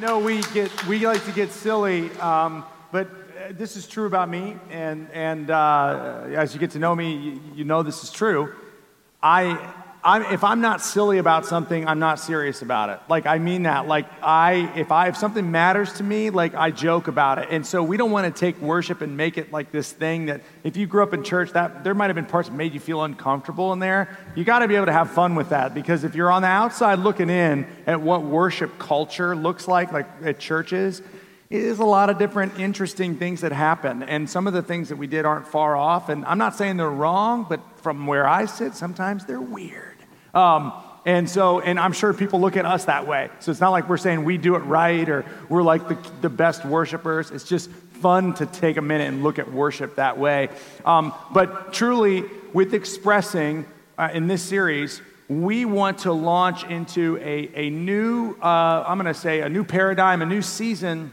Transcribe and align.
know 0.00 0.18
we 0.18 0.42
get 0.52 0.86
we 0.86 1.06
like 1.06 1.24
to 1.24 1.32
get 1.32 1.50
silly, 1.50 2.10
um, 2.18 2.64
but 2.92 3.08
uh, 3.08 3.52
this 3.52 3.76
is 3.76 3.86
true 3.86 4.06
about 4.06 4.28
me, 4.28 4.56
and 4.70 5.08
and 5.10 5.50
uh, 5.50 6.24
as 6.34 6.52
you 6.52 6.60
get 6.60 6.72
to 6.72 6.78
know 6.78 6.94
me, 6.94 7.16
you, 7.16 7.40
you 7.54 7.64
know 7.64 7.82
this 7.82 8.04
is 8.04 8.10
true. 8.10 8.52
I 9.22 9.72
I'm, 10.06 10.22
if 10.32 10.44
I'm 10.44 10.60
not 10.60 10.80
silly 10.80 11.18
about 11.18 11.46
something, 11.46 11.88
I'm 11.88 11.98
not 11.98 12.20
serious 12.20 12.62
about 12.62 12.90
it. 12.90 13.00
Like 13.08 13.26
I 13.26 13.38
mean 13.38 13.64
that. 13.64 13.88
Like 13.88 14.06
I, 14.22 14.72
if 14.76 14.92
I, 14.92 15.08
if 15.08 15.16
something 15.16 15.50
matters 15.50 15.94
to 15.94 16.04
me, 16.04 16.30
like 16.30 16.54
I 16.54 16.70
joke 16.70 17.08
about 17.08 17.38
it. 17.38 17.48
And 17.50 17.66
so 17.66 17.82
we 17.82 17.96
don't 17.96 18.12
want 18.12 18.32
to 18.32 18.40
take 18.40 18.60
worship 18.60 19.00
and 19.00 19.16
make 19.16 19.36
it 19.36 19.50
like 19.50 19.72
this 19.72 19.90
thing 19.90 20.26
that 20.26 20.42
if 20.62 20.76
you 20.76 20.86
grew 20.86 21.02
up 21.02 21.12
in 21.12 21.24
church, 21.24 21.50
that 21.54 21.82
there 21.82 21.92
might 21.92 22.06
have 22.06 22.14
been 22.14 22.24
parts 22.24 22.48
that 22.48 22.54
made 22.54 22.72
you 22.72 22.78
feel 22.78 23.02
uncomfortable 23.02 23.72
in 23.72 23.80
there. 23.80 24.16
You 24.36 24.44
got 24.44 24.60
to 24.60 24.68
be 24.68 24.76
able 24.76 24.86
to 24.86 24.92
have 24.92 25.10
fun 25.10 25.34
with 25.34 25.48
that 25.48 25.74
because 25.74 26.04
if 26.04 26.14
you're 26.14 26.30
on 26.30 26.42
the 26.42 26.48
outside 26.48 27.00
looking 27.00 27.28
in 27.28 27.66
at 27.88 28.00
what 28.00 28.22
worship 28.22 28.78
culture 28.78 29.34
looks 29.34 29.66
like, 29.66 29.90
like 29.90 30.06
at 30.22 30.38
churches, 30.38 31.02
it 31.50 31.62
is 31.62 31.80
a 31.80 31.84
lot 31.84 32.10
of 32.10 32.18
different 32.18 32.60
interesting 32.60 33.16
things 33.16 33.40
that 33.40 33.50
happen. 33.50 34.04
And 34.04 34.30
some 34.30 34.46
of 34.46 34.52
the 34.52 34.62
things 34.62 34.90
that 34.90 34.96
we 34.98 35.08
did 35.08 35.24
aren't 35.24 35.48
far 35.48 35.74
off. 35.76 36.10
And 36.10 36.24
I'm 36.26 36.38
not 36.38 36.54
saying 36.54 36.76
they're 36.76 36.88
wrong, 36.88 37.44
but 37.48 37.60
from 37.80 38.06
where 38.06 38.28
I 38.28 38.44
sit, 38.44 38.76
sometimes 38.76 39.24
they're 39.24 39.40
weird. 39.40 39.95
Um, 40.36 40.74
and 41.06 41.30
so, 41.30 41.60
and 41.60 41.80
I'm 41.80 41.92
sure 41.92 42.12
people 42.12 42.40
look 42.40 42.56
at 42.56 42.66
us 42.66 42.84
that 42.84 43.06
way. 43.06 43.30
So 43.40 43.50
it's 43.50 43.60
not 43.60 43.70
like 43.70 43.88
we're 43.88 43.96
saying 43.96 44.24
we 44.24 44.36
do 44.36 44.54
it 44.56 44.60
right 44.60 45.08
or 45.08 45.24
we're 45.48 45.62
like 45.62 45.88
the, 45.88 45.96
the 46.20 46.28
best 46.28 46.64
worshipers. 46.64 47.30
It's 47.30 47.48
just 47.48 47.70
fun 47.70 48.34
to 48.34 48.46
take 48.46 48.76
a 48.76 48.82
minute 48.82 49.08
and 49.08 49.22
look 49.22 49.38
at 49.38 49.50
worship 49.50 49.96
that 49.96 50.18
way. 50.18 50.50
Um, 50.84 51.14
but 51.32 51.72
truly, 51.72 52.24
with 52.52 52.74
expressing 52.74 53.64
uh, 53.96 54.10
in 54.12 54.26
this 54.26 54.42
series, 54.42 55.00
we 55.28 55.64
want 55.64 55.98
to 55.98 56.12
launch 56.12 56.64
into 56.64 57.16
a, 57.22 57.50
a 57.54 57.70
new, 57.70 58.36
uh, 58.42 58.84
I'm 58.86 58.98
going 58.98 59.12
to 59.12 59.18
say, 59.18 59.40
a 59.40 59.48
new 59.48 59.64
paradigm, 59.64 60.20
a 60.22 60.26
new 60.26 60.42
season 60.42 61.12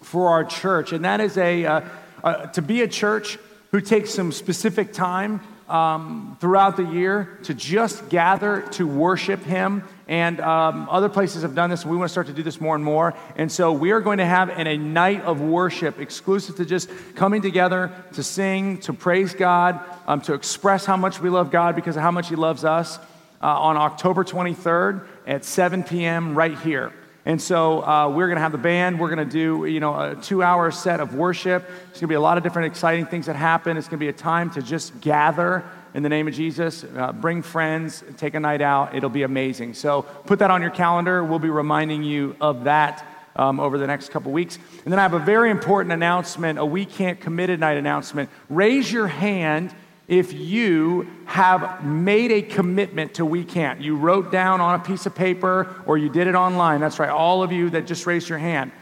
for 0.00 0.30
our 0.30 0.44
church. 0.44 0.92
And 0.92 1.04
that 1.04 1.20
is 1.20 1.36
a, 1.36 1.66
uh, 1.66 1.80
uh 2.24 2.46
to 2.46 2.62
be 2.62 2.82
a 2.82 2.88
church 2.88 3.38
who 3.72 3.80
takes 3.80 4.14
some 4.14 4.32
specific 4.32 4.92
time 4.92 5.40
um, 5.72 6.36
throughout 6.38 6.76
the 6.76 6.84
year 6.84 7.38
to 7.44 7.54
just 7.54 8.10
gather 8.10 8.60
to 8.72 8.86
worship 8.86 9.42
Him. 9.42 9.82
And 10.06 10.38
um, 10.40 10.86
other 10.90 11.08
places 11.08 11.42
have 11.42 11.54
done 11.54 11.70
this. 11.70 11.82
And 11.82 11.90
we 11.90 11.96
want 11.96 12.10
to 12.10 12.12
start 12.12 12.26
to 12.26 12.34
do 12.34 12.42
this 12.42 12.60
more 12.60 12.74
and 12.74 12.84
more. 12.84 13.14
And 13.36 13.50
so 13.50 13.72
we 13.72 13.92
are 13.92 14.00
going 14.00 14.18
to 14.18 14.26
have 14.26 14.50
an, 14.50 14.66
a 14.66 14.76
night 14.76 15.22
of 15.22 15.40
worship 15.40 15.98
exclusive 15.98 16.56
to 16.56 16.66
just 16.66 16.90
coming 17.14 17.40
together 17.40 17.90
to 18.12 18.22
sing, 18.22 18.78
to 18.80 18.92
praise 18.92 19.34
God, 19.34 19.80
um, 20.06 20.20
to 20.22 20.34
express 20.34 20.84
how 20.84 20.98
much 20.98 21.20
we 21.20 21.30
love 21.30 21.50
God 21.50 21.74
because 21.74 21.96
of 21.96 22.02
how 22.02 22.10
much 22.10 22.28
He 22.28 22.36
loves 22.36 22.64
us 22.64 22.98
uh, 23.40 23.46
on 23.46 23.78
October 23.78 24.24
23rd 24.24 25.06
at 25.26 25.44
7 25.44 25.84
p.m. 25.84 26.34
right 26.34 26.58
here. 26.58 26.92
And 27.24 27.40
so 27.40 27.84
uh, 27.84 28.08
we're 28.08 28.26
going 28.26 28.36
to 28.36 28.42
have 28.42 28.52
the 28.52 28.58
band. 28.58 28.98
We're 28.98 29.14
going 29.14 29.28
to 29.28 29.32
do, 29.32 29.64
you 29.64 29.78
know, 29.78 29.94
a 29.94 30.16
two-hour 30.16 30.72
set 30.72 30.98
of 30.98 31.14
worship. 31.14 31.62
It's 31.90 32.00
going 32.00 32.00
to 32.00 32.06
be 32.08 32.14
a 32.14 32.20
lot 32.20 32.36
of 32.36 32.42
different 32.42 32.66
exciting 32.66 33.06
things 33.06 33.26
that 33.26 33.36
happen. 33.36 33.76
It's 33.76 33.86
going 33.86 33.98
to 33.98 34.04
be 34.04 34.08
a 34.08 34.12
time 34.12 34.50
to 34.50 34.62
just 34.62 35.00
gather 35.00 35.64
in 35.94 36.02
the 36.02 36.08
name 36.08 36.26
of 36.26 36.34
Jesus. 36.34 36.84
Uh, 36.84 37.12
bring 37.12 37.42
friends, 37.42 38.02
take 38.16 38.34
a 38.34 38.40
night 38.40 38.60
out. 38.60 38.96
It'll 38.96 39.08
be 39.08 39.22
amazing. 39.22 39.74
So 39.74 40.02
put 40.02 40.40
that 40.40 40.50
on 40.50 40.62
your 40.62 40.72
calendar. 40.72 41.22
We'll 41.22 41.38
be 41.38 41.50
reminding 41.50 42.02
you 42.02 42.34
of 42.40 42.64
that 42.64 43.06
um, 43.36 43.60
over 43.60 43.78
the 43.78 43.86
next 43.86 44.10
couple 44.10 44.32
weeks. 44.32 44.58
And 44.84 44.92
then 44.92 44.98
I 44.98 45.02
have 45.02 45.14
a 45.14 45.18
very 45.20 45.50
important 45.50 45.92
announcement, 45.92 46.58
a 46.58 46.66
We 46.66 46.84
Can't 46.84 47.20
Committed 47.20 47.60
Night 47.60 47.76
announcement. 47.76 48.30
Raise 48.48 48.90
your 48.90 49.06
hand 49.06 49.72
if 50.08 50.32
you 50.32 51.08
have 51.26 51.84
made 51.84 52.30
a 52.32 52.42
commitment 52.42 53.14
to 53.14 53.24
We 53.24 53.44
Can't. 53.44 53.80
You 53.80 53.96
wrote 53.96 54.30
down 54.32 54.60
on 54.60 54.78
a 54.78 54.82
piece 54.82 55.06
of 55.06 55.14
paper 55.14 55.82
or 55.86 55.96
you 55.96 56.08
did 56.08 56.26
it 56.26 56.34
online. 56.34 56.80
That's 56.80 56.98
right, 56.98 57.08
all 57.08 57.42
of 57.42 57.52
you 57.52 57.70
that 57.70 57.86
just 57.86 58.06
raised 58.06 58.28
your 58.28 58.38
hand. 58.38 58.72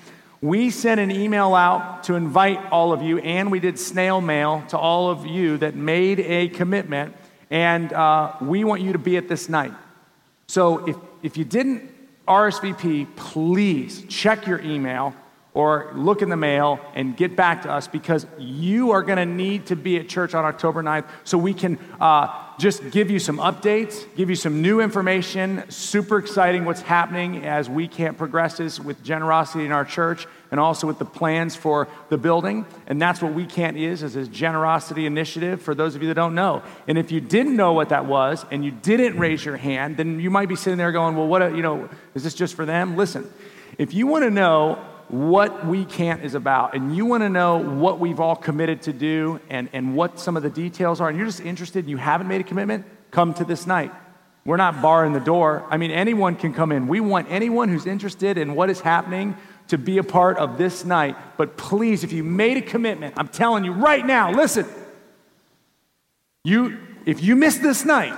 We 0.43 0.71
sent 0.71 1.01
an 1.01 1.11
email 1.11 1.55
out 1.55 2.05
to 2.05 2.15
invite 2.15 2.73
all 2.73 2.95
of 2.95 3.03
you, 3.03 3.19
and 3.19 3.51
we 3.51 3.61
did 3.61 3.79
snail 3.79 4.23
mail 4.23 4.65
to 4.69 4.79
all 4.79 5.11
of 5.11 5.27
you 5.27 5.59
that 5.59 5.75
made 5.75 6.19
a 6.21 6.49
commitment, 6.49 7.15
and 7.51 7.93
uh, 7.93 8.35
we 8.41 8.65
want 8.65 8.81
you 8.81 8.95
to 8.95 8.99
be 8.99 9.19
at 9.19 9.29
this 9.29 9.51
night. 9.51 9.75
So 10.47 10.87
if, 10.87 10.97
if 11.23 11.37
you 11.37 11.45
didn't 11.45 11.91
RSVP, 12.27 13.17
please 13.17 14.05
check 14.09 14.47
your 14.47 14.61
email 14.61 15.15
or 15.53 15.91
look 15.95 16.23
in 16.23 16.29
the 16.29 16.37
mail 16.37 16.79
and 16.95 17.17
get 17.17 17.35
back 17.35 17.63
to 17.63 17.71
us 17.71 17.89
because 17.89 18.25
you 18.39 18.93
are 18.93 19.03
going 19.03 19.19
to 19.19 19.27
need 19.27 19.67
to 19.67 19.75
be 19.75 19.99
at 19.99 20.09
church 20.09 20.33
on 20.33 20.45
October 20.45 20.83
9th 20.83 21.09
so 21.25 21.37
we 21.37 21.53
can 21.53 21.77
uh, 22.01 22.29
just 22.59 22.91
give 22.91 23.11
you 23.11 23.19
some 23.19 23.39
updates, 23.39 24.05
give 24.15 24.31
you 24.31 24.37
some 24.37 24.63
new 24.63 24.81
information. 24.81 25.65
Super 25.69 26.19
exciting 26.19 26.65
what's 26.65 26.83
happening 26.83 27.45
as 27.45 27.69
We 27.69 27.89
Can't 27.89 28.17
progresses 28.17 28.81
with 28.81 29.03
generosity 29.03 29.65
in 29.65 29.73
our 29.73 29.85
church 29.85 30.29
and 30.53 30.61
also 30.61 30.87
with 30.87 31.01
the 31.01 31.05
plans 31.05 31.57
for 31.57 31.89
the 32.11 32.19
building. 32.19 32.65
And 32.87 33.03
that's 33.03 33.21
what 33.21 33.35
We 33.35 33.45
Can't 33.45 33.77
is, 33.77 34.05
is 34.05 34.15
a 34.15 34.27
generosity 34.27 35.05
initiative 35.05 35.63
for 35.63 35.75
those 35.75 35.97
of 35.97 36.03
you 36.03 36.09
that 36.09 36.15
don't 36.15 36.37
know. 36.37 36.63
And 36.87 36.97
if 36.97 37.11
you 37.11 37.21
didn't 37.21 37.57
know 37.57 37.73
what 37.73 37.89
that 37.89 38.07
was 38.07 38.45
and 38.53 38.65
you 38.65 38.71
didn't 38.71 39.19
raise 39.19 39.45
your 39.45 39.57
hand, 39.57 39.97
then 39.97 40.21
you 40.21 40.31
might 40.31 40.49
be 40.49 40.57
sitting 40.57 40.79
there 40.79 40.93
going, 40.93 41.17
well, 41.17 41.27
what, 41.27 41.43
a, 41.43 41.51
you 41.51 41.63
know, 41.63 41.89
is 42.15 42.23
this 42.23 42.35
just 42.35 42.55
for 42.55 42.65
them? 42.65 42.97
Listen, 42.97 43.29
if 43.79 43.95
you 43.95 44.07
want 44.07 44.25
to 44.25 44.31
know 44.31 44.85
what 45.11 45.67
We 45.67 45.85
Can't 45.85 46.25
is 46.25 46.35
about, 46.35 46.75
and 46.75 46.97
you 46.97 47.05
want 47.05 47.23
to 47.23 47.29
know 47.29 47.59
what 47.59 47.99
we've 47.99 48.21
all 48.21 48.37
committed 48.37 48.83
to 48.83 48.93
do 48.93 49.41
and, 49.51 49.69
and 49.73 49.97
what 49.97 50.21
some 50.21 50.37
of 50.37 50.43
the 50.43 50.51
details 50.51 51.01
are, 51.01 51.09
and 51.09 51.19
you're 51.19 51.27
just 51.27 51.41
interested 51.41 51.81
and 51.81 51.91
you 51.91 51.97
haven't 51.97 52.29
made 52.29 52.41
a 52.41 52.45
commitment, 52.45 52.85
come 53.11 53.35
to 53.35 53.45
this 53.45 53.67
night. 53.67 53.93
We're 54.45 54.57
not 54.57 54.81
barring 54.81 55.13
the 55.13 55.21
door. 55.21 55.67
I 55.69 55.77
mean, 55.77 55.91
anyone 55.91 56.37
can 56.37 56.55
come 56.55 56.73
in. 56.73 56.89
We 56.89 57.01
want 57.01 57.27
anyone 57.31 57.69
who's 57.69 57.87
interested 57.87 58.39
in 58.39 58.55
what 58.55 58.71
is 58.71 58.81
happening 58.81 59.37
to 59.69 59.79
be 59.79 59.99
a 59.99 60.03
part 60.03 60.39
of 60.39 60.59
this 60.59 60.85
night. 60.85 61.17
But 61.37 61.57
please, 61.57 62.05
if 62.05 62.13
you 62.13 62.25
made 62.25 62.57
a 62.57 62.63
commitment, 62.63 63.15
I'm 63.17 63.29
telling 63.29 63.65
you 63.65 63.73
right 63.73 64.05
now, 64.05 64.33
listen. 64.33 64.67
You, 66.45 66.79
if 67.05 67.23
you 67.23 67.37
miss 67.37 67.59
this 67.59 67.85
night, 67.85 68.17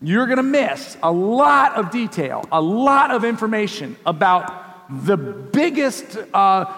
you're 0.00 0.26
going 0.26 0.36
to 0.36 0.42
miss 0.42 0.96
a 1.02 1.10
lot 1.10 1.74
of 1.74 1.90
detail, 1.90 2.44
a 2.52 2.60
lot 2.60 3.10
of 3.10 3.24
information 3.24 3.96
about 4.06 4.71
the 5.04 5.16
biggest 5.16 6.18
uh, 6.34 6.72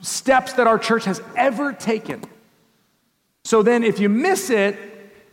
steps 0.00 0.54
that 0.54 0.66
our 0.66 0.78
church 0.78 1.04
has 1.04 1.20
ever 1.36 1.72
taken. 1.72 2.22
So 3.44 3.62
then, 3.62 3.84
if 3.84 3.98
you 3.98 4.08
miss 4.08 4.50
it 4.50 4.78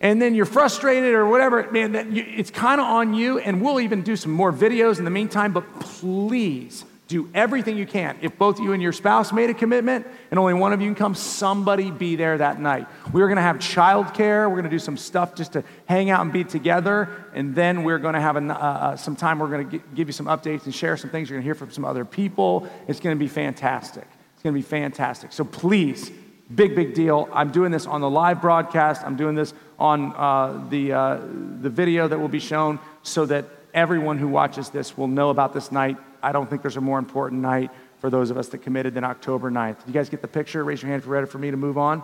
and 0.02 0.22
then 0.22 0.34
you're 0.34 0.46
frustrated 0.46 1.14
or 1.14 1.28
whatever, 1.28 1.70
man, 1.72 1.96
it's 2.16 2.52
kind 2.52 2.82
of 2.82 2.88
on 2.88 3.14
you. 3.14 3.40
And 3.40 3.62
we'll 3.62 3.80
even 3.80 4.02
do 4.02 4.16
some 4.16 4.32
more 4.32 4.52
videos 4.52 4.98
in 4.98 5.06
the 5.06 5.12
meantime. 5.12 5.54
But 5.54 5.80
please 5.80 6.86
do 7.10 7.28
everything 7.34 7.76
you 7.76 7.88
can. 7.88 8.18
If 8.22 8.38
both 8.38 8.60
you 8.60 8.72
and 8.72 8.82
your 8.82 8.94
spouse 8.94 9.34
made 9.34 9.50
a 9.50 9.54
commitment 9.56 10.06
and 10.30 10.40
only 10.40 10.54
one 10.54 10.74
of 10.74 10.80
you 10.80 10.88
can 10.88 10.96
come, 10.96 11.16
somebody 11.16 11.90
be 11.90 12.16
there 12.16 12.38
that 12.38 12.62
night. 12.62 12.88
We're 13.12 13.26
going 13.26 13.38
to 13.38 13.42
have 13.42 13.58
childcare. 13.58 14.48
We're 14.48 14.62
going 14.62 14.66
to 14.66 14.70
do 14.70 14.80
some 14.80 14.96
stuff 14.96 15.34
just 15.34 15.54
to 15.54 15.64
hang 15.88 16.12
out 16.12 16.22
and 16.22 16.32
be 16.32 16.44
together. 16.44 17.10
And 17.34 17.56
then 17.56 17.84
we're 17.84 17.98
going 17.98 18.14
to 18.14 18.22
have 18.22 18.38
a, 18.38 18.42
uh, 18.42 18.54
uh, 18.54 18.96
some 18.96 19.16
time. 19.16 19.40
We're 19.40 19.50
going 19.50 19.70
to 19.72 19.78
give 19.96 20.08
you 20.08 20.14
some 20.14 20.28
updates 20.28 20.66
and 20.66 20.74
share 20.74 20.96
some 20.98 21.10
things. 21.10 21.30
You're 21.30 21.38
going 21.38 21.44
to 21.44 21.48
hear 21.48 21.56
from 21.56 21.72
some 21.72 21.84
other 21.84 22.06
people. 22.06 22.70
It's 22.88 23.00
going 23.00 23.18
to 23.18 23.20
be 23.20 23.28
fantastic. 23.28 24.06
It's 24.36 24.44
going 24.44 24.54
to 24.54 24.60
be 24.60 24.62
fantastic. 24.62 25.34
So 25.34 25.44
please, 25.44 26.12
big, 26.54 26.76
big 26.76 26.94
deal. 26.94 27.28
I'm 27.34 27.52
doing 27.52 27.72
this 27.72 27.88
on 27.88 28.02
the 28.02 28.10
live 28.10 28.40
broadcast. 28.40 29.02
I'm 29.04 29.16
doing 29.16 29.34
this 29.34 29.56
on 29.80 30.14
uh, 30.16 30.64
the, 30.70 30.94
uh, 30.94 31.22
the 31.62 31.72
video 31.72 32.08
that 32.08 32.20
will 32.20 32.28
be 32.28 32.40
shown 32.40 32.78
so 33.02 33.26
that 33.26 33.46
everyone 33.74 34.20
who 34.20 34.28
watches 34.28 34.70
this 34.70 34.96
will 34.96 35.08
know 35.08 35.32
about 35.32 35.54
this 35.54 35.72
night 35.72 35.98
I 36.22 36.32
don't 36.32 36.50
think 36.50 36.62
there's 36.62 36.78
a 36.78 36.82
more 36.82 37.00
important 37.00 37.42
night 37.42 37.72
for 38.00 38.10
those 38.10 38.30
of 38.32 38.38
us 38.38 38.48
that 38.50 38.60
committed 38.60 38.94
than 38.94 39.04
October 39.04 39.52
9th. 39.52 39.80
Did 39.80 39.88
you 39.88 39.94
guys 39.94 40.10
get 40.10 40.22
the 40.22 40.28
picture? 40.28 40.64
Raise 40.64 40.82
your 40.82 40.90
hand 40.90 41.02
if 41.02 41.06
you're 41.06 41.14
ready 41.14 41.28
for 41.28 41.38
me 41.38 41.52
to 41.52 41.58
move 41.58 41.78
on. 41.78 42.04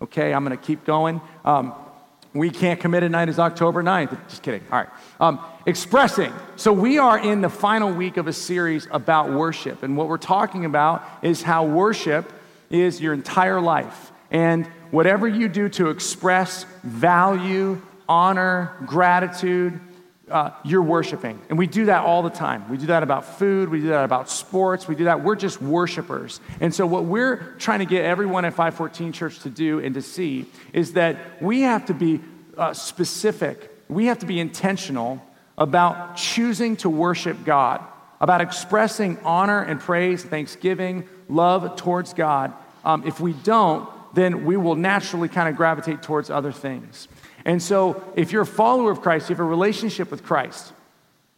Okay, 0.00 0.32
I'm 0.32 0.44
going 0.44 0.56
to 0.56 0.62
keep 0.62 0.84
going. 0.84 1.20
Um, 1.44 1.74
we 2.34 2.50
can't 2.50 2.80
commit 2.80 3.04
a 3.04 3.08
night 3.08 3.28
is 3.28 3.38
October 3.38 3.82
9th. 3.82 4.28
Just 4.28 4.42
kidding. 4.42 4.62
All 4.72 4.78
right. 4.78 4.88
Um, 5.20 5.40
expressing. 5.66 6.32
So 6.56 6.72
we 6.72 6.98
are 6.98 7.18
in 7.18 7.40
the 7.40 7.48
final 7.48 7.92
week 7.92 8.16
of 8.16 8.26
a 8.26 8.32
series 8.32 8.88
about 8.90 9.32
worship. 9.32 9.84
And 9.84 9.96
what 9.96 10.08
we're 10.08 10.18
talking 10.18 10.64
about 10.64 11.04
is 11.22 11.42
how 11.42 11.64
worship 11.64 12.32
is 12.70 13.00
your 13.00 13.14
entire 13.14 13.60
life. 13.60 14.10
And 14.32 14.66
whatever 14.90 15.28
you 15.28 15.48
do 15.48 15.68
to 15.70 15.90
express 15.90 16.64
value, 16.82 17.80
honor, 18.08 18.76
gratitude, 18.84 19.78
uh, 20.30 20.50
you're 20.64 20.82
worshiping. 20.82 21.40
And 21.48 21.58
we 21.58 21.66
do 21.66 21.86
that 21.86 22.04
all 22.04 22.22
the 22.22 22.30
time. 22.30 22.68
We 22.68 22.78
do 22.78 22.86
that 22.86 23.02
about 23.02 23.38
food, 23.38 23.68
we 23.68 23.80
do 23.80 23.88
that 23.88 24.04
about 24.04 24.30
sports, 24.30 24.88
we 24.88 24.94
do 24.94 25.04
that. 25.04 25.22
We're 25.22 25.36
just 25.36 25.60
worshipers. 25.60 26.40
And 26.60 26.74
so, 26.74 26.86
what 26.86 27.04
we're 27.04 27.54
trying 27.58 27.80
to 27.80 27.84
get 27.84 28.04
everyone 28.04 28.44
at 28.44 28.54
514 28.54 29.12
Church 29.12 29.40
to 29.40 29.50
do 29.50 29.80
and 29.80 29.94
to 29.94 30.02
see 30.02 30.46
is 30.72 30.94
that 30.94 31.42
we 31.42 31.62
have 31.62 31.86
to 31.86 31.94
be 31.94 32.20
uh, 32.56 32.72
specific, 32.72 33.70
we 33.88 34.06
have 34.06 34.18
to 34.20 34.26
be 34.26 34.40
intentional 34.40 35.22
about 35.58 36.16
choosing 36.16 36.76
to 36.76 36.90
worship 36.90 37.44
God, 37.44 37.84
about 38.20 38.40
expressing 38.40 39.18
honor 39.24 39.62
and 39.62 39.78
praise, 39.78 40.22
thanksgiving, 40.22 41.08
love 41.28 41.76
towards 41.76 42.14
God. 42.14 42.52
Um, 42.84 43.06
if 43.06 43.20
we 43.20 43.32
don't, 43.32 43.88
then 44.14 44.44
we 44.44 44.56
will 44.56 44.74
naturally 44.74 45.28
kind 45.28 45.48
of 45.48 45.56
gravitate 45.56 46.02
towards 46.02 46.30
other 46.30 46.52
things. 46.52 47.08
And 47.44 47.62
so, 47.62 48.02
if 48.16 48.32
you're 48.32 48.42
a 48.42 48.46
follower 48.46 48.90
of 48.90 49.02
Christ, 49.02 49.28
you 49.28 49.34
have 49.34 49.40
a 49.40 49.48
relationship 49.48 50.10
with 50.10 50.22
Christ, 50.22 50.72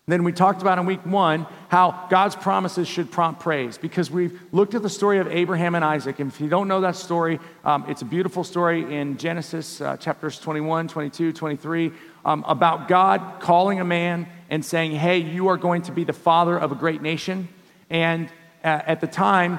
Then 0.09 0.23
we 0.23 0.31
talked 0.31 0.63
about 0.63 0.79
in 0.79 0.87
week 0.87 1.05
one 1.05 1.49
how 1.69 2.07
God's 2.09 2.37
promises 2.37 2.87
should 2.87 3.11
prompt 3.11 3.41
praise 3.41 3.77
because 3.77 4.09
we've 4.09 4.41
looked 4.53 4.77
at 4.77 4.83
the 4.83 4.89
story 4.89 5.19
of 5.19 5.27
Abraham 5.27 5.75
and 5.75 5.85
Isaac. 5.85 6.21
And 6.21 6.31
if 6.31 6.41
you 6.41 6.49
don't 6.49 6.69
know 6.69 6.81
that 6.83 6.95
story, 6.95 7.41
um, 7.65 7.85
it's 7.89 8.03
a 8.03 8.05
beautiful 8.05 8.45
story 8.45 8.95
in 8.95 9.17
Genesis 9.17 9.81
uh, 9.81 9.97
chapters 9.97 10.39
21, 10.39 10.87
22, 10.87 11.33
23 11.33 11.93
um, 12.25 12.45
about 12.47 12.87
God 12.87 13.41
calling 13.41 13.81
a 13.81 13.85
man 13.85 14.29
and 14.49 14.65
saying, 14.65 14.93
Hey, 14.93 15.19
you 15.19 15.49
are 15.49 15.57
going 15.57 15.83
to 15.83 15.93
be 15.93 16.05
the 16.05 16.13
father 16.13 16.57
of 16.57 16.71
a 16.71 16.77
great 16.77 17.03
nation. 17.03 17.49
And 17.91 18.29
uh, 18.63 18.83
at 18.87 19.01
the 19.01 19.09
time, 19.09 19.59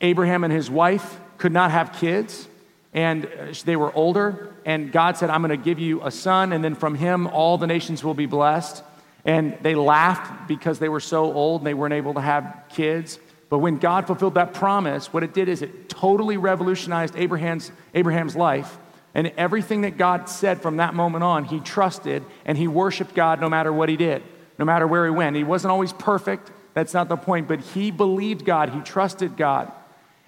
Abraham 0.00 0.44
and 0.44 0.52
his 0.52 0.70
wife 0.70 1.18
could 1.38 1.52
not 1.52 1.72
have 1.72 1.92
kids, 1.92 2.46
and 2.92 3.26
uh, 3.26 3.54
they 3.64 3.76
were 3.76 3.92
older. 3.94 4.54
And 4.64 4.92
God 4.92 5.16
said, 5.16 5.30
I'm 5.30 5.42
going 5.42 5.50
to 5.50 5.62
give 5.62 5.78
you 5.78 6.02
a 6.02 6.10
son, 6.10 6.52
and 6.52 6.62
then 6.62 6.74
from 6.74 6.94
him, 6.94 7.26
all 7.26 7.58
the 7.58 7.66
nations 7.66 8.04
will 8.04 8.14
be 8.14 8.26
blessed. 8.26 8.82
And 9.24 9.56
they 9.62 9.74
laughed 9.74 10.48
because 10.48 10.78
they 10.78 10.88
were 10.88 11.00
so 11.00 11.32
old 11.32 11.60
and 11.60 11.66
they 11.66 11.74
weren't 11.74 11.94
able 11.94 12.14
to 12.14 12.20
have 12.20 12.64
kids. 12.70 13.18
But 13.48 13.58
when 13.58 13.78
God 13.78 14.06
fulfilled 14.06 14.34
that 14.34 14.54
promise, 14.54 15.12
what 15.12 15.22
it 15.22 15.32
did 15.32 15.48
is 15.48 15.62
it 15.62 15.88
totally 15.88 16.36
revolutionized 16.36 17.14
Abraham's, 17.16 17.70
Abraham's 17.94 18.34
life. 18.34 18.78
And 19.14 19.32
everything 19.36 19.82
that 19.82 19.98
God 19.98 20.28
said 20.28 20.62
from 20.62 20.78
that 20.78 20.94
moment 20.94 21.22
on, 21.22 21.44
he 21.44 21.60
trusted 21.60 22.24
and 22.44 22.56
he 22.56 22.66
worshiped 22.66 23.14
God 23.14 23.40
no 23.40 23.48
matter 23.48 23.72
what 23.72 23.88
he 23.88 23.96
did, 23.96 24.22
no 24.58 24.64
matter 24.64 24.86
where 24.86 25.04
he 25.04 25.10
went. 25.10 25.36
He 25.36 25.44
wasn't 25.44 25.70
always 25.70 25.92
perfect, 25.92 26.50
that's 26.74 26.94
not 26.94 27.08
the 27.08 27.16
point, 27.16 27.46
but 27.46 27.60
he 27.60 27.90
believed 27.90 28.44
God, 28.44 28.70
he 28.70 28.80
trusted 28.80 29.36
God. 29.36 29.70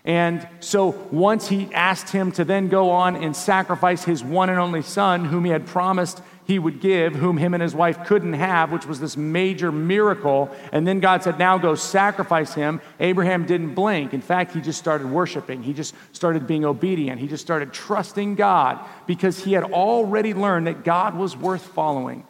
And 0.04 0.46
so 0.60 0.90
once 1.10 1.48
he 1.48 1.72
asked 1.72 2.10
him 2.10 2.30
to 2.32 2.44
then 2.44 2.68
go 2.68 2.90
on 2.90 3.16
and 3.16 3.34
sacrifice 3.34 4.04
his 4.04 4.22
one 4.22 4.50
and 4.50 4.58
only 4.58 4.82
son, 4.82 5.24
whom 5.24 5.46
he 5.46 5.50
had 5.50 5.66
promised 5.66 6.20
he 6.46 6.58
would 6.58 6.80
give, 6.80 7.14
whom 7.14 7.38
him 7.38 7.54
and 7.54 7.62
his 7.62 7.74
wife 7.74 8.04
couldn't 8.04 8.34
have, 8.34 8.70
which 8.70 8.84
was 8.84 9.00
this 9.00 9.16
major 9.16 9.72
miracle. 9.72 10.50
And 10.72 10.86
then 10.86 11.00
God 11.00 11.22
said, 11.22 11.38
Now 11.38 11.56
go 11.56 11.74
sacrifice 11.74 12.52
him. 12.52 12.82
Abraham 13.00 13.46
didn't 13.46 13.74
blink. 13.74 14.12
In 14.12 14.20
fact, 14.20 14.52
he 14.52 14.60
just 14.60 14.78
started 14.78 15.10
worshiping. 15.10 15.62
He 15.62 15.72
just 15.72 15.94
started 16.12 16.46
being 16.46 16.66
obedient. 16.66 17.18
He 17.18 17.28
just 17.28 17.42
started 17.42 17.72
trusting 17.72 18.34
God 18.34 18.78
because 19.06 19.42
he 19.42 19.54
had 19.54 19.64
already 19.64 20.34
learned 20.34 20.66
that 20.66 20.84
God 20.84 21.16
was 21.16 21.34
worth 21.34 21.62
following. 21.62 22.26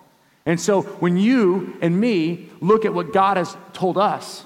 And 0.47 0.61
so 0.61 0.83
when 0.83 1.17
you 1.17 1.77
and 1.81 1.99
me 1.99 2.51
look 2.61 2.85
at 2.85 2.95
what 2.95 3.13
God 3.13 3.37
has 3.37 3.57
told 3.73 3.99
us, 3.99 4.45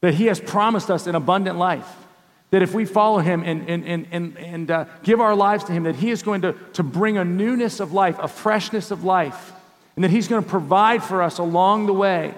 that 0.00 0.14
he 0.14 0.26
has 0.26 0.40
promised 0.40 0.90
us 0.90 1.06
an 1.06 1.14
abundant 1.14 1.58
life, 1.58 2.03
that 2.50 2.62
if 2.62 2.72
we 2.72 2.84
follow 2.84 3.18
him 3.18 3.42
and, 3.44 3.68
and, 3.68 3.84
and, 3.84 4.06
and, 4.10 4.38
and 4.38 4.70
uh, 4.70 4.84
give 5.02 5.20
our 5.20 5.34
lives 5.34 5.64
to 5.64 5.72
him, 5.72 5.84
that 5.84 5.96
he 5.96 6.10
is 6.10 6.22
going 6.22 6.42
to, 6.42 6.52
to 6.74 6.82
bring 6.82 7.18
a 7.18 7.24
newness 7.24 7.80
of 7.80 7.92
life, 7.92 8.16
a 8.20 8.28
freshness 8.28 8.90
of 8.90 9.04
life, 9.04 9.52
and 9.96 10.04
that 10.04 10.10
he's 10.10 10.28
going 10.28 10.42
to 10.42 10.48
provide 10.48 11.02
for 11.02 11.22
us 11.22 11.38
along 11.38 11.86
the 11.86 11.92
way, 11.92 12.34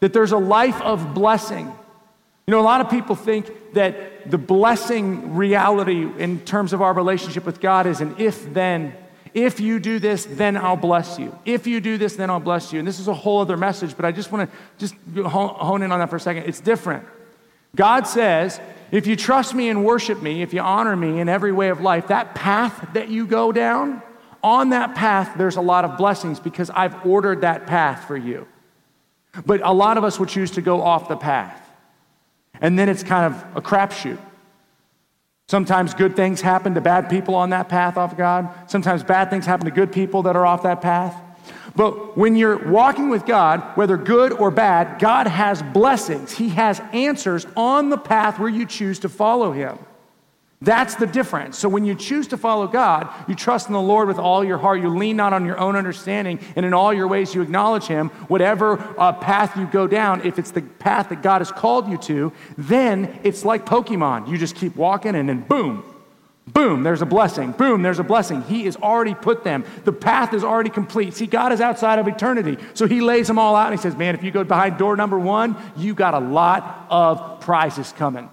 that 0.00 0.12
there's 0.12 0.32
a 0.32 0.38
life 0.38 0.80
of 0.80 1.14
blessing. 1.14 1.66
You 2.46 2.52
know, 2.52 2.60
a 2.60 2.62
lot 2.62 2.80
of 2.80 2.90
people 2.90 3.16
think 3.16 3.74
that 3.74 4.30
the 4.30 4.38
blessing 4.38 5.34
reality 5.34 6.08
in 6.18 6.40
terms 6.40 6.72
of 6.72 6.82
our 6.82 6.92
relationship 6.92 7.44
with 7.44 7.60
God 7.60 7.86
is 7.86 8.00
an 8.00 8.16
if 8.18 8.52
then. 8.52 8.94
If 9.32 9.60
you 9.60 9.78
do 9.78 9.98
this, 9.98 10.24
then 10.24 10.56
I'll 10.56 10.76
bless 10.76 11.18
you. 11.18 11.38
If 11.44 11.66
you 11.66 11.80
do 11.80 11.98
this, 11.98 12.16
then 12.16 12.30
I'll 12.30 12.40
bless 12.40 12.72
you. 12.72 12.80
And 12.80 12.88
this 12.88 12.98
is 12.98 13.06
a 13.06 13.14
whole 13.14 13.40
other 13.40 13.56
message, 13.56 13.94
but 13.94 14.04
I 14.04 14.10
just 14.10 14.32
want 14.32 14.50
to 14.50 14.56
just 14.78 14.94
hone 15.24 15.82
in 15.82 15.92
on 15.92 16.00
that 16.00 16.10
for 16.10 16.16
a 16.16 16.20
second. 16.20 16.44
It's 16.44 16.60
different. 16.60 17.06
God 17.76 18.08
says 18.08 18.60
if 18.92 19.06
you 19.06 19.16
trust 19.16 19.54
me 19.54 19.68
and 19.68 19.84
worship 19.84 20.20
me, 20.20 20.42
if 20.42 20.52
you 20.52 20.60
honor 20.60 20.96
me 20.96 21.20
in 21.20 21.28
every 21.28 21.52
way 21.52 21.68
of 21.68 21.80
life, 21.80 22.08
that 22.08 22.34
path 22.34 22.88
that 22.94 23.08
you 23.08 23.26
go 23.26 23.52
down, 23.52 24.02
on 24.42 24.70
that 24.70 24.94
path, 24.94 25.36
there's 25.36 25.56
a 25.56 25.60
lot 25.60 25.84
of 25.84 25.96
blessings 25.96 26.40
because 26.40 26.70
I've 26.70 27.04
ordered 27.04 27.42
that 27.42 27.66
path 27.66 28.06
for 28.06 28.16
you. 28.16 28.46
But 29.44 29.60
a 29.62 29.72
lot 29.72 29.98
of 29.98 30.04
us 30.04 30.18
would 30.18 30.28
choose 30.28 30.52
to 30.52 30.62
go 30.62 30.82
off 30.82 31.08
the 31.08 31.16
path. 31.16 31.60
And 32.60 32.78
then 32.78 32.88
it's 32.88 33.02
kind 33.02 33.32
of 33.32 33.56
a 33.56 33.60
crapshoot. 33.60 34.18
Sometimes 35.48 35.94
good 35.94 36.16
things 36.16 36.40
happen 36.40 36.74
to 36.74 36.80
bad 36.80 37.10
people 37.10 37.34
on 37.34 37.50
that 37.50 37.68
path 37.68 37.96
off 37.96 38.16
God. 38.16 38.70
Sometimes 38.70 39.02
bad 39.02 39.30
things 39.30 39.46
happen 39.46 39.66
to 39.66 39.72
good 39.72 39.92
people 39.92 40.22
that 40.22 40.36
are 40.36 40.46
off 40.46 40.62
that 40.62 40.80
path. 40.80 41.20
But 41.76 42.16
when 42.16 42.36
you're 42.36 42.68
walking 42.68 43.08
with 43.08 43.26
God, 43.26 43.60
whether 43.76 43.96
good 43.96 44.32
or 44.32 44.50
bad, 44.50 45.00
God 45.00 45.26
has 45.26 45.62
blessings. 45.62 46.32
He 46.32 46.50
has 46.50 46.80
answers 46.92 47.46
on 47.56 47.90
the 47.90 47.98
path 47.98 48.38
where 48.38 48.48
you 48.48 48.66
choose 48.66 48.98
to 49.00 49.08
follow 49.08 49.52
Him. 49.52 49.78
That's 50.62 50.94
the 50.96 51.06
difference. 51.06 51.58
So 51.58 51.70
when 51.70 51.86
you 51.86 51.94
choose 51.94 52.26
to 52.28 52.36
follow 52.36 52.66
God, 52.66 53.08
you 53.26 53.34
trust 53.34 53.68
in 53.68 53.72
the 53.72 53.80
Lord 53.80 54.08
with 54.08 54.18
all 54.18 54.44
your 54.44 54.58
heart. 54.58 54.82
You 54.82 54.90
lean 54.90 55.16
not 55.16 55.32
on 55.32 55.46
your 55.46 55.58
own 55.58 55.74
understanding, 55.74 56.38
and 56.54 56.66
in 56.66 56.74
all 56.74 56.92
your 56.92 57.08
ways 57.08 57.34
you 57.34 57.40
acknowledge 57.40 57.86
Him. 57.86 58.10
Whatever 58.28 58.78
uh, 58.98 59.14
path 59.14 59.56
you 59.56 59.66
go 59.66 59.86
down, 59.86 60.26
if 60.26 60.38
it's 60.38 60.50
the 60.50 60.60
path 60.60 61.08
that 61.08 61.22
God 61.22 61.40
has 61.40 61.50
called 61.50 61.88
you 61.88 61.96
to, 61.98 62.32
then 62.58 63.20
it's 63.22 63.42
like 63.42 63.64
Pokemon. 63.64 64.28
You 64.28 64.36
just 64.36 64.54
keep 64.54 64.76
walking, 64.76 65.14
and 65.14 65.30
then 65.30 65.40
boom, 65.40 65.82
Boom, 66.46 66.82
there's 66.82 67.02
a 67.02 67.06
blessing. 67.06 67.52
Boom, 67.52 67.82
there's 67.82 67.98
a 67.98 68.04
blessing. 68.04 68.42
He 68.42 68.64
has 68.64 68.76
already 68.76 69.14
put 69.14 69.44
them. 69.44 69.64
The 69.84 69.92
path 69.92 70.34
is 70.34 70.42
already 70.42 70.70
complete. 70.70 71.14
See, 71.14 71.26
God 71.26 71.52
is 71.52 71.60
outside 71.60 71.98
of 71.98 72.08
eternity. 72.08 72.56
So 72.74 72.86
he 72.86 73.00
lays 73.00 73.26
them 73.26 73.38
all 73.38 73.54
out 73.54 73.70
and 73.70 73.78
he 73.78 73.82
says, 73.82 73.96
Man, 73.96 74.14
if 74.14 74.24
you 74.24 74.30
go 74.30 74.42
behind 74.42 74.78
door 74.78 74.96
number 74.96 75.18
one, 75.18 75.56
you 75.76 75.94
got 75.94 76.14
a 76.14 76.18
lot 76.18 76.86
of 76.90 77.40
prizes 77.40 77.92
coming. 77.92 78.28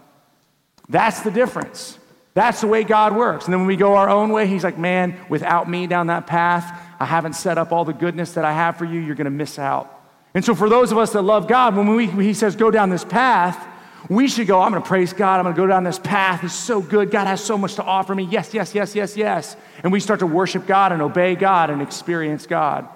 That's 0.90 1.22
the 1.22 1.32
difference. 1.32 2.00
That's 2.34 2.62
the 2.62 2.68
way 2.68 2.84
God 2.84 3.16
works. 3.16 3.46
And 3.46 3.54
then 3.54 3.62
when 3.62 3.68
we 3.68 3.76
go 3.76 3.96
our 3.96 4.10
own 4.10 4.32
way, 4.32 4.48
he's 4.48 4.64
like, 4.64 4.78
Man, 4.78 5.20
without 5.30 5.70
me 5.70 5.86
down 5.86 6.08
that 6.08 6.28
path, 6.28 6.82
I 7.00 7.06
haven't 7.06 7.34
set 7.34 7.58
up 7.58 7.72
all 7.72 7.86
the 7.86 7.94
goodness 7.94 8.34
that 8.34 8.46
I 8.46 8.54
have 8.54 8.78
for 8.78 8.86
you. 8.86 9.00
You're 9.00 9.16
going 9.16 9.26
to 9.26 9.32
miss 9.32 9.60
out. 9.60 9.94
And 10.34 10.44
so 10.44 10.56
for 10.56 10.70
those 10.70 10.92
of 10.92 10.98
us 10.98 11.14
that 11.14 11.22
love 11.22 11.48
God, 11.48 11.76
when 11.76 11.96
we, 11.96 12.08
he 12.08 12.34
says, 12.34 12.56
Go 12.56 12.72
down 12.72 12.90
this 12.90 13.06
path, 13.06 13.68
we 14.10 14.28
should 14.28 14.48
go, 14.48 14.62
I'm 14.62 14.72
going 14.72 14.82
to 14.82 14.88
praise 14.88 15.12
God. 15.12 15.38
I'm 15.38 15.44
going 15.44 15.56
to 15.56 15.62
go 15.62 15.68
down 15.68 15.84
this 15.84 16.00
path. 16.00 16.44
It's 16.44 16.54
so 16.54 16.82
good. 16.82 17.12
God 17.12 17.28
has 17.28 17.44
so 17.44 17.58
much 17.58 17.76
to 17.76 17.84
offer 17.84 18.16
me. 18.16 18.24
Yes, 18.24 18.54
yes, 18.54 18.74
yes, 18.74 18.96
yes, 18.96 19.18
yes. 19.18 19.58
And 19.84 19.92
we 19.92 20.00
start 20.00 20.20
to 20.22 20.28
worship 20.28 20.66
God 20.66 20.92
and 20.92 21.02
obey 21.02 21.36
God 21.36 21.70
and 21.70 21.82
experience 21.82 22.46
God. 22.46 22.88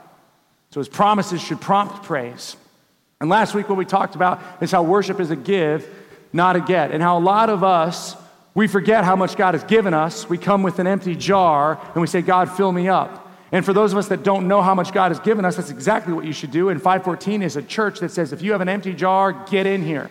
So 0.70 0.80
his 0.80 0.88
promises 0.88 1.42
should 1.42 1.60
prompt 1.60 2.04
praise. 2.04 2.56
And 3.20 3.30
last 3.30 3.54
week, 3.54 3.68
what 3.68 3.78
we 3.78 3.86
talked 3.86 4.16
about 4.16 4.42
is 4.62 4.72
how 4.72 4.84
worship 4.84 5.20
is 5.20 5.32
a 5.32 5.36
give, 5.36 5.88
not 6.32 6.56
a 6.56 6.62
get. 6.62 6.92
And 6.92 7.04
how 7.04 7.18
a 7.18 7.20
lot 7.20 7.50
of 7.50 7.64
us, 7.64 8.16
we 8.56 8.68
forget 8.68 9.04
how 9.04 9.18
much 9.18 9.36
God 9.36 9.54
has 9.54 9.64
given 9.66 9.94
us. 9.94 10.30
We 10.30 10.38
come 10.38 10.64
with 10.64 10.80
an 10.80 10.88
empty 10.88 11.16
jar 11.16 11.80
and 11.94 12.02
we 12.02 12.08
say, 12.08 12.22
God, 12.22 12.50
fill 12.50 12.72
me 12.72 12.88
up. 12.88 13.30
And 13.52 13.66
for 13.66 13.74
those 13.74 13.92
of 13.92 13.98
us 13.98 14.08
that 14.08 14.24
don't 14.24 14.48
know 14.48 14.62
how 14.62 14.74
much 14.74 14.94
God 14.94 15.12
has 15.12 15.20
given 15.20 15.44
us, 15.44 15.58
that's 15.58 15.72
exactly 15.72 16.14
what 16.14 16.24
you 16.24 16.32
should 16.32 16.52
do. 16.52 16.70
And 16.70 16.82
514 16.82 17.44
is 17.44 17.58
a 17.58 17.62
church 17.62 18.00
that 18.00 18.12
says, 18.12 18.32
if 18.32 18.42
you 18.42 18.54
have 18.54 18.62
an 18.62 18.70
empty 18.70 18.94
jar, 18.94 19.34
get 19.34 19.68
in 19.68 19.84
here. 19.84 20.10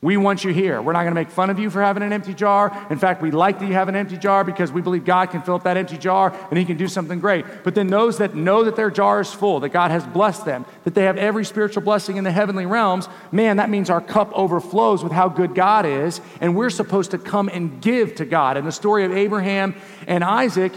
We 0.00 0.16
want 0.16 0.44
you 0.44 0.52
here. 0.52 0.80
We're 0.80 0.92
not 0.92 1.02
going 1.02 1.10
to 1.10 1.20
make 1.20 1.28
fun 1.28 1.50
of 1.50 1.58
you 1.58 1.70
for 1.70 1.82
having 1.82 2.04
an 2.04 2.12
empty 2.12 2.32
jar. 2.32 2.86
In 2.88 3.00
fact, 3.00 3.20
we 3.20 3.32
like 3.32 3.58
that 3.58 3.66
you 3.66 3.72
have 3.72 3.88
an 3.88 3.96
empty 3.96 4.16
jar 4.16 4.44
because 4.44 4.70
we 4.70 4.80
believe 4.80 5.04
God 5.04 5.30
can 5.30 5.42
fill 5.42 5.56
up 5.56 5.64
that 5.64 5.76
empty 5.76 5.98
jar 5.98 6.32
and 6.50 6.58
He 6.58 6.64
can 6.64 6.76
do 6.76 6.86
something 6.86 7.18
great. 7.18 7.44
But 7.64 7.74
then 7.74 7.88
those 7.88 8.18
that 8.18 8.36
know 8.36 8.62
that 8.62 8.76
their 8.76 8.92
jar 8.92 9.20
is 9.20 9.32
full, 9.32 9.58
that 9.60 9.70
God 9.70 9.90
has 9.90 10.06
blessed 10.06 10.44
them, 10.44 10.66
that 10.84 10.94
they 10.94 11.02
have 11.02 11.16
every 11.16 11.44
spiritual 11.44 11.82
blessing 11.82 12.16
in 12.16 12.22
the 12.22 12.30
heavenly 12.30 12.64
realms, 12.64 13.08
man, 13.32 13.56
that 13.56 13.70
means 13.70 13.90
our 13.90 14.00
cup 14.00 14.32
overflows 14.34 15.02
with 15.02 15.10
how 15.10 15.28
good 15.28 15.56
God 15.56 15.84
is, 15.84 16.20
and 16.40 16.54
we're 16.54 16.70
supposed 16.70 17.10
to 17.10 17.18
come 17.18 17.48
and 17.48 17.82
give 17.82 18.14
to 18.16 18.24
God. 18.24 18.56
And 18.56 18.64
the 18.64 18.72
story 18.72 19.04
of 19.04 19.10
Abraham 19.10 19.74
and 20.06 20.22
Isaac 20.22 20.72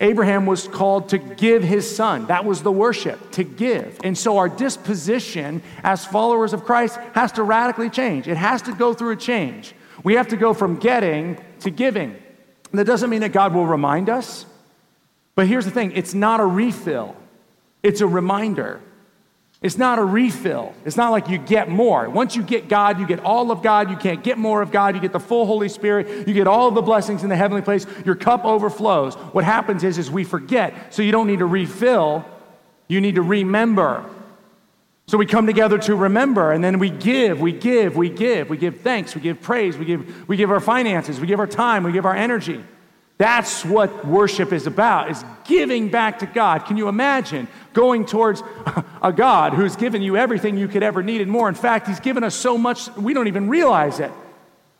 Abraham 0.00 0.46
was 0.46 0.68
called 0.68 1.08
to 1.08 1.18
give 1.18 1.64
his 1.64 1.94
son. 1.94 2.26
That 2.26 2.44
was 2.44 2.62
the 2.62 2.70
worship, 2.70 3.32
to 3.32 3.42
give. 3.42 3.98
And 4.04 4.16
so 4.16 4.38
our 4.38 4.48
disposition 4.48 5.60
as 5.82 6.04
followers 6.04 6.52
of 6.52 6.64
Christ 6.64 6.98
has 7.14 7.32
to 7.32 7.42
radically 7.42 7.90
change. 7.90 8.28
It 8.28 8.36
has 8.36 8.62
to 8.62 8.72
go 8.72 8.94
through 8.94 9.10
a 9.10 9.16
change. 9.16 9.74
We 10.04 10.14
have 10.14 10.28
to 10.28 10.36
go 10.36 10.54
from 10.54 10.76
getting 10.76 11.42
to 11.60 11.70
giving. 11.70 12.16
And 12.70 12.78
that 12.78 12.84
doesn't 12.84 13.10
mean 13.10 13.22
that 13.22 13.32
God 13.32 13.54
will 13.54 13.66
remind 13.66 14.08
us, 14.08 14.46
but 15.34 15.46
here's 15.46 15.64
the 15.64 15.70
thing 15.70 15.92
it's 15.92 16.14
not 16.14 16.40
a 16.40 16.46
refill, 16.46 17.16
it's 17.82 18.00
a 18.00 18.06
reminder. 18.06 18.80
It's 19.60 19.76
not 19.76 19.98
a 19.98 20.04
refill. 20.04 20.72
It's 20.84 20.96
not 20.96 21.10
like 21.10 21.28
you 21.28 21.38
get 21.38 21.68
more. 21.68 22.08
Once 22.08 22.36
you 22.36 22.44
get 22.44 22.68
God, 22.68 23.00
you 23.00 23.06
get 23.06 23.20
all 23.20 23.50
of 23.50 23.60
God. 23.60 23.90
You 23.90 23.96
can't 23.96 24.22
get 24.22 24.38
more 24.38 24.62
of 24.62 24.70
God. 24.70 24.94
You 24.94 25.00
get 25.00 25.12
the 25.12 25.18
full 25.18 25.46
Holy 25.46 25.68
Spirit. 25.68 26.28
You 26.28 26.34
get 26.34 26.46
all 26.46 26.70
the 26.70 26.82
blessings 26.82 27.24
in 27.24 27.28
the 27.28 27.36
heavenly 27.36 27.62
place. 27.62 27.84
Your 28.04 28.14
cup 28.14 28.44
overflows. 28.44 29.16
What 29.16 29.42
happens 29.42 29.82
is, 29.82 29.98
is 29.98 30.10
we 30.10 30.22
forget. 30.22 30.94
So 30.94 31.02
you 31.02 31.10
don't 31.10 31.26
need 31.26 31.40
to 31.40 31.46
refill. 31.46 32.24
You 32.86 33.00
need 33.00 33.16
to 33.16 33.22
remember. 33.22 34.08
So 35.08 35.18
we 35.18 35.26
come 35.26 35.46
together 35.46 35.78
to 35.78 35.96
remember, 35.96 36.52
and 36.52 36.62
then 36.62 36.78
we 36.78 36.90
give, 36.90 37.40
we 37.40 37.50
give, 37.50 37.96
we 37.96 38.10
give, 38.10 38.50
we 38.50 38.58
give 38.58 38.82
thanks, 38.82 39.14
we 39.14 39.22
give 39.22 39.40
praise, 39.40 39.78
we 39.78 39.86
give, 39.86 40.28
we 40.28 40.36
give 40.36 40.50
our 40.50 40.60
finances, 40.60 41.18
we 41.18 41.26
give 41.26 41.40
our 41.40 41.46
time, 41.46 41.82
we 41.82 41.92
give 41.92 42.04
our 42.04 42.14
energy. 42.14 42.62
That's 43.16 43.64
what 43.64 44.06
worship 44.06 44.52
is 44.52 44.66
about, 44.66 45.10
is 45.10 45.24
giving 45.44 45.88
back 45.88 46.18
to 46.18 46.26
God. 46.26 46.66
Can 46.66 46.76
you 46.76 46.88
imagine 46.88 47.48
going 47.72 48.06
towards 48.06 48.42
a 49.02 49.12
God 49.12 49.54
who's 49.54 49.76
given 49.76 50.02
you 50.02 50.16
everything 50.16 50.56
you 50.56 50.68
could 50.68 50.82
ever 50.82 51.02
need 51.02 51.20
and 51.20 51.30
more? 51.30 51.48
In 51.48 51.54
fact, 51.54 51.86
He's 51.86 52.00
given 52.00 52.24
us 52.24 52.34
so 52.34 52.58
much, 52.58 52.88
we 52.96 53.14
don't 53.14 53.28
even 53.28 53.48
realize 53.48 54.00
it. 54.00 54.10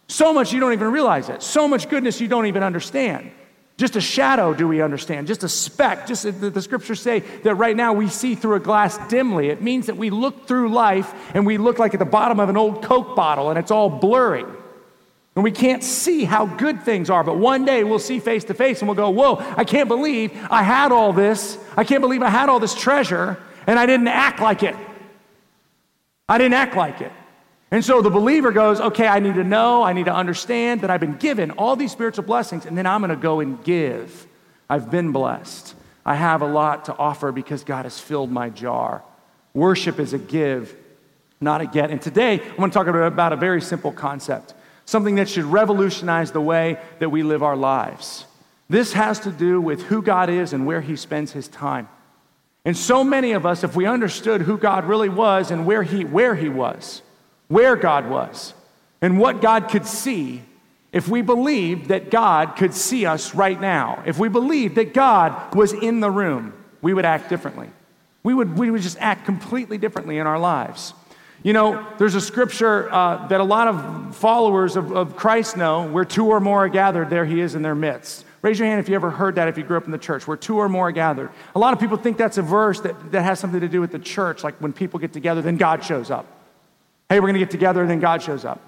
So 0.09 0.33
much 0.33 0.52
you 0.52 0.61
don't 0.61 0.73
even 0.73 0.90
realize 0.90 1.28
it. 1.28 1.42
So 1.42 1.68
much 1.68 1.88
goodness 1.88 2.21
you 2.21 2.28
don't 2.28 2.47
even 2.47 2.62
understand. 2.62 3.30
Just 3.78 3.95
a 3.95 4.00
shadow 4.00 4.54
do 4.54 4.66
we 4.66 4.83
understand, 4.83 5.28
just 5.28 5.45
a 5.45 5.49
speck. 5.49 6.09
Just 6.09 6.25
the, 6.25 6.50
the, 6.50 6.61
scriptures 6.61 7.00
say 7.00 7.21
that 7.45 7.54
right 7.54 7.76
now 7.76 7.92
we 7.92 8.09
see 8.09 8.35
through 8.35 8.57
a 8.57 8.61
glass 8.61 8.99
dimly. 9.09 9.50
It 9.50 9.62
means 9.62 9.87
that 9.87 9.97
we 9.97 10.11
look 10.11 10.49
through 10.49 10.71
life 10.71 11.14
and 11.33 11.47
we 11.47 11.59
look 11.59 11.78
like 11.78 11.95
at 11.95 12.00
the 12.00 12.04
bottom 12.04 12.40
of 12.40 12.49
an 12.49 12.57
old 12.57 12.83
Coke 12.83 13.14
bottle 13.14 13.50
and 13.50 13.59
it's 13.59 13.71
all 13.71 13.88
blurry. 13.88 14.45
And 15.38 15.45
we 15.45 15.52
can't 15.52 15.85
see 15.85 16.25
how 16.25 16.47
good 16.47 16.83
things 16.83 17.09
are, 17.11 17.23
but 17.23 17.37
one 17.38 17.64
day 17.64 17.85
we'll 17.85 18.00
see 18.00 18.18
face 18.18 18.42
to 18.47 18.54
face 18.54 18.80
and 18.80 18.88
we'll 18.88 18.97
go, 18.97 19.09
Whoa, 19.09 19.37
I 19.57 19.62
can't 19.62 19.87
believe 19.87 20.37
I 20.50 20.64
had 20.64 20.90
all 20.90 21.12
this. 21.12 21.57
I 21.76 21.85
can't 21.85 22.00
believe 22.00 22.23
I 22.23 22.28
had 22.28 22.49
all 22.49 22.59
this 22.59 22.75
treasure 22.75 23.40
and 23.68 23.78
I 23.78 23.87
didn't 23.87 24.09
act 24.09 24.40
like 24.40 24.64
it. 24.64 24.75
I 26.28 26.38
didn't 26.38 26.54
act 26.54 26.75
like 26.75 27.00
it. 27.00 27.12
And 27.71 27.85
so 27.85 28.02
the 28.02 28.11
believer 28.11 28.50
goes, 28.50 28.80
okay, 28.80 29.07
I 29.07 29.21
need 29.21 29.37
to 29.37 29.45
know, 29.45 29.85
I 29.85 29.92
need 29.92 30.07
to 30.07 30.12
understand 30.12 30.80
that 30.80 30.90
I've 30.90 30.99
been 30.99 31.18
given 31.18 31.52
all 31.52 31.76
these 31.76 31.92
spiritual 31.92 32.25
blessings, 32.25 32.66
and 32.66 32.76
then 32.76 32.85
I'm 32.85 33.00
going 33.00 33.11
to 33.11 33.14
go 33.14 33.38
and 33.38 33.62
give. 33.62 34.26
I've 34.68 34.90
been 34.90 35.12
blessed. 35.12 35.73
I 36.04 36.16
have 36.16 36.42
a 36.42 36.49
lot 36.49 36.87
to 36.87 36.97
offer 36.97 37.30
because 37.30 37.62
God 37.62 37.85
has 37.85 38.00
filled 38.00 38.33
my 38.33 38.50
jar. 38.50 39.04
Worship 39.54 40.00
is 40.00 40.14
a 40.14 40.18
give, 40.18 40.75
not 41.40 41.61
a 41.61 41.66
get. 41.66 41.92
And 41.92 42.02
today, 42.02 42.40
I 42.40 42.54
want 42.61 42.73
to 42.73 42.76
talk 42.76 42.88
about 42.88 43.33
a 43.33 43.37
very 43.37 43.62
simple 43.62 43.92
concept, 43.92 44.54
something 44.88 45.16
that 45.16 45.28
should 45.28 45.45
revolutionize 45.45 46.33
the 46.33 46.40
way 46.40 46.78
that 46.99 47.11
we 47.11 47.23
live 47.23 47.42
our 47.42 47.59
lives. 47.59 48.25
This 48.71 48.95
has 48.95 49.21
to 49.21 49.30
do 49.30 49.61
with 49.61 49.83
who 49.83 50.00
God 50.00 50.30
is 50.30 50.54
and 50.54 50.64
where 50.64 50.80
He 50.80 50.97
spends 50.97 51.30
His 51.30 51.47
time. 51.47 51.90
And 52.64 52.75
so 52.75 53.04
many 53.04 53.33
of 53.33 53.45
us, 53.45 53.62
if 53.62 53.76
we 53.76 53.85
understood 53.85 54.40
who 54.40 54.57
God 54.57 54.87
really 54.87 55.11
was 55.11 55.50
and 55.50 55.66
where 55.66 55.83
He, 55.83 56.07
where 56.07 56.35
he 56.35 56.49
was, 56.49 57.02
where 57.49 57.76
God 57.76 58.09
was 58.09 58.54
and 59.02 59.18
what 59.18 59.42
God 59.42 59.68
could 59.68 59.85
see 59.85 60.42
if 60.90 61.07
we 61.07 61.21
believed 61.21 61.88
that 61.88 62.11
God 62.11 62.57
could 62.57 62.73
see 62.73 63.04
us 63.04 63.35
right 63.35 63.61
now, 63.61 64.02
if 64.07 64.18
we 64.18 64.30
believed 64.30 64.76
that 64.76 64.95
God 64.95 65.54
was 65.54 65.75
in 65.75 66.00
the 66.00 66.11
room, 66.11 66.54
we 66.80 66.95
would 66.95 67.04
act 67.04 67.28
differently. 67.28 67.68
We 68.23 68.33
would, 68.33 68.57
we 68.57 68.71
would 68.71 68.80
just 68.80 68.97
act 69.00 69.26
completely 69.26 69.76
differently 69.76 70.16
in 70.16 70.26
our 70.26 70.38
lives. 70.38 70.95
You 71.42 71.52
know, 71.52 71.87
there's 71.99 72.16
a 72.16 72.21
scripture 72.21 72.92
uh, 72.92 73.28
that 73.28 73.40
a 73.40 73.45
lot 73.45 73.68
of 73.68 74.16
followers 74.16 74.76
of, 74.76 74.92
of 74.92 75.16
Christ 75.16 75.57
know 75.57 75.87
where 75.88 76.04
two 76.04 76.26
or 76.26 76.40
more 76.40 76.64
are 76.64 76.68
gathered, 76.68 77.11
there 77.11 77.25
he 77.25 77.40
is 77.40 77.54
in 77.54 77.62
their 77.62 77.76
midst. 77.76 78.25
Raise 78.42 78.59
your 78.59 78.68
hand 78.68 78.80
if 78.80 78.88
you 78.88 78.95
ever 78.95 79.11
heard 79.11 79.35
that 79.37 79.49
if 79.49 79.57
you 79.57 79.64
grew 79.64 79.76
up 79.76 79.85
in 79.85 79.90
the 79.90 79.99
church, 79.99 80.26
where 80.26 80.37
two 80.37 80.59
or 80.59 80.68
more 80.68 80.88
are 80.88 80.92
gathered. 80.92 81.30
A 81.54 81.59
lot 81.59 81.73
of 81.73 81.80
people 81.80 81.97
think 81.97 82.16
that's 82.16 82.38
a 82.38 82.42
verse 82.42 82.80
that, 82.80 83.12
that 83.12 83.23
has 83.23 83.38
something 83.38 83.61
to 83.61 83.68
do 83.68 83.80
with 83.80 83.92
the 83.92 83.99
church, 83.99 84.45
like 84.45 84.54
when 84.57 84.73
people 84.73 84.99
get 85.00 85.12
together, 85.12 85.42
then 85.42 85.57
God 85.57 85.85
shows 85.85 86.11
up. 86.11 86.26
Hey, 87.09 87.21
we're 87.21 87.26
going 87.26 87.35
to 87.35 87.40
get 87.40 87.50
together, 87.50 87.80
and 87.80 87.90
then 87.90 88.00
God 88.00 88.23
shows 88.23 88.45
up. 88.45 88.61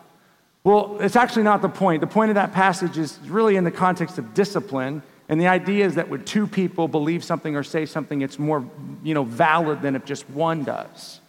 Well, 0.64 0.98
it's 1.00 1.16
actually 1.16 1.44
not 1.44 1.62
the 1.62 1.68
point. 1.68 2.00
The 2.00 2.06
point 2.06 2.30
of 2.30 2.34
that 2.34 2.52
passage 2.52 2.98
is 2.98 3.18
really 3.26 3.56
in 3.56 3.64
the 3.64 3.70
context 3.70 4.18
of 4.18 4.34
discipline. 4.34 5.02
And 5.28 5.40
the 5.40 5.46
idea 5.46 5.86
is 5.86 5.94
that 5.94 6.08
when 6.08 6.24
two 6.24 6.46
people 6.46 6.88
believe 6.88 7.22
something 7.22 7.54
or 7.54 7.62
say 7.62 7.86
something, 7.86 8.20
it's 8.22 8.38
more 8.38 8.68
you 9.02 9.14
know, 9.14 9.24
valid 9.24 9.82
than 9.82 9.94
if 9.94 10.04
just 10.04 10.28
one 10.30 10.64
does. 10.64 11.20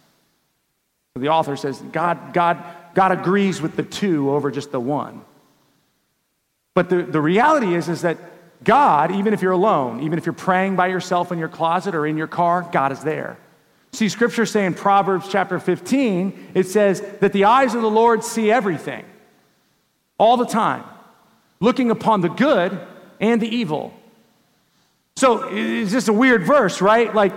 The 1.14 1.28
author 1.28 1.56
says 1.56 1.78
God, 1.92 2.32
God, 2.32 2.62
God 2.94 3.12
agrees 3.12 3.60
with 3.60 3.76
the 3.76 3.82
two 3.82 4.30
over 4.30 4.50
just 4.50 4.72
the 4.72 4.80
one. 4.80 5.22
But 6.74 6.88
the, 6.88 7.02
the 7.02 7.20
reality 7.20 7.74
is, 7.74 7.88
is 7.88 8.02
that 8.02 8.16
God, 8.64 9.10
even 9.12 9.34
if 9.34 9.42
you're 9.42 9.52
alone, 9.52 10.00
even 10.02 10.18
if 10.18 10.24
you're 10.24 10.32
praying 10.32 10.76
by 10.76 10.86
yourself 10.86 11.32
in 11.32 11.38
your 11.38 11.48
closet 11.48 11.94
or 11.94 12.06
in 12.06 12.16
your 12.16 12.26
car, 12.26 12.66
God 12.72 12.92
is 12.92 13.00
there. 13.00 13.36
See, 13.92 14.08
scripture 14.08 14.46
say 14.46 14.64
in 14.64 14.72
Proverbs 14.72 15.28
chapter 15.28 15.58
15, 15.58 16.52
it 16.54 16.66
says 16.66 17.02
that 17.20 17.34
the 17.34 17.44
eyes 17.44 17.74
of 17.74 17.82
the 17.82 17.90
Lord 17.90 18.24
see 18.24 18.50
everything, 18.50 19.04
all 20.16 20.38
the 20.38 20.46
time, 20.46 20.84
looking 21.60 21.90
upon 21.90 22.22
the 22.22 22.28
good 22.28 22.78
and 23.20 23.40
the 23.40 23.48
evil. 23.48 23.92
So 25.16 25.48
it's 25.50 25.92
just 25.92 26.08
a 26.08 26.12
weird 26.12 26.44
verse, 26.44 26.80
right? 26.80 27.14
Like, 27.14 27.34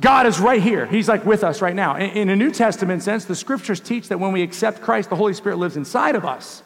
God 0.00 0.26
is 0.26 0.40
right 0.40 0.62
here. 0.62 0.86
He's 0.86 1.08
like 1.08 1.24
with 1.24 1.44
us 1.44 1.62
right 1.62 1.74
now. 1.74 1.96
In, 1.96 2.28
a 2.28 2.36
New 2.36 2.50
Testament 2.50 3.02
sense, 3.02 3.24
the 3.24 3.36
scriptures 3.36 3.78
teach 3.78 4.08
that 4.08 4.18
when 4.18 4.32
we 4.32 4.42
accept 4.42 4.80
Christ, 4.80 5.10
the 5.10 5.16
Holy 5.16 5.34
Spirit 5.34 5.58
lives 5.58 5.76
inside 5.76 6.16
of 6.16 6.24
us. 6.24 6.62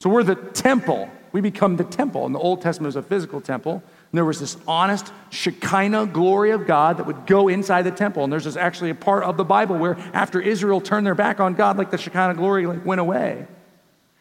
So 0.00 0.10
we're 0.10 0.24
the 0.24 0.34
temple. 0.34 1.08
We 1.32 1.40
become 1.40 1.76
the 1.76 1.84
temple. 1.84 2.26
In 2.26 2.32
the 2.32 2.38
Old 2.38 2.60
Testament, 2.60 2.88
was 2.88 2.96
a 2.96 3.02
physical 3.02 3.40
temple. 3.40 3.74
And 3.74 4.18
there 4.18 4.24
was 4.24 4.40
this 4.40 4.56
honest 4.66 5.12
Shekinah 5.30 6.06
glory 6.06 6.50
of 6.50 6.66
God 6.66 6.98
that 6.98 7.06
would 7.06 7.26
go 7.26 7.48
inside 7.48 7.82
the 7.82 7.90
temple. 7.90 8.24
And 8.24 8.32
there's 8.32 8.44
this 8.44 8.56
actually 8.56 8.90
a 8.90 8.94
part 8.94 9.24
of 9.24 9.36
the 9.36 9.44
Bible 9.44 9.76
where 9.76 9.96
after 10.12 10.40
Israel 10.40 10.80
turned 10.80 11.06
their 11.06 11.14
back 11.14 11.40
on 11.40 11.54
God, 11.54 11.78
like 11.78 11.90
the 11.90 11.98
Shekinah 11.98 12.34
glory 12.34 12.66
like 12.66 12.84
went 12.84 13.00
away. 13.00 13.46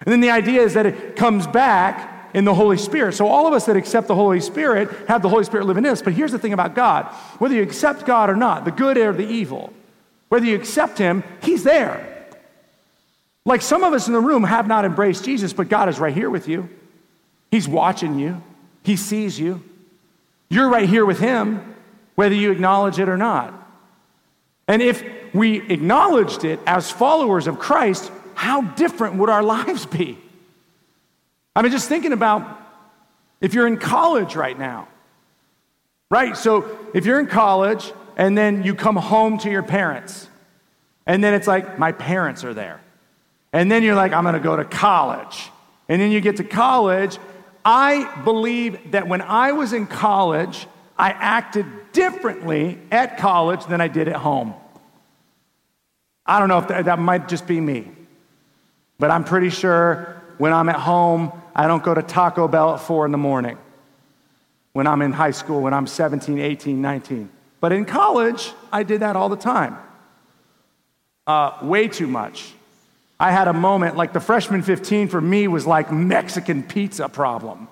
And 0.02 0.12
then 0.12 0.20
the 0.20 0.32
idea 0.32 0.62
is 0.62 0.74
that 0.74 0.86
it 0.86 1.16
comes 1.16 1.48
back 1.48 2.13
in 2.34 2.46
the 2.46 2.54
Holy 2.54 2.78
Spirit. 2.78 3.14
So 3.14 3.28
all 3.28 3.48
of 3.48 3.54
us 3.54 3.66
that 3.66 3.78
accept 3.78 4.08
the 4.08 4.16
Holy 4.16 4.40
Spirit 4.40 4.90
have 5.08 5.22
the 5.22 5.30
Holy 5.30 5.44
Spirit 5.44 5.66
living 5.66 5.86
in 5.86 5.92
us. 5.92 6.02
But 6.02 6.14
here's 6.14 6.32
the 6.32 6.40
thing 6.40 6.54
about 6.54 6.76
God 6.76 7.06
whether 7.40 7.56
you 7.56 7.62
accept 7.62 8.06
God 8.06 8.30
or 8.30 8.36
not, 8.36 8.66
the 8.66 8.72
good 8.72 8.98
or 8.98 9.14
the 9.14 9.28
evil, 9.28 9.72
whether 10.30 10.46
you 10.46 10.56
accept 10.56 10.98
Him, 10.98 11.24
He's 11.42 11.64
there. 11.64 12.10
Like 13.46 13.62
some 13.62 13.84
of 13.84 13.94
us 13.94 14.08
in 14.08 14.14
the 14.14 14.22
room 14.22 14.44
have 14.44 14.68
not 14.68 14.86
embraced 14.86 15.26
Jesus, 15.26 15.54
but 15.54 15.70
God 15.70 15.90
is 15.90 16.00
right 16.00 16.14
here 16.14 16.30
with 16.30 16.48
you. 16.48 16.70
He's 17.52 17.68
watching 17.68 18.18
you, 18.18 18.42
He 18.84 18.96
sees 18.96 19.40
you. 19.40 19.62
You're 20.50 20.70
right 20.70 20.88
here 20.88 21.06
with 21.06 21.20
Him, 21.20 21.76
whether 22.16 22.36
you 22.36 22.52
acknowledge 22.52 23.00
it 23.00 23.10
or 23.10 23.18
not. 23.18 23.54
And 24.68 24.82
if 24.82 25.04
we 25.34 25.62
acknowledged 25.70 26.46
it 26.46 26.60
as 26.66 26.90
followers 26.90 27.48
of 27.48 27.60
Christ, 27.60 28.12
how 28.36 28.62
different 28.62 29.16
would 29.16 29.30
our 29.30 29.44
lives 29.56 29.86
be? 29.86 30.18
I 31.56 31.62
mean, 31.62 31.72
just 31.72 31.90
thinking 31.90 32.14
about 32.14 32.60
if 33.42 33.54
you're 33.54 33.68
in 33.68 33.78
college 33.78 34.36
right 34.36 34.58
now, 34.58 34.88
right? 36.10 36.36
So 36.36 36.78
if 36.94 37.06
you're 37.06 37.20
in 37.20 37.28
college 37.28 37.92
and 38.16 38.38
then 38.38 38.64
you 38.64 38.76
come 38.76 38.96
home 38.96 39.38
to 39.40 39.50
your 39.50 39.64
parents, 39.64 40.30
and 41.06 41.24
then 41.24 41.34
it's 41.34 41.48
like, 41.48 41.78
my 41.78 41.92
parents 41.92 42.44
are 42.44 42.54
there. 42.54 42.80
And 43.52 43.72
then 43.72 43.84
you're 43.84 43.96
like, 43.96 44.14
I'm 44.14 44.24
gonna 44.24 44.40
go 44.40 44.56
to 44.56 44.66
college. 44.66 45.50
And 45.90 46.02
then 46.02 46.12
you 46.12 46.22
get 46.22 46.38
to 46.38 46.44
college 46.44 47.18
I 47.66 48.22
believe 48.24 48.92
that 48.92 49.08
when 49.08 49.22
I 49.22 49.54
was 49.54 49.74
in 49.74 49.88
college, 49.88 50.68
I 50.98 51.12
acted 51.12 51.66
differently 51.94 52.80
at 52.92 53.18
college 53.18 53.66
than 53.66 53.80
I 53.80 53.88
did 53.88 54.08
at 54.08 54.16
home. 54.16 54.54
I 56.26 56.40
don't 56.40 56.50
know 56.50 56.60
if 56.60 56.68
that, 56.70 56.86
that, 56.86 57.00
might 57.00 57.28
just 57.28 57.48
be 57.48 57.60
me, 57.60 57.92
but 59.00 59.12
I'm 59.12 59.24
pretty 59.24 59.50
sure 59.50 60.22
when 60.38 60.54
I'm 60.54 60.70
at 60.70 60.78
home, 60.78 61.32
I 61.56 61.68
don't 61.68 61.84
go 61.84 61.94
to 61.94 62.02
Taco 62.02 62.48
Bell 62.48 62.74
at 62.74 62.80
four 62.80 63.06
in 63.06 63.12
the 63.12 63.18
morning. 63.18 63.58
When 64.74 64.88
I'm 64.88 65.02
in 65.02 65.12
high 65.12 65.32
school, 65.32 65.62
when 65.62 65.74
I'm 65.74 65.86
17, 65.86 66.40
18, 66.40 66.82
19. 66.82 67.30
But 67.60 67.72
in 67.72 67.86
college, 67.86 68.52
I 68.72 68.84
did 68.84 69.02
that 69.02 69.16
all 69.16 69.30
the 69.30 69.38
time. 69.38 69.78
Uh, 71.26 71.58
way 71.62 71.88
too 71.88 72.08
much. 72.08 72.54
I 73.20 73.32
had 73.32 73.48
a 73.48 73.54
moment 73.54 73.96
like 73.96 74.12
the 74.12 74.20
freshman 74.20 74.64
15 74.64 75.08
for 75.08 75.22
me 75.22 75.48
was 75.48 75.66
like 75.66 75.92
Mexican 75.92 76.64
pizza 76.64 77.08
problem. 77.08 77.68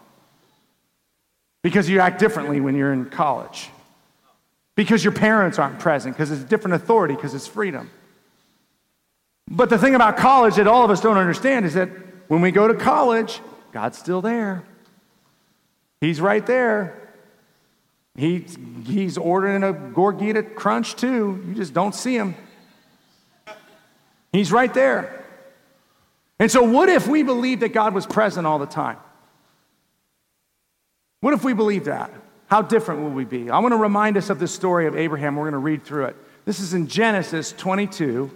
Because 1.64 1.90
you 1.90 2.00
act 2.00 2.20
differently 2.20 2.62
when 2.62 2.76
you're 2.76 2.94
in 2.94 3.10
college. 3.10 3.70
Because 4.76 5.04
your 5.04 5.14
parents 5.14 5.60
aren't 5.60 5.80
present, 5.80 6.16
because 6.16 6.32
it's 6.32 6.42
a 6.42 6.46
different 6.46 6.76
authority, 6.76 7.16
because 7.16 7.34
it's 7.34 7.48
freedom. 7.48 7.90
But 9.50 9.70
the 9.70 9.78
thing 9.78 9.96
about 9.96 10.16
college 10.18 10.56
that 10.56 10.68
all 10.68 10.86
of 10.86 10.92
us 10.92 11.02
don't 11.02 11.18
understand 11.18 11.66
is 11.66 11.74
that 11.74 11.90
when 12.30 12.40
we 12.40 12.52
go 12.52 12.68
to 12.70 12.74
college, 12.74 13.42
God's 13.72 13.98
still 13.98 14.22
there. 14.22 14.64
He's 16.00 16.20
right 16.20 16.46
there. 16.46 16.98
He, 18.16 18.46
he's 18.86 19.18
ordering 19.18 19.64
a 19.64 19.74
Gordita 19.74 20.56
Crunch 20.56 20.96
too. 20.96 21.44
You 21.48 21.54
just 21.54 21.74
don't 21.74 21.96
see 21.96 22.16
him. 22.16 22.36
He's 24.34 24.52
right 24.52 24.74
there. 24.74 25.26
And 26.40 26.52
so, 26.52 26.64
what 26.64 26.90
if 26.90 27.08
we 27.08 27.24
believed 27.24 27.62
that 27.62 27.74
God 27.74 27.94
was 27.94 28.06
present 28.06 28.48
all 28.48 28.60
the 28.60 28.66
time? 28.66 28.98
What 31.20 31.34
if 31.34 31.44
we 31.44 31.54
believed 31.54 31.86
that? 31.86 32.12
How 32.48 32.62
different 32.62 33.02
would 33.02 33.14
we 33.14 33.26
be? 33.26 33.50
I 33.50 33.60
want 33.60 33.74
to 33.74 33.78
remind 33.78 34.18
us 34.18 34.30
of 34.30 34.40
the 34.40 34.48
story 34.48 34.88
of 34.88 34.96
Abraham. 34.96 35.36
We're 35.36 35.44
going 35.44 35.54
to 35.54 35.60
read 35.60 35.84
through 35.86 36.06
it. 36.06 36.16
This 36.44 36.60
is 36.60 36.74
in 36.74 36.88
Genesis 36.88 37.54
22, 37.54 38.32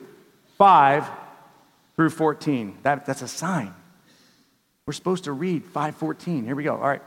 5 0.57 1.09
through 1.95 2.11
14. 2.11 2.77
That, 2.83 3.05
that's 3.05 3.23
a 3.23 3.27
sign. 3.27 3.73
We're 4.87 4.93
supposed 4.93 5.23
to 5.23 5.31
read 5.31 5.63
514. 5.65 6.45
Here 6.45 6.55
we 6.55 6.63
go. 6.63 6.75
All 6.75 6.87
right. 6.87 7.01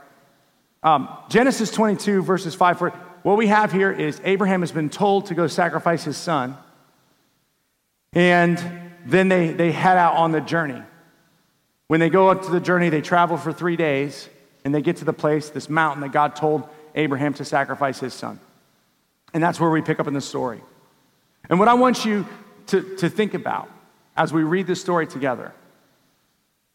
Um, 0.83 1.07
Genesis 1.29 1.71
22, 1.71 2.21
verses 2.23 2.53
5 2.53 2.77
4. 2.77 2.89
What 3.23 3.37
we 3.37 3.47
have 3.47 3.71
here 3.71 3.89
is 3.89 4.19
Abraham 4.25 4.59
has 4.61 4.73
been 4.73 4.89
told 4.89 5.27
to 5.27 5.33
go 5.33 5.47
sacrifice 5.47 6.03
his 6.03 6.17
son. 6.17 6.57
And 8.11 8.61
then 9.05 9.29
they, 9.29 9.53
they 9.53 9.71
head 9.71 9.95
out 9.95 10.15
on 10.15 10.33
the 10.33 10.41
journey. 10.41 10.81
When 11.87 12.01
they 12.01 12.09
go 12.09 12.27
up 12.29 12.43
to 12.43 12.51
the 12.51 12.59
journey, 12.59 12.89
they 12.89 12.99
travel 12.99 13.37
for 13.37 13.53
three 13.53 13.77
days 13.77 14.27
and 14.65 14.75
they 14.75 14.81
get 14.81 14.97
to 14.97 15.05
the 15.05 15.13
place, 15.13 15.49
this 15.49 15.69
mountain 15.69 16.01
that 16.01 16.11
God 16.11 16.35
told 16.35 16.67
Abraham 16.95 17.33
to 17.35 17.45
sacrifice 17.45 17.97
his 17.99 18.13
son. 18.13 18.41
And 19.33 19.41
that's 19.41 19.57
where 19.57 19.69
we 19.69 19.81
pick 19.81 20.01
up 20.01 20.07
in 20.07 20.13
the 20.13 20.21
story. 20.21 20.61
And 21.49 21.59
what 21.59 21.69
I 21.69 21.75
want 21.75 22.03
you 22.03 22.27
to, 22.67 22.97
to 22.97 23.09
think 23.09 23.35
about 23.35 23.69
as 24.17 24.33
we 24.33 24.43
read 24.43 24.67
this 24.67 24.81
story 24.81 25.07
together 25.07 25.53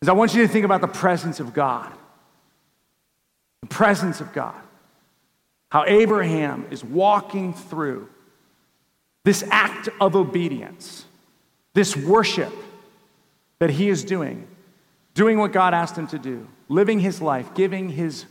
is 0.05 0.09
I 0.09 0.13
want 0.13 0.35
you 0.35 0.43
to 0.43 0.49
think 0.49 0.67
about 0.67 0.83
the 0.83 0.87
presence 0.87 1.41
of 1.41 1.55
God. 1.55 1.91
the 3.63 3.69
presence 3.69 4.21
of 4.21 4.31
God. 4.35 4.61
How 5.71 5.85
Abraham 5.87 6.67
is 6.71 6.85
walking 6.85 7.55
through 7.55 8.11
this 9.25 9.43
act 9.51 9.89
of 10.03 10.15
obedience, 10.15 11.07
this 11.73 11.97
worship 11.97 12.53
that 13.61 13.71
he 13.71 13.89
is 13.89 14.05
doing, 14.05 14.47
doing 15.15 15.39
what 15.39 15.53
God 15.53 15.73
asked 15.73 15.97
him 15.97 16.07
to 16.09 16.19
do, 16.19 16.47
living 16.69 17.01
his 17.01 17.23
life, 17.23 17.55
giving 17.55 17.89
his, 17.89 18.27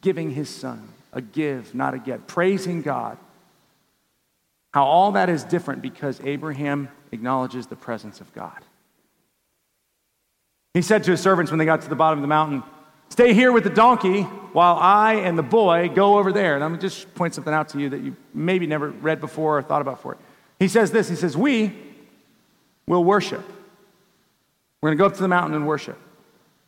giving 0.00 0.30
his 0.30 0.48
son 0.48 0.88
a 1.12 1.20
give, 1.20 1.74
not 1.74 1.92
a 1.92 1.98
get, 1.98 2.26
praising 2.26 2.80
God. 2.80 3.18
How 4.72 4.84
all 4.84 5.12
that 5.12 5.28
is 5.28 5.44
different 5.44 5.82
because 5.82 6.18
Abraham 6.24 6.88
acknowledges 7.12 7.66
the 7.66 7.76
presence 7.76 8.22
of 8.22 8.32
God. 8.32 8.64
He 10.74 10.82
said 10.82 11.04
to 11.04 11.10
his 11.10 11.20
servants 11.20 11.50
when 11.50 11.58
they 11.58 11.64
got 11.64 11.82
to 11.82 11.88
the 11.88 11.96
bottom 11.96 12.18
of 12.18 12.22
the 12.22 12.28
mountain, 12.28 12.62
Stay 13.10 13.34
here 13.34 13.50
with 13.50 13.64
the 13.64 13.70
donkey 13.70 14.22
while 14.22 14.76
I 14.76 15.14
and 15.14 15.36
the 15.36 15.42
boy 15.42 15.88
go 15.88 16.18
over 16.18 16.32
there. 16.32 16.54
And 16.54 16.62
I'm 16.62 16.70
going 16.70 16.80
to 16.80 16.86
just 16.86 17.12
point 17.14 17.34
something 17.34 17.52
out 17.52 17.68
to 17.70 17.80
you 17.80 17.88
that 17.90 18.02
you 18.02 18.16
maybe 18.32 18.68
never 18.68 18.90
read 18.90 19.20
before 19.20 19.58
or 19.58 19.62
thought 19.62 19.82
about 19.82 19.96
before. 19.96 20.16
He 20.60 20.68
says 20.68 20.92
this 20.92 21.08
He 21.08 21.16
says, 21.16 21.36
We 21.36 21.76
will 22.86 23.02
worship. 23.02 23.44
We're 24.80 24.90
going 24.90 24.98
to 24.98 25.02
go 25.02 25.06
up 25.06 25.14
to 25.14 25.22
the 25.22 25.28
mountain 25.28 25.54
and 25.54 25.66
worship. 25.66 25.98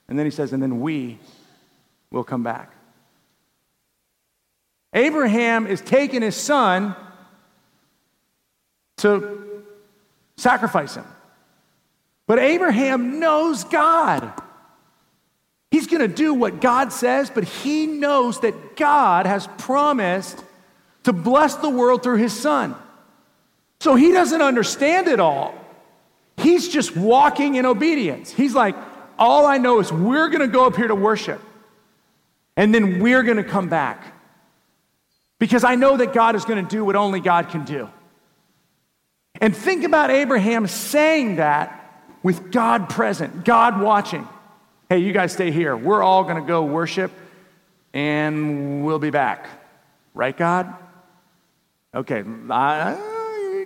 And 0.08 0.18
then 0.18 0.26
he 0.26 0.30
says, 0.30 0.52
And 0.52 0.62
then 0.62 0.80
we 0.80 1.18
will 2.10 2.24
come 2.24 2.42
back. 2.42 2.72
Abraham 4.92 5.66
is 5.66 5.80
taking 5.80 6.22
his 6.22 6.36
son 6.36 6.94
to 8.98 9.64
sacrifice 10.36 10.96
him. 10.96 11.06
But 12.26 12.38
Abraham 12.38 13.18
knows 13.20 13.64
God. 13.64 14.32
He's 15.70 15.86
going 15.86 16.02
to 16.02 16.14
do 16.14 16.34
what 16.34 16.60
God 16.60 16.92
says, 16.92 17.30
but 17.30 17.44
he 17.44 17.86
knows 17.86 18.40
that 18.40 18.76
God 18.76 19.26
has 19.26 19.48
promised 19.58 20.42
to 21.04 21.12
bless 21.12 21.56
the 21.56 21.70
world 21.70 22.02
through 22.02 22.18
his 22.18 22.32
son. 22.32 22.76
So 23.80 23.94
he 23.94 24.12
doesn't 24.12 24.42
understand 24.42 25.08
it 25.08 25.18
all. 25.18 25.54
He's 26.36 26.68
just 26.68 26.96
walking 26.96 27.56
in 27.56 27.66
obedience. 27.66 28.30
He's 28.30 28.54
like, 28.54 28.76
all 29.18 29.46
I 29.46 29.58
know 29.58 29.80
is 29.80 29.92
we're 29.92 30.28
going 30.28 30.40
to 30.40 30.46
go 30.46 30.66
up 30.66 30.76
here 30.76 30.88
to 30.88 30.94
worship, 30.94 31.40
and 32.56 32.74
then 32.74 33.00
we're 33.00 33.22
going 33.22 33.38
to 33.38 33.44
come 33.44 33.68
back. 33.68 34.14
Because 35.38 35.64
I 35.64 35.74
know 35.74 35.96
that 35.96 36.12
God 36.12 36.36
is 36.36 36.44
going 36.44 36.64
to 36.64 36.70
do 36.70 36.84
what 36.84 36.96
only 36.96 37.20
God 37.20 37.48
can 37.48 37.64
do. 37.64 37.88
And 39.40 39.56
think 39.56 39.84
about 39.84 40.10
Abraham 40.10 40.66
saying 40.66 41.36
that 41.36 41.81
with 42.22 42.52
God 42.52 42.88
present, 42.88 43.44
God 43.44 43.80
watching. 43.80 44.28
Hey, 44.88 44.98
you 44.98 45.12
guys 45.12 45.32
stay 45.32 45.50
here. 45.50 45.76
We're 45.76 46.02
all 46.02 46.24
going 46.24 46.36
to 46.36 46.46
go 46.46 46.64
worship 46.64 47.10
and 47.92 48.84
we'll 48.84 48.98
be 48.98 49.10
back. 49.10 49.48
Right, 50.14 50.36
God? 50.36 50.74
Okay, 51.94 52.22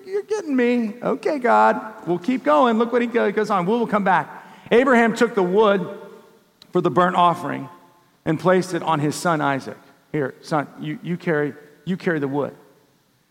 you're 0.06 0.22
getting 0.22 0.54
me. 0.54 0.94
Okay, 1.02 1.38
God. 1.38 2.06
We'll 2.06 2.18
keep 2.18 2.44
going. 2.44 2.78
Look 2.78 2.92
what 2.92 3.02
he 3.02 3.08
goes 3.08 3.50
on. 3.50 3.66
We 3.66 3.72
will 3.72 3.86
come 3.86 4.04
back. 4.04 4.44
Abraham 4.70 5.14
took 5.14 5.34
the 5.34 5.42
wood 5.42 5.86
for 6.72 6.80
the 6.80 6.90
burnt 6.90 7.16
offering 7.16 7.68
and 8.24 8.38
placed 8.38 8.74
it 8.74 8.82
on 8.82 9.00
his 9.00 9.14
son 9.14 9.40
Isaac. 9.40 9.78
Here, 10.12 10.34
son, 10.40 10.66
you, 10.80 10.98
you, 11.02 11.16
carry, 11.16 11.54
you 11.84 11.96
carry 11.96 12.18
the 12.18 12.28
wood. 12.28 12.54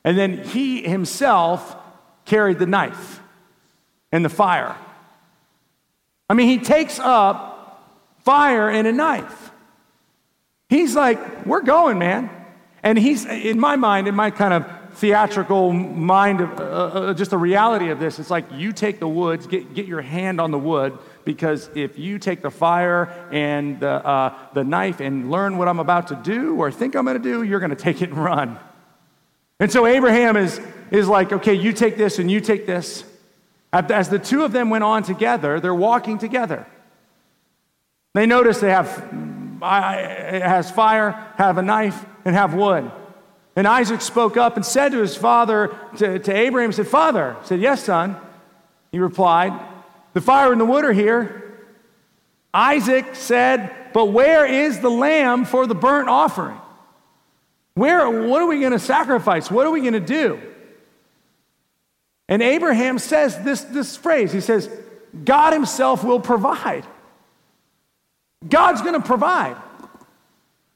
And 0.03 0.17
then 0.17 0.43
he 0.43 0.83
himself 0.83 1.75
carried 2.25 2.59
the 2.59 2.65
knife 2.65 3.21
and 4.11 4.23
the 4.23 4.29
fire. 4.29 4.75
I 6.29 6.33
mean, 6.33 6.47
he 6.47 6.57
takes 6.57 6.99
up 6.99 7.95
fire 8.23 8.69
and 8.69 8.87
a 8.87 8.91
knife. 8.91 9.51
He's 10.69 10.95
like, 10.95 11.45
we're 11.45 11.61
going, 11.61 11.99
man. 11.99 12.29
And 12.81 12.97
he's, 12.97 13.25
in 13.25 13.59
my 13.59 13.75
mind, 13.75 14.07
in 14.07 14.15
my 14.15 14.31
kind 14.31 14.53
of 14.53 14.65
theatrical 14.95 15.73
mind 15.73 16.41
of 16.41 16.59
uh, 16.59 16.63
uh, 16.63 17.13
just 17.13 17.31
the 17.31 17.37
reality 17.37 17.89
of 17.89 17.99
this, 17.99 18.17
it's 18.17 18.31
like 18.31 18.45
you 18.53 18.71
take 18.71 18.99
the 18.99 19.07
woods, 19.07 19.45
get, 19.45 19.73
get 19.73 19.85
your 19.85 20.01
hand 20.01 20.39
on 20.39 20.51
the 20.51 20.57
wood, 20.57 20.97
because 21.25 21.69
if 21.75 21.99
you 21.99 22.17
take 22.17 22.41
the 22.41 22.49
fire 22.49 23.05
and 23.31 23.79
the, 23.79 23.89
uh, 23.89 24.35
the 24.53 24.63
knife 24.63 25.01
and 25.01 25.29
learn 25.29 25.57
what 25.57 25.67
I'm 25.67 25.79
about 25.79 26.07
to 26.07 26.15
do 26.15 26.55
or 26.55 26.71
think 26.71 26.95
I'm 26.95 27.05
going 27.05 27.21
to 27.21 27.23
do, 27.23 27.43
you're 27.43 27.59
going 27.59 27.71
to 27.71 27.75
take 27.75 28.01
it 28.01 28.09
and 28.09 28.17
run. 28.17 28.57
And 29.59 29.71
so 29.71 29.85
Abraham 29.85 30.37
is, 30.37 30.59
is 30.91 31.07
like, 31.07 31.31
okay, 31.31 31.53
you 31.53 31.73
take 31.73 31.97
this 31.97 32.19
and 32.19 32.29
you 32.29 32.39
take 32.39 32.65
this. 32.65 33.03
As 33.75 34.09
the 34.09 34.19
two 34.19 34.43
of 34.43 34.53
them 34.53 34.69
went 34.69 34.83
on 34.83 35.03
together, 35.03 35.59
they're 35.59 35.75
walking 35.75 36.17
together. 36.17 36.65
They 38.13 38.25
notice 38.25 38.59
they 38.61 38.71
have 38.71 39.03
it 39.61 40.41
has 40.41 40.71
fire, 40.71 41.11
have 41.37 41.57
a 41.57 41.61
knife, 41.61 42.05
and 42.23 42.35
have 42.35 42.53
wood. 42.53 42.89
And 43.55 43.67
Isaac 43.67 44.01
spoke 44.01 44.37
up 44.37 44.55
and 44.55 44.65
said 44.65 44.91
to 44.91 44.99
his 44.99 45.15
father, 45.15 45.75
to, 45.97 46.19
to 46.19 46.33
Abraham, 46.33 46.71
said, 46.71 46.87
Father, 46.87 47.37
said, 47.43 47.59
Yes, 47.59 47.83
son. 47.83 48.17
He 48.91 48.99
replied, 48.99 49.53
The 50.13 50.21
fire 50.21 50.51
and 50.51 50.59
the 50.59 50.65
wood 50.65 50.85
are 50.85 50.93
here. 50.93 51.41
Isaac 52.53 53.15
said, 53.15 53.73
But 53.93 54.05
where 54.05 54.45
is 54.45 54.79
the 54.79 54.89
lamb 54.89 55.45
for 55.45 55.67
the 55.67 55.75
burnt 55.75 56.09
offering? 56.09 56.59
Where, 57.73 58.09
what 58.09 58.41
are 58.41 58.47
we 58.47 58.61
going 58.61 58.71
to 58.71 58.79
sacrifice? 58.79 59.51
What 59.51 59.67
are 59.67 59.71
we 59.71 59.81
going 59.81 59.93
to 59.93 59.99
do? 59.99 60.41
And 62.27 62.41
Abraham 62.41 62.97
says 62.99 63.37
this, 63.43 63.61
this 63.61 63.95
phrase 63.97 64.31
He 64.31 64.41
says, 64.41 64.69
God 65.23 65.53
Himself 65.53 66.03
will 66.03 66.19
provide. 66.19 66.85
God's 68.47 68.81
going 68.81 68.99
to 68.99 69.05
provide. 69.05 69.57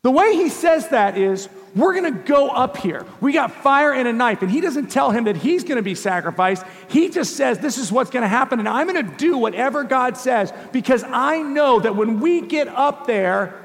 The 0.02 0.12
way 0.12 0.34
he 0.34 0.48
says 0.48 0.90
that 0.90 1.18
is, 1.18 1.50
we're 1.76 1.94
going 1.94 2.14
to 2.14 2.20
go 2.24 2.50
up 2.50 2.78
here. 2.78 3.06
We 3.20 3.34
got 3.34 3.52
fire 3.52 3.94
and 3.94 4.08
a 4.08 4.14
knife. 4.14 4.42
And 4.42 4.50
he 4.50 4.62
doesn't 4.62 4.88
tell 4.88 5.12
him 5.12 5.26
that 5.26 5.36
he's 5.36 5.64
going 5.64 5.76
to 5.76 5.84
be 5.84 5.94
sacrificed. 5.94 6.64
He 6.88 7.10
just 7.10 7.36
says, 7.36 7.60
This 7.60 7.78
is 7.78 7.92
what's 7.92 8.10
going 8.10 8.24
to 8.24 8.30
happen. 8.30 8.60
And 8.60 8.68
I'm 8.68 8.88
going 8.88 9.06
to 9.06 9.18
do 9.18 9.38
whatever 9.38 9.84
God 9.84 10.16
says 10.16 10.54
because 10.72 11.04
I 11.04 11.42
know 11.42 11.80
that 11.82 11.96
when 11.96 12.22
we 12.22 12.42
get 12.42 12.70
up 12.70 13.08
there, 13.08 13.62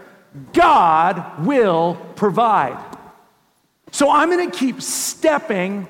God 0.53 1.47
will 1.47 1.95
provide. 2.17 2.83
So 3.93 4.11
I'm 4.11 4.29
going 4.29 4.51
to 4.51 4.57
keep 4.57 4.83
stepping 4.83 5.87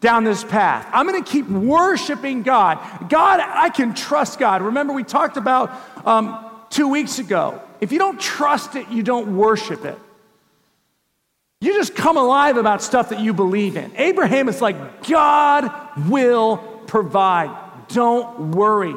down 0.00 0.24
this 0.24 0.42
path. 0.42 0.88
I'm 0.92 1.06
going 1.06 1.22
to 1.22 1.30
keep 1.30 1.48
worshiping 1.48 2.42
God. 2.42 2.78
God, 3.08 3.40
I 3.40 3.68
can 3.68 3.94
trust 3.94 4.38
God. 4.38 4.62
Remember, 4.62 4.92
we 4.92 5.04
talked 5.04 5.36
about 5.36 5.70
um, 6.06 6.50
two 6.70 6.88
weeks 6.88 7.18
ago. 7.18 7.60
If 7.80 7.92
you 7.92 7.98
don't 7.98 8.18
trust 8.18 8.76
it, 8.76 8.88
you 8.88 9.02
don't 9.02 9.36
worship 9.36 9.84
it. 9.84 9.98
You 11.60 11.74
just 11.74 11.94
come 11.94 12.16
alive 12.16 12.56
about 12.56 12.82
stuff 12.82 13.10
that 13.10 13.20
you 13.20 13.34
believe 13.34 13.76
in. 13.76 13.92
Abraham 13.96 14.48
is 14.48 14.62
like, 14.62 15.06
God 15.06 15.70
will 16.08 16.56
provide. 16.86 17.54
Don't 17.88 18.52
worry. 18.52 18.94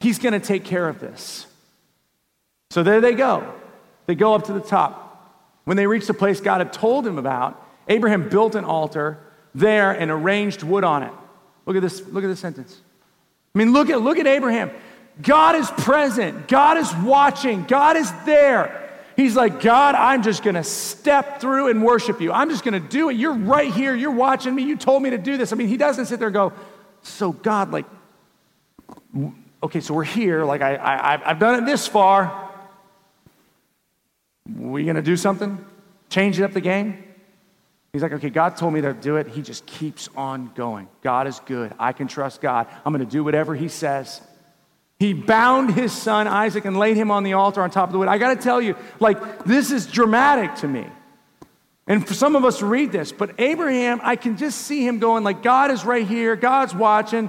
He's 0.00 0.18
going 0.18 0.38
to 0.38 0.46
take 0.46 0.64
care 0.64 0.86
of 0.86 1.00
this. 1.00 1.46
So 2.70 2.82
there 2.82 3.00
they 3.00 3.14
go. 3.14 3.54
They 4.06 4.14
go 4.14 4.34
up 4.34 4.44
to 4.44 4.52
the 4.52 4.60
top. 4.60 5.00
When 5.64 5.78
they 5.78 5.86
reached 5.86 6.08
the 6.08 6.14
place 6.14 6.40
God 6.40 6.58
had 6.58 6.74
told 6.74 7.06
him 7.06 7.16
about, 7.16 7.58
Abraham 7.88 8.28
built 8.28 8.54
an 8.54 8.64
altar 8.64 9.18
there 9.54 9.92
and 9.92 10.10
arranged 10.10 10.62
wood 10.62 10.84
on 10.84 11.02
it. 11.02 11.12
Look 11.66 11.76
at 11.76 11.82
this, 11.82 12.06
look 12.08 12.24
at 12.24 12.26
this 12.28 12.40
sentence. 12.40 12.80
I 13.54 13.58
mean, 13.58 13.72
look 13.72 13.88
at, 13.88 14.02
look 14.02 14.18
at 14.18 14.26
Abraham. 14.26 14.70
God 15.22 15.54
is 15.54 15.70
present, 15.70 16.48
God 16.48 16.76
is 16.76 16.92
watching, 16.96 17.64
God 17.64 17.96
is 17.96 18.10
there. 18.24 18.80
He's 19.16 19.36
like, 19.36 19.60
God, 19.60 19.94
I'm 19.94 20.24
just 20.24 20.42
gonna 20.42 20.64
step 20.64 21.40
through 21.40 21.68
and 21.68 21.84
worship 21.84 22.20
you. 22.20 22.32
I'm 22.32 22.50
just 22.50 22.64
gonna 22.64 22.80
do 22.80 23.10
it. 23.10 23.16
You're 23.16 23.34
right 23.34 23.72
here, 23.72 23.94
you're 23.94 24.10
watching 24.10 24.54
me, 24.54 24.64
you 24.64 24.76
told 24.76 25.04
me 25.04 25.10
to 25.10 25.18
do 25.18 25.36
this. 25.36 25.52
I 25.52 25.56
mean, 25.56 25.68
he 25.68 25.76
doesn't 25.76 26.06
sit 26.06 26.18
there 26.18 26.28
and 26.28 26.34
go, 26.34 26.52
So, 27.02 27.30
God, 27.30 27.70
like, 27.70 27.84
okay, 29.62 29.80
so 29.80 29.94
we're 29.94 30.02
here, 30.02 30.44
like, 30.44 30.62
I, 30.62 30.74
I, 30.74 31.30
I've 31.30 31.38
done 31.38 31.62
it 31.62 31.66
this 31.66 31.86
far. 31.86 32.50
We 34.52 34.84
gonna 34.84 35.00
do 35.00 35.16
something? 35.16 35.64
Change 36.10 36.40
it 36.40 36.42
up 36.42 36.52
the 36.52 36.60
game? 36.60 37.03
He's 37.94 38.02
like, 38.02 38.12
okay, 38.12 38.28
God 38.28 38.56
told 38.56 38.74
me 38.74 38.80
to 38.80 38.92
do 38.92 39.16
it. 39.16 39.28
He 39.28 39.40
just 39.40 39.64
keeps 39.66 40.08
on 40.16 40.50
going. 40.56 40.88
God 41.00 41.28
is 41.28 41.40
good. 41.46 41.72
I 41.78 41.92
can 41.92 42.08
trust 42.08 42.40
God. 42.40 42.66
I'm 42.84 42.92
going 42.92 43.06
to 43.06 43.10
do 43.10 43.22
whatever 43.22 43.54
He 43.54 43.68
says. 43.68 44.20
He 44.98 45.12
bound 45.12 45.74
his 45.74 45.92
son 45.92 46.26
Isaac 46.26 46.64
and 46.64 46.76
laid 46.76 46.96
him 46.96 47.10
on 47.10 47.22
the 47.22 47.34
altar 47.34 47.62
on 47.62 47.70
top 47.70 47.88
of 47.88 47.92
the 47.92 47.98
wood. 47.98 48.08
I 48.08 48.18
got 48.18 48.36
to 48.36 48.42
tell 48.42 48.60
you, 48.60 48.76
like, 48.98 49.44
this 49.44 49.70
is 49.70 49.86
dramatic 49.86 50.54
to 50.56 50.68
me. 50.68 50.86
And 51.86 52.06
for 52.06 52.14
some 52.14 52.34
of 52.34 52.44
us 52.44 52.62
read 52.62 52.90
this, 52.90 53.12
but 53.12 53.38
Abraham, 53.38 54.00
I 54.02 54.16
can 54.16 54.36
just 54.36 54.62
see 54.62 54.86
him 54.86 54.98
going, 54.98 55.22
like, 55.22 55.42
God 55.42 55.70
is 55.70 55.84
right 55.84 56.06
here, 56.06 56.34
God's 56.36 56.74
watching. 56.74 57.28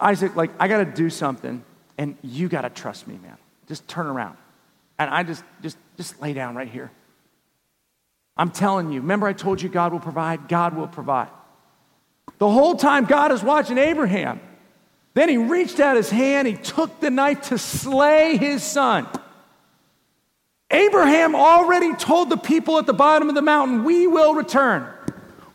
Isaac, 0.00 0.34
like, 0.36 0.50
I 0.58 0.68
got 0.68 0.78
to 0.78 0.84
do 0.84 1.10
something, 1.10 1.64
and 1.98 2.16
you 2.22 2.48
got 2.48 2.62
to 2.62 2.70
trust 2.70 3.06
me, 3.06 3.18
man. 3.22 3.36
Just 3.66 3.86
turn 3.88 4.06
around. 4.06 4.36
And 4.98 5.10
I 5.10 5.24
just, 5.24 5.44
just, 5.62 5.76
just 5.96 6.22
lay 6.22 6.32
down 6.32 6.54
right 6.54 6.68
here. 6.68 6.90
I'm 8.36 8.50
telling 8.50 8.92
you, 8.92 9.00
remember 9.00 9.26
I 9.26 9.32
told 9.32 9.62
you 9.62 9.68
God 9.68 9.92
will 9.92 10.00
provide? 10.00 10.48
God 10.48 10.76
will 10.76 10.88
provide. 10.88 11.28
The 12.38 12.50
whole 12.50 12.76
time 12.76 13.06
God 13.06 13.32
is 13.32 13.42
watching 13.42 13.78
Abraham. 13.78 14.40
Then 15.14 15.28
he 15.28 15.38
reached 15.38 15.80
out 15.80 15.96
his 15.96 16.10
hand, 16.10 16.46
he 16.46 16.54
took 16.54 17.00
the 17.00 17.10
knife 17.10 17.48
to 17.48 17.58
slay 17.58 18.36
his 18.36 18.62
son. 18.62 19.06
Abraham 20.70 21.34
already 21.34 21.94
told 21.94 22.28
the 22.28 22.36
people 22.36 22.78
at 22.78 22.86
the 22.86 22.92
bottom 22.92 23.28
of 23.28 23.34
the 23.34 23.42
mountain, 23.42 23.84
We 23.84 24.06
will 24.06 24.34
return. 24.34 24.86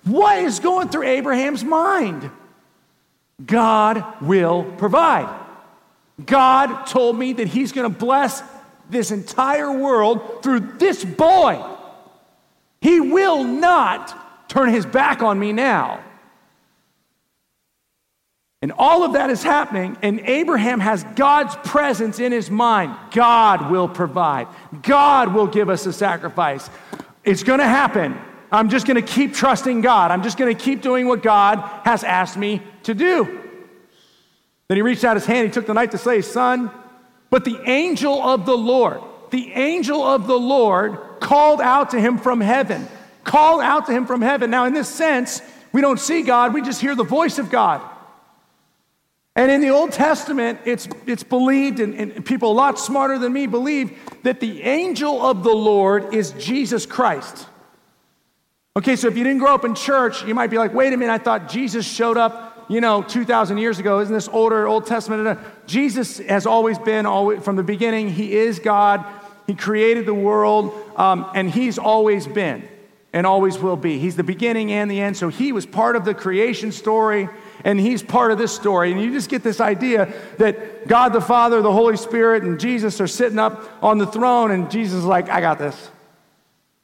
What 0.04 0.39
is 0.39 0.60
going 0.60 0.89
through 0.89 1.04
Abraham's 1.04 1.63
mind? 1.63 2.32
God 3.46 4.04
will 4.22 4.63
provide. 4.63 5.39
God 6.26 6.86
told 6.86 7.17
me 7.17 7.34
that 7.34 7.48
He's 7.48 7.72
going 7.72 7.91
to 7.91 7.98
bless 7.98 8.41
this 8.89 9.12
entire 9.12 9.72
world 9.72 10.44
through 10.44 10.60
this 10.78 11.04
boy. 11.04 11.63
He 12.82 13.00
will 13.00 13.44
not 13.44 14.50
turn 14.50 14.70
His 14.70 14.86
back 14.86 15.22
on 15.22 15.39
me 15.39 15.54
now. 15.54 16.04
And 18.63 18.72
all 18.78 19.04
of 19.04 19.13
that 19.13 19.32
is 19.32 19.41
happening, 19.41 19.98
and 20.04 20.20
Abraham 20.20 20.80
has 20.82 21.04
God's 21.15 21.56
presence 21.67 22.20
in 22.20 22.32
his 22.32 22.52
mind. 22.52 22.96
God 23.10 23.72
will 23.72 23.89
provide, 23.89 24.48
God 24.84 25.34
will 25.34 25.48
give 25.48 25.67
us 25.67 25.86
a 25.88 25.94
sacrifice. 25.94 26.70
It's 27.24 27.41
going 27.41 27.60
to 27.60 27.67
happen. 27.67 28.20
I'm 28.52 28.70
just 28.70 28.86
going 28.86 29.04
to 29.04 29.08
keep 29.08 29.34
trusting 29.34 29.82
God. 29.82 30.12
I'm 30.12 30.22
just 30.22 30.38
going 30.38 30.56
to 30.56 30.63
keep 30.63 30.82
doing 30.82 31.08
what 31.08 31.24
God 31.24 31.58
has 31.86 32.04
asked 32.04 32.38
me 32.38 32.62
to 32.84 32.94
do. 32.94 33.39
Then 34.67 34.78
he 34.78 34.84
reached 34.84 35.04
out 35.04 35.15
his 35.15 35.26
hand, 35.26 35.48
he 35.48 35.52
took 35.52 35.65
the 35.65 35.74
knife 35.74 35.89
to 35.91 35.98
slay 35.98 36.17
his 36.17 36.32
son. 36.32 36.70
But 37.32 37.46
the 37.46 37.60
angel 37.67 38.22
of 38.22 38.46
the 38.46 38.58
Lord, 38.58 39.02
the 39.32 39.54
angel 39.54 40.04
of 40.04 40.28
the 40.28 40.38
Lord 40.38 41.00
called 41.32 41.62
out 41.62 41.91
to 41.91 42.02
him 42.02 42.17
from 42.17 42.41
heaven. 42.41 42.86
Called 43.24 43.62
out 43.62 43.86
to 43.86 43.94
him 43.94 44.06
from 44.06 44.22
heaven. 44.22 44.52
Now, 44.52 44.65
in 44.65 44.74
this 44.74 44.89
sense, 44.89 45.41
we 45.72 45.80
don't 45.80 45.98
see 45.98 46.24
God, 46.24 46.54
we 46.54 46.62
just 46.62 46.82
hear 46.82 46.94
the 46.94 47.06
voice 47.06 47.39
of 47.39 47.50
God. 47.50 47.82
And 49.38 49.50
in 49.50 49.62
the 49.62 49.70
Old 49.70 49.94
Testament, 49.94 50.60
it's, 50.65 50.89
it's 51.08 51.24
believed, 51.24 51.80
and, 51.80 51.94
and, 51.94 52.26
people 52.26 52.52
a 52.52 52.54
lot 52.54 52.78
smarter 52.78 53.17
than 53.17 53.32
me 53.32 53.48
believe, 53.48 53.98
that 54.24 54.41
the 54.41 54.62
angel 54.63 55.26
of 55.26 55.46
the 55.46 55.54
Lord 55.54 56.13
is 56.13 56.32
Jesus 56.32 56.86
Christ. 56.86 57.48
Okay, 58.76 58.98
so 58.98 59.08
if 59.08 59.15
you 59.15 59.24
didn't 59.24 59.39
grow 59.39 59.56
up 59.56 59.63
in 59.63 59.74
church, 59.74 60.26
you 60.26 60.36
might 60.36 60.50
be 60.50 60.58
like, 60.58 60.74
wait 60.74 60.91
a 60.91 60.98
minute, 60.98 61.13
I 61.13 61.17
thought 61.17 61.48
Jesus 61.48 61.89
showed 61.89 62.17
up, 62.17 62.65
you 62.70 62.82
know, 62.82 63.04
2,000 63.04 63.58
years 63.58 63.80
ago. 63.80 64.02
Isn't 64.02 64.13
this 64.13 64.28
older 64.28 64.67
Old 64.67 64.86
Testament? 64.86 65.39
Jesus 65.65 66.17
has 66.17 66.46
always 66.46 66.78
been, 66.78 67.06
always, 67.06 67.41
from 67.41 67.56
the 67.56 67.63
beginning, 67.63 68.10
He 68.10 68.34
is 68.34 68.60
God. 68.60 69.06
He 69.52 69.58
created 69.58 70.06
the 70.06 70.14
world, 70.14 70.72
um, 70.96 71.30
and 71.36 71.52
He's 71.52 71.78
always 71.78 72.26
been 72.26 72.66
and 73.12 73.28
always 73.28 73.60
will 73.60 73.76
be. 73.76 74.00
He's 74.00 74.16
the 74.16 74.24
beginning 74.24 74.72
and 74.72 74.90
the 74.90 75.02
end. 75.02 75.18
So 75.18 75.28
He 75.28 75.52
was 75.52 75.66
part 75.66 75.98
of 75.98 76.06
the 76.06 76.14
creation 76.14 76.72
story, 76.72 77.28
and 77.66 77.78
He's 77.78 78.02
part 78.02 78.32
of 78.32 78.38
this 78.38 78.56
story. 78.56 78.94
And 78.94 79.02
you 79.02 79.12
just 79.12 79.30
get 79.30 79.44
this 79.44 79.60
idea 79.60 80.14
that 80.38 80.88
God 80.88 81.12
the 81.12 81.20
Father, 81.20 81.62
the 81.62 81.74
Holy 81.74 81.98
Spirit, 81.98 82.44
and 82.44 82.62
Jesus 82.62 83.02
are 83.02 83.08
sitting 83.08 83.40
up 83.40 83.70
on 83.84 83.98
the 83.98 84.08
throne, 84.08 84.52
and 84.52 84.72
Jesus 84.72 85.00
is 85.00 85.04
like, 85.04 85.28
I 85.28 85.42
got 85.42 85.60
this. 85.60 85.92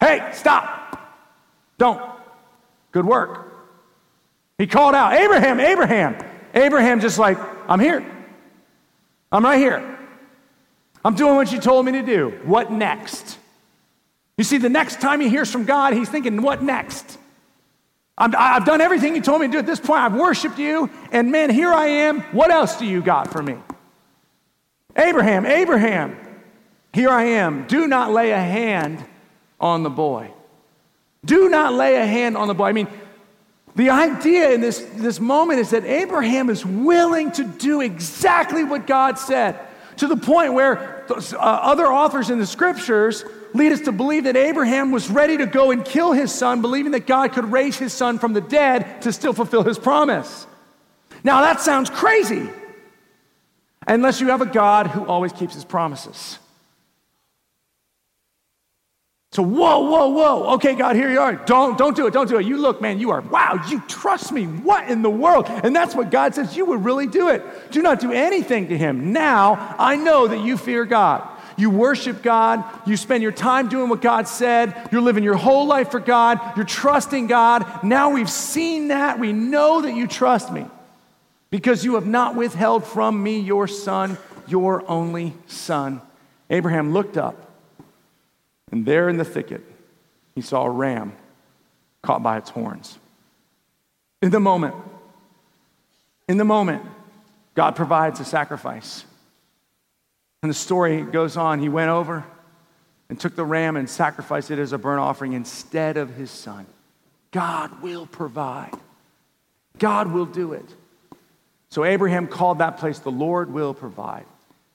Hey, 0.01 0.30
stop. 0.34 1.15
Don't. 1.77 2.01
Good 2.91 3.06
work. 3.06 3.49
He 4.58 4.67
called 4.67 4.93
out, 4.93 5.13
Abraham, 5.13 5.62
Abraham. 5.62 6.17
Abraham 6.53 6.99
just 6.99 7.17
like, 7.17 7.38
I'm 7.69 7.80
here. 7.80 8.06
I'm 9.32 9.45
right 9.45 9.58
here. 9.58 9.96
I'm 11.08 11.15
doing 11.15 11.36
what 11.36 11.54
you 11.54 11.62
told 11.62 11.86
me 11.86 11.93
to 11.93 12.02
do. 12.02 12.38
What 12.43 12.70
next? 12.70 13.38
You 14.38 14.43
see, 14.43 14.58
the 14.58 14.67
next 14.67 15.00
time 15.00 15.22
he 15.22 15.30
hears 15.30 15.50
from 15.50 15.63
God, 15.63 15.93
he's 15.93 16.10
thinking, 16.10 16.41
what 16.41 16.62
next? 16.62 17.17
i 18.17 18.28
have 18.28 18.65
done 18.65 18.82
everything 18.82 19.15
you 19.15 19.22
told 19.22 19.39
me 19.39 19.48
to 19.48 19.54
do 19.54 19.58
at 19.60 19.65
this 19.65 19.80
point. 19.80 20.02
I've 20.02 20.15
worshiped 20.15 20.60
you, 20.60 20.89
and 21.13 21.32
man, 21.32 21.50
here 21.50 21.72
I 21.72 21.86
am. 21.86 22.20
What 22.34 22.52
else 22.52 22.78
do 22.78 22.86
you 22.86 23.02
got 23.02 23.32
for 23.32 23.41
me? 23.41 23.56
Abraham, 24.98 25.46
Abraham, 25.46 26.17
here 26.91 27.10
I 27.10 27.24
am. 27.24 27.67
Do 27.67 27.88
not 27.88 28.12
lay 28.12 28.32
a 28.32 28.41
hand 28.41 29.02
on 29.62 29.84
the 29.84 29.89
boy. 29.89 30.30
Do 31.24 31.48
not 31.48 31.74
lay 31.74 31.96
a 31.96 32.06
hand 32.06 32.36
on 32.36 32.50
the 32.50 32.54
boy. 32.54 32.65
I 32.65 32.74
mean, 32.74 32.89
the 33.78 33.91
idea 33.91 34.52
in 34.52 34.60
this, 34.60 34.86
this 34.96 35.22
moment 35.22 35.62
is 35.62 35.70
that 35.70 35.86
Abraham 35.86 36.50
is 36.50 36.65
willing 36.65 37.32
to 37.32 37.46
do 37.46 37.80
exactly 37.80 38.65
what 38.65 38.86
God 38.86 39.17
said, 39.17 39.58
to 39.97 40.07
the 40.07 40.17
point 40.17 40.53
where 40.53 41.05
uh, 41.10 41.36
other 41.38 41.88
authors 41.88 42.29
in 42.29 42.39
the 42.39 42.45
scriptures 42.45 43.23
lead 43.53 43.71
us 43.71 43.81
to 43.81 43.91
believe 43.91 44.25
that 44.25 44.36
Abraham 44.36 44.91
was 44.91 45.10
ready 45.10 45.38
to 45.38 45.45
go 45.45 45.71
and 45.71 45.83
kill 45.83 46.12
his 46.13 46.33
son, 46.33 46.62
believing 46.62 46.91
that 46.91 47.07
God 47.07 47.33
could 47.33 47.51
raise 47.51 47.77
his 47.77 47.93
son 47.93 48.19
from 48.19 48.33
the 48.33 48.41
dead 48.41 49.01
to 49.03 49.12
still 49.12 49.33
fulfill 49.33 49.63
his 49.63 49.79
promise. 49.79 50.47
Now, 51.23 51.41
that 51.41 51.62
sounds 51.62 51.89
crazy, 51.89 52.49
unless 53.88 54.21
you 54.21 54.27
have 54.27 54.41
a 54.41 54.45
God 54.45 54.88
who 54.88 55.05
always 55.05 55.33
keeps 55.33 55.53
his 55.53 55.65
promises. 55.65 56.39
So, 59.38 59.43
whoa, 59.43 59.82
whoa, 59.82 60.08
whoa. 60.08 60.54
Okay, 60.56 60.73
God, 60.73 60.95
here 60.95 61.12
you 61.12 61.19
are. 61.19 61.36
Don't, 61.36 61.78
don't 61.78 61.95
do 61.95 62.08
it. 62.08 62.12
Don't 62.12 62.28
do 62.28 62.39
it. 62.39 62.47
You 62.47 62.58
look, 62.58 62.82
man, 62.82 63.00
you 63.00 63.12
are, 63.12 63.21
wow, 63.21 63.63
you 63.69 63.82
trust 63.82 64.32
me. 64.32 64.45
What 64.45 64.89
in 64.89 65.04
the 65.04 65.12
world? 65.12 65.45
And 65.47 65.76
that's 65.76 65.93
what 65.93 66.10
God 66.10 66.34
says. 66.34 66.58
You 66.58 66.65
would 66.65 66.84
really 66.84 67.06
do 67.06 67.30
it. 67.30 67.43
Do 67.69 67.84
not 67.84 68.00
do 68.00 68.12
anything 68.12 68.69
to 68.69 68.76
him. 68.76 69.13
Now, 69.13 69.76
I 69.78 69.95
know 69.95 70.28
that 70.28 70.39
you 70.39 70.58
fear 70.58 70.86
God. 70.86 71.21
You 71.56 71.69
worship 71.69 72.23
God. 72.23 72.63
You 72.88 72.97
spend 72.97 73.21
your 73.21 73.32
time 73.32 73.69
doing 73.69 73.89
what 73.89 74.02
God 74.02 74.28
said. 74.28 74.89
You're 74.91 75.02
living 75.02 75.23
your 75.23 75.36
whole 75.36 75.67
life 75.67 75.91
for 75.91 76.00
God. 76.00 76.39
You're 76.56 76.65
trusting 76.65 77.28
God. 77.28 77.84
Now 77.84 78.10
we've 78.10 78.32
seen 78.32 78.88
that. 78.88 79.19
We 79.19 79.34
know 79.34 79.82
that 79.82 79.93
you 79.93 80.08
trust 80.08 80.52
me 80.52 80.65
because 81.52 81.86
you 81.86 81.93
have 81.93 82.08
not 82.08 82.34
withheld 82.34 82.86
from 82.86 83.21
me 83.21 83.39
your 83.39 83.67
son, 83.67 84.17
your 84.47 84.84
only 84.89 85.36
son. 85.45 86.02
Abraham 86.50 86.91
looked 86.91 87.17
up 87.17 87.46
and 88.71 88.86
there 88.86 89.10
in 89.10 89.17
the 89.17 89.25
thicket, 89.25 89.62
he 90.36 90.41
saw 90.41 90.65
a 90.65 90.69
ram 90.69 91.13
caught 92.01 92.21
by 92.21 92.38
its 92.38 92.49
horns. 92.49 92.97
In 94.21 94.30
the 94.30 94.39
moment, 94.39 94.75
in 96.27 96.38
the 96.38 96.45
moment, 96.45 96.84
God 97.56 97.75
provides 97.75 98.19
a 98.19 98.25
sacrifice. 98.25 99.06
And 100.43 100.49
the 100.49 100.56
story 100.56 101.01
goes 101.01 101.38
on. 101.38 101.60
He 101.60 101.69
went 101.69 101.89
over 101.89 102.25
and 103.10 103.19
took 103.19 103.36
the 103.36 103.45
ram 103.45 103.77
and 103.77 103.89
sacrificed 103.89 104.51
it 104.51 104.60
as 104.60 104.73
a 104.73 104.77
burnt 104.77 104.99
offering 104.99 105.34
instead 105.34 105.97
of 105.97 106.15
his 106.15 106.30
son. 106.30 106.65
God 107.32 107.82
will 107.82 108.06
provide, 108.06 108.73
God 109.80 110.12
will 110.12 110.25
do 110.25 110.53
it. 110.53 110.65
So 111.69 111.84
Abraham 111.84 112.27
called 112.27 112.60
that 112.60 112.77
place, 112.77 112.99
the 112.99 113.12
Lord 113.12 113.51
will 113.51 113.73
provide. 113.73 114.25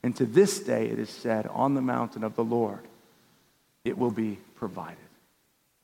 And 0.03 0.15
to 0.17 0.27
this 0.27 0.61
day, 0.61 0.89
it 0.89 0.99
is 0.99 1.09
said, 1.09 1.47
on 1.47 1.75
the 1.75 1.81
mountain 1.81 2.25
of 2.25 2.37
the 2.37 2.45
Lord 2.45 2.81
it 3.85 3.99
will 3.99 4.11
be 4.11 4.39
provided. 4.55 4.97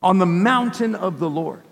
On 0.02 0.18
the 0.18 0.26
mountain 0.26 0.94
of 0.94 1.18
the 1.18 1.28
Lord. 1.28 1.62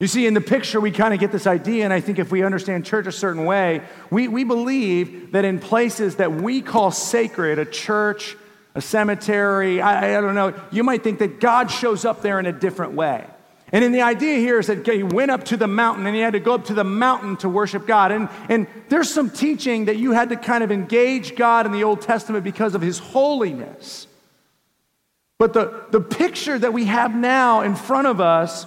You 0.00 0.08
see, 0.08 0.26
in 0.26 0.34
the 0.34 0.40
picture, 0.40 0.80
we 0.80 0.90
kind 0.90 1.14
of 1.14 1.20
get 1.20 1.32
this 1.32 1.46
idea, 1.46 1.84
and 1.84 1.92
I 1.92 2.00
think 2.00 2.18
if 2.18 2.30
we 2.30 2.42
understand 2.42 2.84
church 2.84 3.06
a 3.06 3.12
certain 3.12 3.44
way, 3.44 3.80
we, 4.10 4.28
we 4.28 4.44
believe 4.44 5.32
that 5.32 5.44
in 5.44 5.60
places 5.60 6.16
that 6.16 6.32
we 6.32 6.60
call 6.60 6.90
sacred, 6.90 7.58
a 7.58 7.64
church, 7.64 8.36
a 8.74 8.82
cemetery, 8.82 9.80
I, 9.80 10.18
I 10.18 10.20
don't 10.20 10.34
know, 10.34 10.52
you 10.70 10.82
might 10.82 11.02
think 11.02 11.20
that 11.20 11.40
God 11.40 11.70
shows 11.70 12.04
up 12.04 12.22
there 12.22 12.38
in 12.40 12.46
a 12.46 12.52
different 12.52 12.92
way. 12.92 13.24
And 13.72 13.82
then 13.82 13.92
the 13.92 14.02
idea 14.02 14.36
here 14.36 14.58
is 14.58 14.66
that 14.66 14.86
he 14.86 15.02
went 15.02 15.30
up 15.30 15.44
to 15.44 15.56
the 15.56 15.66
mountain 15.66 16.06
and 16.06 16.14
he 16.14 16.20
had 16.20 16.34
to 16.34 16.40
go 16.40 16.54
up 16.54 16.66
to 16.66 16.74
the 16.74 16.84
mountain 16.84 17.36
to 17.38 17.48
worship 17.48 17.86
God. 17.86 18.12
And, 18.12 18.28
and 18.48 18.66
there's 18.88 19.10
some 19.10 19.30
teaching 19.30 19.86
that 19.86 19.96
you 19.96 20.12
had 20.12 20.28
to 20.28 20.36
kind 20.36 20.62
of 20.62 20.70
engage 20.70 21.34
God 21.34 21.66
in 21.66 21.72
the 21.72 21.82
Old 21.82 22.00
Testament 22.00 22.44
because 22.44 22.74
of 22.74 22.82
his 22.82 22.98
holiness. 22.98 24.06
But 25.44 25.52
the, 25.52 25.84
the 25.90 26.00
picture 26.00 26.58
that 26.58 26.72
we 26.72 26.86
have 26.86 27.14
now 27.14 27.60
in 27.60 27.74
front 27.74 28.06
of 28.06 28.18
us 28.18 28.64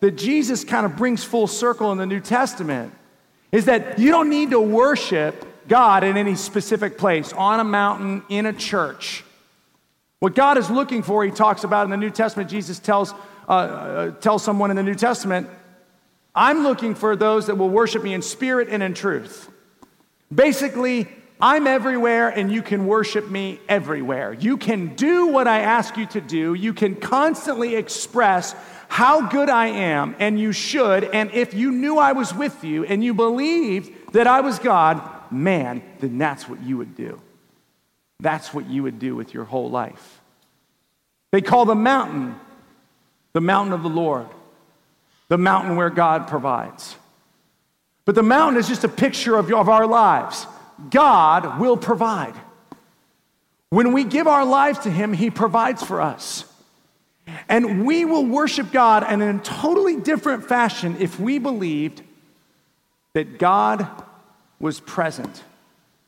that 0.00 0.16
Jesus 0.16 0.64
kind 0.64 0.84
of 0.84 0.96
brings 0.96 1.22
full 1.22 1.46
circle 1.46 1.92
in 1.92 1.98
the 1.98 2.04
New 2.04 2.18
Testament 2.18 2.92
is 3.52 3.66
that 3.66 4.00
you 4.00 4.10
don't 4.10 4.28
need 4.28 4.50
to 4.50 4.58
worship 4.60 5.46
God 5.68 6.02
in 6.02 6.16
any 6.16 6.34
specific 6.34 6.98
place, 6.98 7.32
on 7.32 7.60
a 7.60 7.64
mountain, 7.64 8.24
in 8.28 8.44
a 8.44 8.52
church. 8.52 9.22
What 10.18 10.34
God 10.34 10.58
is 10.58 10.68
looking 10.68 11.04
for, 11.04 11.24
he 11.24 11.30
talks 11.30 11.62
about 11.62 11.84
in 11.84 11.90
the 11.90 11.96
New 11.96 12.10
Testament, 12.10 12.50
Jesus 12.50 12.80
tells, 12.80 13.12
uh, 13.48 13.52
uh, 13.52 14.10
tells 14.10 14.42
someone 14.42 14.70
in 14.70 14.76
the 14.76 14.82
New 14.82 14.96
Testament, 14.96 15.48
I'm 16.34 16.64
looking 16.64 16.96
for 16.96 17.14
those 17.14 17.46
that 17.46 17.54
will 17.54 17.70
worship 17.70 18.02
me 18.02 18.14
in 18.14 18.22
spirit 18.22 18.66
and 18.68 18.82
in 18.82 18.94
truth. 18.94 19.48
Basically, 20.34 21.06
I'm 21.40 21.66
everywhere 21.66 22.28
and 22.28 22.50
you 22.50 22.62
can 22.62 22.86
worship 22.86 23.30
me 23.30 23.60
everywhere. 23.68 24.32
You 24.32 24.56
can 24.56 24.94
do 24.94 25.26
what 25.26 25.46
I 25.46 25.60
ask 25.60 25.96
you 25.96 26.06
to 26.06 26.20
do. 26.20 26.54
You 26.54 26.72
can 26.72 26.94
constantly 26.96 27.74
express 27.74 28.54
how 28.88 29.28
good 29.28 29.50
I 29.50 29.66
am, 29.66 30.14
and 30.18 30.38
you 30.38 30.52
should. 30.52 31.04
And 31.04 31.30
if 31.32 31.52
you 31.54 31.72
knew 31.72 31.98
I 31.98 32.12
was 32.12 32.32
with 32.32 32.64
you 32.64 32.84
and 32.84 33.02
you 33.02 33.14
believed 33.14 34.12
that 34.12 34.26
I 34.26 34.40
was 34.40 34.58
God, 34.58 35.02
man, 35.30 35.82
then 35.98 36.18
that's 36.18 36.48
what 36.48 36.62
you 36.62 36.78
would 36.78 36.96
do. 36.96 37.20
That's 38.20 38.54
what 38.54 38.66
you 38.66 38.84
would 38.84 38.98
do 38.98 39.14
with 39.14 39.34
your 39.34 39.44
whole 39.44 39.68
life. 39.68 40.20
They 41.32 41.42
call 41.42 41.64
the 41.64 41.74
mountain 41.74 42.40
the 43.36 43.40
mountain 43.42 43.74
of 43.74 43.82
the 43.82 43.90
Lord, 43.90 44.28
the 45.28 45.36
mountain 45.36 45.76
where 45.76 45.90
God 45.90 46.26
provides. 46.26 46.96
But 48.06 48.14
the 48.14 48.22
mountain 48.22 48.58
is 48.58 48.66
just 48.66 48.82
a 48.82 48.88
picture 48.88 49.36
of, 49.36 49.52
of 49.52 49.68
our 49.68 49.86
lives. 49.86 50.46
God 50.90 51.60
will 51.60 51.76
provide. 51.76 52.34
When 53.70 53.92
we 53.92 54.04
give 54.04 54.26
our 54.26 54.44
lives 54.44 54.80
to 54.80 54.90
Him, 54.90 55.12
He 55.12 55.30
provides 55.30 55.82
for 55.82 56.00
us. 56.00 56.44
And 57.48 57.86
we 57.86 58.04
will 58.04 58.24
worship 58.24 58.70
God 58.70 59.10
in 59.10 59.20
a 59.20 59.38
totally 59.40 59.96
different 59.96 60.46
fashion 60.46 60.96
if 61.00 61.18
we 61.18 61.38
believed 61.38 62.02
that 63.14 63.38
God 63.38 63.88
was 64.60 64.78
present 64.80 65.42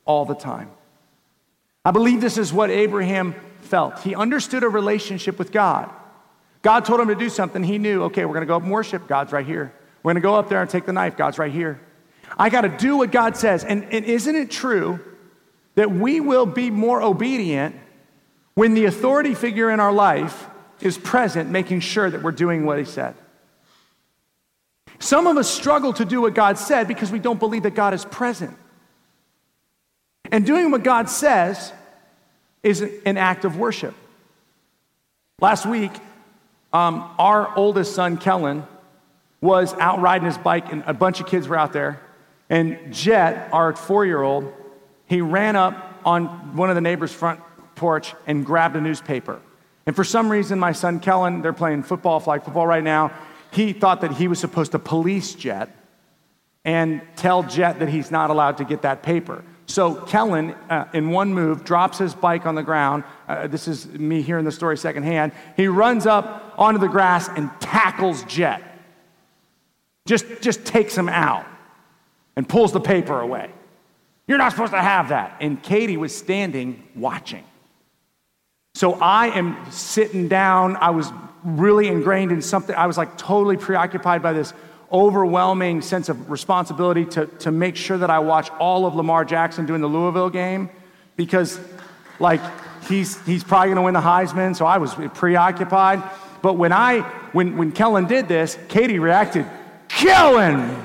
all 0.04 0.24
the 0.24 0.34
time. 0.34 0.70
I 1.84 1.90
believe 1.90 2.20
this 2.20 2.38
is 2.38 2.52
what 2.52 2.70
Abraham 2.70 3.34
felt. 3.62 4.00
He 4.00 4.14
understood 4.14 4.62
a 4.62 4.68
relationship 4.68 5.38
with 5.38 5.50
God. 5.50 5.90
God 6.62 6.84
told 6.84 7.00
him 7.00 7.08
to 7.08 7.14
do 7.14 7.28
something. 7.28 7.62
He 7.62 7.78
knew, 7.78 8.04
okay, 8.04 8.24
we're 8.24 8.34
going 8.34 8.42
to 8.42 8.46
go 8.46 8.56
up 8.56 8.62
and 8.62 8.70
worship. 8.70 9.08
God's 9.08 9.32
right 9.32 9.46
here. 9.46 9.72
We're 10.02 10.12
going 10.12 10.22
to 10.22 10.26
go 10.26 10.34
up 10.34 10.48
there 10.48 10.60
and 10.60 10.70
take 10.70 10.86
the 10.86 10.92
knife. 10.92 11.16
God's 11.16 11.38
right 11.38 11.52
here. 11.52 11.80
I 12.36 12.50
got 12.50 12.62
to 12.62 12.68
do 12.68 12.96
what 12.96 13.12
God 13.12 13.36
says. 13.36 13.64
And, 13.64 13.84
and 13.84 14.04
isn't 14.04 14.34
it 14.34 14.50
true 14.50 15.00
that 15.74 15.90
we 15.90 16.20
will 16.20 16.46
be 16.46 16.70
more 16.70 17.00
obedient 17.00 17.76
when 18.54 18.74
the 18.74 18.86
authority 18.86 19.34
figure 19.34 19.70
in 19.70 19.80
our 19.80 19.92
life 19.92 20.48
is 20.80 20.98
present, 20.98 21.50
making 21.50 21.80
sure 21.80 22.10
that 22.10 22.22
we're 22.22 22.32
doing 22.32 22.66
what 22.66 22.78
He 22.78 22.84
said? 22.84 23.14
Some 24.98 25.26
of 25.26 25.36
us 25.36 25.48
struggle 25.48 25.92
to 25.94 26.04
do 26.04 26.20
what 26.20 26.34
God 26.34 26.58
said 26.58 26.88
because 26.88 27.10
we 27.12 27.18
don't 27.18 27.38
believe 27.38 27.62
that 27.62 27.74
God 27.74 27.94
is 27.94 28.04
present. 28.04 28.56
And 30.30 30.44
doing 30.44 30.70
what 30.70 30.82
God 30.82 31.08
says 31.08 31.72
is 32.62 32.82
an 33.06 33.16
act 33.16 33.44
of 33.44 33.56
worship. 33.56 33.94
Last 35.40 35.66
week, 35.66 35.92
um, 36.72 37.08
our 37.18 37.56
oldest 37.56 37.94
son, 37.94 38.16
Kellen, 38.16 38.66
was 39.40 39.72
out 39.74 40.00
riding 40.00 40.26
his 40.26 40.36
bike, 40.36 40.72
and 40.72 40.82
a 40.86 40.92
bunch 40.92 41.20
of 41.20 41.26
kids 41.26 41.46
were 41.46 41.56
out 41.56 41.72
there. 41.72 42.00
And 42.50 42.92
Jet, 42.92 43.48
our 43.52 43.74
four 43.74 44.06
year 44.06 44.22
old, 44.22 44.52
he 45.06 45.20
ran 45.20 45.56
up 45.56 46.00
on 46.04 46.56
one 46.56 46.70
of 46.70 46.74
the 46.74 46.80
neighbors' 46.80 47.12
front 47.12 47.40
porch 47.74 48.14
and 48.26 48.44
grabbed 48.44 48.76
a 48.76 48.80
newspaper. 48.80 49.40
And 49.86 49.96
for 49.96 50.04
some 50.04 50.30
reason, 50.30 50.58
my 50.58 50.72
son 50.72 51.00
Kellen, 51.00 51.42
they're 51.42 51.52
playing 51.52 51.82
football, 51.82 52.20
flag 52.20 52.42
football 52.42 52.66
right 52.66 52.84
now, 52.84 53.12
he 53.50 53.72
thought 53.72 54.02
that 54.02 54.12
he 54.12 54.28
was 54.28 54.38
supposed 54.38 54.72
to 54.72 54.78
police 54.78 55.34
Jet 55.34 55.74
and 56.64 57.00
tell 57.16 57.42
Jet 57.42 57.78
that 57.78 57.88
he's 57.88 58.10
not 58.10 58.30
allowed 58.30 58.58
to 58.58 58.64
get 58.64 58.82
that 58.82 59.02
paper. 59.02 59.42
So 59.66 59.94
Kellen, 59.94 60.52
uh, 60.70 60.86
in 60.92 61.10
one 61.10 61.32
move, 61.32 61.64
drops 61.64 61.98
his 61.98 62.14
bike 62.14 62.46
on 62.46 62.54
the 62.54 62.62
ground. 62.62 63.04
Uh, 63.26 63.46
this 63.46 63.68
is 63.68 63.86
me 63.86 64.22
hearing 64.22 64.44
the 64.44 64.52
story 64.52 64.76
secondhand. 64.76 65.32
He 65.56 65.68
runs 65.68 66.06
up 66.06 66.54
onto 66.58 66.80
the 66.80 66.88
grass 66.88 67.28
and 67.28 67.50
tackles 67.60 68.22
Jet. 68.24 68.62
Just, 70.06 70.26
just 70.40 70.64
takes 70.64 70.96
him 70.96 71.08
out 71.08 71.46
and 72.38 72.48
pulls 72.48 72.72
the 72.72 72.80
paper 72.80 73.20
away. 73.20 73.50
You're 74.28 74.38
not 74.38 74.52
supposed 74.52 74.72
to 74.72 74.80
have 74.80 75.08
that. 75.08 75.38
And 75.40 75.60
Katie 75.60 75.96
was 75.96 76.16
standing 76.16 76.84
watching. 76.94 77.42
So 78.76 78.94
I 78.94 79.36
am 79.36 79.56
sitting 79.72 80.28
down. 80.28 80.76
I 80.76 80.90
was 80.90 81.10
really 81.42 81.88
ingrained 81.88 82.30
in 82.30 82.40
something. 82.40 82.76
I 82.76 82.86
was 82.86 82.96
like 82.96 83.18
totally 83.18 83.56
preoccupied 83.56 84.22
by 84.22 84.34
this 84.34 84.52
overwhelming 84.92 85.82
sense 85.82 86.08
of 86.08 86.30
responsibility 86.30 87.04
to, 87.06 87.26
to 87.26 87.50
make 87.50 87.74
sure 87.74 87.98
that 87.98 88.08
I 88.08 88.20
watch 88.20 88.50
all 88.60 88.86
of 88.86 88.94
Lamar 88.94 89.24
Jackson 89.24 89.66
doing 89.66 89.80
the 89.80 89.88
Louisville 89.88 90.30
game 90.30 90.70
because, 91.16 91.58
like, 92.20 92.40
he's, 92.84 93.20
he's 93.26 93.42
probably 93.42 93.70
going 93.70 93.76
to 93.76 93.82
win 93.82 93.94
the 93.94 94.00
Heisman. 94.00 94.54
So 94.54 94.64
I 94.64 94.78
was 94.78 94.94
preoccupied. 95.14 96.04
But 96.40 96.52
when 96.52 96.72
I, 96.72 97.00
when, 97.32 97.56
when 97.56 97.72
Kellen 97.72 98.06
did 98.06 98.28
this, 98.28 98.56
Katie 98.68 99.00
reacted, 99.00 99.44
Kellen, 99.88 100.84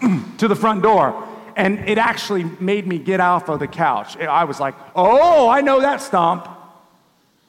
to 0.38 0.48
the 0.48 0.56
front 0.56 0.82
door. 0.82 1.26
And 1.56 1.88
it 1.88 1.96
actually 1.96 2.44
made 2.44 2.86
me 2.86 2.98
get 2.98 3.20
off 3.20 3.48
of 3.48 3.60
the 3.60 3.66
couch. 3.66 4.16
I 4.18 4.44
was 4.44 4.60
like, 4.60 4.74
oh, 4.94 5.48
I 5.48 5.62
know 5.62 5.80
that 5.80 6.02
stomp. 6.02 6.48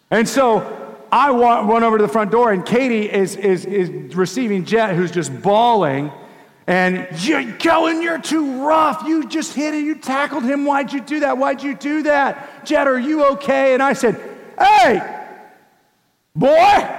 And 0.09 0.27
so 0.27 0.97
I 1.11 1.29
run 1.31 1.83
over 1.83 1.97
to 1.97 2.01
the 2.01 2.11
front 2.11 2.31
door, 2.31 2.51
and 2.51 2.65
Katie 2.65 3.11
is, 3.11 3.35
is, 3.35 3.65
is 3.65 4.15
receiving 4.15 4.65
Jet, 4.65 4.95
who's 4.95 5.11
just 5.11 5.41
bawling. 5.41 6.11
And 6.67 7.07
you, 7.19 7.53
Kellen, 7.59 8.01
you're 8.01 8.19
too 8.19 8.65
rough. 8.65 9.03
You 9.05 9.27
just 9.27 9.53
hit 9.53 9.73
it. 9.73 9.83
You 9.83 9.95
tackled 9.95 10.43
him. 10.43 10.65
Why'd 10.65 10.91
you 10.91 11.01
do 11.01 11.21
that? 11.21 11.37
Why'd 11.37 11.63
you 11.63 11.75
do 11.75 12.03
that? 12.03 12.65
Jet, 12.65 12.87
are 12.87 12.99
you 12.99 13.25
okay? 13.31 13.73
And 13.73 13.81
I 13.81 13.93
said, 13.93 14.19
Hey, 14.59 14.99
boy. 16.35 16.93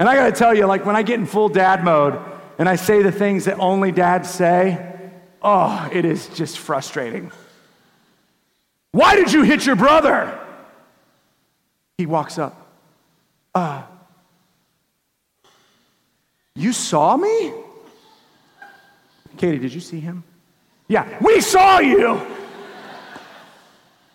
And 0.00 0.08
I 0.08 0.14
got 0.14 0.26
to 0.26 0.32
tell 0.32 0.56
you, 0.56 0.66
like 0.66 0.84
when 0.84 0.96
I 0.96 1.02
get 1.02 1.20
in 1.20 1.26
full 1.26 1.48
dad 1.48 1.84
mode 1.84 2.20
and 2.60 2.68
I 2.68 2.76
say 2.76 3.00
the 3.00 3.10
things 3.10 3.46
that 3.46 3.58
only 3.58 3.90
dads 3.90 4.28
say, 4.28 5.10
oh, 5.40 5.88
it 5.90 6.04
is 6.04 6.26
just 6.28 6.58
frustrating. 6.58 7.32
Why 8.92 9.16
did 9.16 9.32
you 9.32 9.44
hit 9.44 9.64
your 9.64 9.76
brother? 9.76 10.38
He 11.96 12.04
walks 12.04 12.38
up. 12.38 12.70
Uh, 13.54 13.82
you 16.54 16.74
saw 16.74 17.16
me? 17.16 17.50
Katie, 19.38 19.58
did 19.58 19.72
you 19.72 19.80
see 19.80 19.98
him? 19.98 20.22
Yeah, 20.86 21.08
we 21.22 21.40
saw 21.40 21.78
you. 21.78 22.20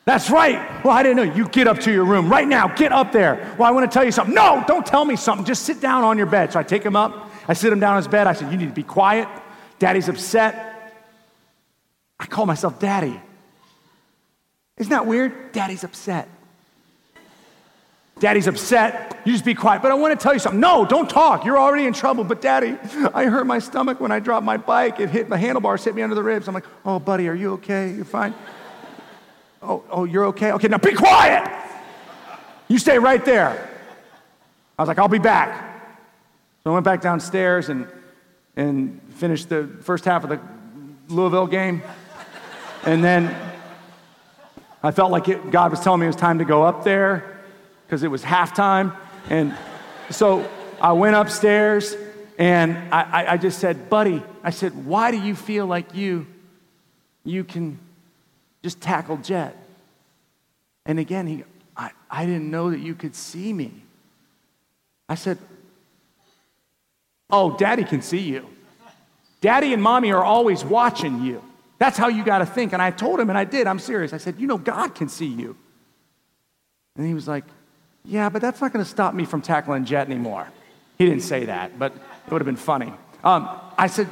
That's 0.05 0.29
right. 0.29 0.86
Well, 0.86 0.93
I 0.95 1.01
didn't 1.01 1.17
know. 1.17 1.34
You 1.34 1.47
get 1.47 1.67
up 1.67 1.79
to 1.79 1.91
your 1.91 2.05
room 2.05 2.29
right 2.29 2.47
now. 2.47 2.67
Get 2.67 2.91
up 2.91 3.12
there. 3.12 3.55
Well, 3.58 3.67
I 3.67 3.71
want 3.71 3.91
to 3.91 3.93
tell 3.93 4.05
you 4.05 4.12
something. 4.12 4.36
No, 4.36 4.63
don't 4.67 4.86
tell 4.86 5.03
me 5.03 5.15
something. 5.15 5.47
Just 5.47 5.63
sit 5.63 5.81
down 5.81 6.03
on 6.03 6.15
your 6.15 6.27
bed. 6.27 6.53
So 6.53 6.60
I 6.60 6.63
take 6.63 6.84
him 6.84 6.95
up. 6.95 7.25
I 7.47 7.53
sit 7.53 7.71
him 7.71 7.79
down 7.79 7.91
on 7.91 7.97
his 7.97 8.08
bed. 8.08 8.27
I 8.27 8.34
said, 8.34 8.51
You 8.51 8.58
need 8.58 8.69
to 8.69 8.73
be 8.73 8.84
quiet. 8.84 9.27
Daddy's 9.79 10.10
upset. 10.10 10.71
I 12.19 12.25
call 12.25 12.45
myself 12.45 12.79
daddy. 12.79 13.19
Isn't 14.77 14.89
that 14.89 15.05
weird? 15.05 15.51
Daddy's 15.51 15.84
upset. 15.84 16.27
Daddy's 18.19 18.47
upset. 18.47 19.19
You 19.25 19.34
just 19.34 19.43
be 19.43 19.53
quiet. 19.53 19.81
But 19.81 19.91
I 19.91 19.95
want 19.95 20.17
to 20.17 20.23
tell 20.23 20.34
you 20.34 20.39
something. 20.39 20.60
No, 20.60 20.86
don't 20.86 21.10
talk. 21.10 21.43
You're 21.43 21.60
already 21.60 21.86
in 21.86 21.93
trouble. 21.93 22.23
But 22.23 22.41
daddy, 22.41 22.77
I 23.13 23.25
hurt 23.25 23.45
my 23.45 23.60
stomach 23.60 23.99
when 23.99 24.12
I 24.12 24.19
dropped 24.19 24.45
my 24.45 24.58
bike. 24.58 24.99
It 24.99 25.10
hit 25.10 25.29
the 25.29 25.38
handlebars, 25.38 25.84
hit 25.84 25.95
me 25.95 26.01
under 26.01 26.15
the 26.15 26.23
ribs. 26.23 26.47
I'm 26.47 26.53
like, 26.53 26.65
oh, 26.86 26.99
buddy, 26.99 27.27
are 27.27 27.36
you 27.36 27.53
okay? 27.53 27.91
You're 27.91 28.05
fine. 28.05 28.34
oh, 29.62 29.84
oh, 29.89 30.05
you're 30.05 30.25
okay? 30.27 30.53
Okay, 30.53 30.69
now 30.69 30.77
be 30.77 30.93
quiet. 30.93 31.49
You 32.69 32.79
stay 32.79 32.97
right 32.97 33.23
there. 33.23 33.69
I 34.77 34.81
was 34.81 34.88
like, 34.88 34.97
I'll 34.97 35.08
be 35.08 35.19
back. 35.19 35.75
So 36.65 36.71
I 36.71 36.73
went 36.73 36.84
back 36.84 36.99
downstairs 36.99 37.69
and, 37.69 37.88
and 38.56 38.99
finished 39.17 39.49
the 39.49 39.69
first 39.82 40.04
half 40.04 40.23
of 40.23 40.32
the 40.32 40.39
Louisville 41.10 41.45
game. 41.45 41.84
And 42.88 43.04
then 43.04 43.36
I 44.82 44.89
felt 44.89 45.12
like 45.12 45.28
it, 45.28 45.51
God 45.51 45.69
was 45.69 45.80
telling 45.82 45.99
me 45.99 46.08
it 46.08 46.10
was 46.10 46.15
time 46.15 46.39
to 46.39 46.43
go 46.43 46.63
up 46.63 46.84
there 46.84 47.39
because 47.86 48.01
it 48.01 48.08
was 48.08 48.23
halftime. 48.23 48.97
And 49.30 49.56
so 50.10 50.49
I 50.82 50.93
went 50.93 51.15
upstairs 51.15 51.95
and 52.39 52.75
I, 52.91 53.34
I, 53.34 53.38
just 53.38 53.60
said, 53.60 53.88
Buddy, 53.88 54.23
I 54.43 54.49
said, 54.49 54.88
why 54.88 55.12
do 55.12 55.19
you 55.19 55.36
feel 55.36 55.67
like 55.67 55.93
you, 55.93 56.25
you 57.23 57.43
can 57.43 57.78
just 58.63 58.82
tackle 58.82 59.17
Jet? 59.17 59.56
And 60.88 60.97
again, 60.97 61.28
he, 61.28 61.43
I, 61.78 61.91
I 62.10 62.25
didn't 62.25 62.49
know 62.49 62.71
that 62.71 62.80
you 62.80 62.95
could 62.95 63.15
see 63.15 63.54
me. 63.54 63.71
I 65.08 65.13
said, 65.13 65.38
Oh, 67.30 67.58
daddy 67.58 67.84
can 67.84 68.02
see 68.02 68.20
you. 68.20 68.48
Daddy 69.42 69.74
and 69.74 69.82
mommy 69.82 70.12
are 70.12 70.24
always 70.24 70.64
watching 70.64 71.24
you. 71.24 71.44
That's 71.78 71.98
how 71.98 72.08
you 72.08 72.24
got 72.24 72.40
to 72.40 72.46
think. 72.46 72.74
And 72.74 72.82
I 72.82 72.92
told 72.92 73.20
him, 73.20 73.30
and 73.30 73.38
I 73.38 73.44
did. 73.44 73.68
I'm 73.68 73.80
serious. 73.80 74.14
I 74.14 74.18
said, 74.18 74.40
You 74.40 74.48
know, 74.48 74.58
God 74.58 74.96
can 74.96 75.10
see 75.10 75.28
you. 75.28 75.56
And 76.96 77.06
he 77.06 77.14
was 77.14 77.28
like, 77.28 77.44
yeah, 78.08 78.30
but 78.30 78.42
that's 78.42 78.62
not 78.62 78.72
going 78.72 78.84
to 78.84 78.90
stop 78.90 79.14
me 79.14 79.26
from 79.26 79.42
tackling 79.42 79.86
Jet 79.86 80.08
anymore. 80.08 80.48
He 80.98 81.06
didn't 81.06 81.24
say 81.24 81.46
that, 81.46 81.78
but 81.78 81.94
it 81.94 82.32
would 82.32 82.42
have 82.42 82.46
been 82.46 82.56
funny. 82.56 82.94
Um, 83.24 83.50
I 83.78 83.88
said, 83.88 84.08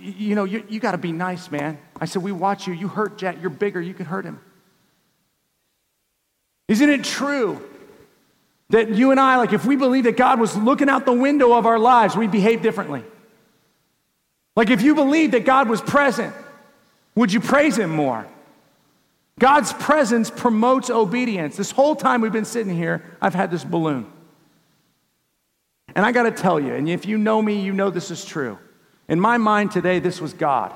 You 0.00 0.34
know, 0.34 0.44
you, 0.44 0.64
you 0.68 0.80
got 0.80 0.92
to 0.92 0.98
be 0.98 1.12
nice, 1.12 1.50
man. 1.50 1.78
I 2.00 2.06
said, 2.06 2.22
We 2.22 2.32
watch 2.32 2.66
you. 2.66 2.72
You 2.72 2.88
hurt 2.88 3.18
Jet. 3.18 3.40
You're 3.40 3.50
bigger. 3.50 3.80
You 3.80 3.94
can 3.94 4.06
hurt 4.06 4.24
him. 4.24 4.40
Isn't 6.68 6.88
it 6.88 7.04
true 7.04 7.62
that 8.72 8.88
you 8.88 9.10
and 9.10 9.20
I, 9.20 9.36
like, 9.36 9.52
if 9.52 9.66
we 9.66 9.76
believe 9.76 10.04
that 10.04 10.16
God 10.16 10.40
was 10.40 10.56
looking 10.56 10.88
out 10.88 11.04
the 11.04 11.12
window 11.12 11.52
of 11.52 11.66
our 11.66 11.78
lives, 11.78 12.16
we'd 12.16 12.30
behave 12.30 12.62
differently? 12.62 13.04
Like, 14.56 14.70
if 14.70 14.80
you 14.80 14.94
believe 14.94 15.32
that 15.32 15.44
God 15.44 15.68
was 15.68 15.80
present, 15.82 16.34
would 17.14 17.32
you 17.32 17.40
praise 17.40 17.76
Him 17.76 17.90
more? 17.90 18.26
God's 19.38 19.74
presence 19.74 20.30
promotes 20.30 20.88
obedience. 20.88 21.56
This 21.56 21.70
whole 21.70 21.94
time 21.94 22.22
we've 22.22 22.32
been 22.32 22.46
sitting 22.46 22.74
here, 22.74 23.04
I've 23.20 23.34
had 23.34 23.50
this 23.50 23.62
balloon. 23.62 24.10
And 25.94 26.06
I 26.06 26.12
got 26.12 26.22
to 26.22 26.30
tell 26.30 26.58
you, 26.58 26.74
and 26.74 26.88
if 26.88 27.04
you 27.04 27.18
know 27.18 27.42
me, 27.42 27.60
you 27.60 27.74
know 27.74 27.90
this 27.90 28.10
is 28.10 28.24
true. 28.24 28.58
In 29.06 29.20
my 29.20 29.36
mind 29.36 29.70
today, 29.70 29.98
this 29.98 30.18
was 30.18 30.32
God. 30.32 30.72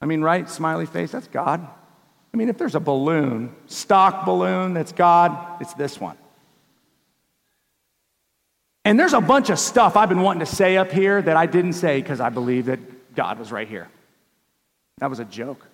I 0.00 0.06
mean, 0.06 0.20
right? 0.20 0.50
Smiley 0.50 0.86
face, 0.86 1.12
that's 1.12 1.28
God. 1.28 1.64
I 2.34 2.36
mean, 2.36 2.48
if 2.48 2.58
there's 2.58 2.74
a 2.74 2.80
balloon, 2.80 3.54
stock 3.66 4.24
balloon 4.26 4.74
that's 4.74 4.90
God, 4.90 5.60
it's 5.60 5.74
this 5.74 6.00
one. 6.00 6.16
And 8.84 8.98
there's 8.98 9.12
a 9.12 9.20
bunch 9.20 9.50
of 9.50 9.58
stuff 9.58 9.96
I've 9.96 10.08
been 10.08 10.22
wanting 10.22 10.40
to 10.40 10.46
say 10.54 10.76
up 10.76 10.90
here 10.90 11.22
that 11.22 11.36
I 11.36 11.46
didn't 11.46 11.74
say 11.74 12.00
because 12.00 12.20
I 12.20 12.30
believe 12.30 12.66
that 12.66 12.80
God 13.14 13.38
was 13.38 13.52
right 13.52 13.68
here. 13.68 13.88
That 14.98 15.10
was 15.10 15.20
a 15.20 15.24
joke. 15.24 15.66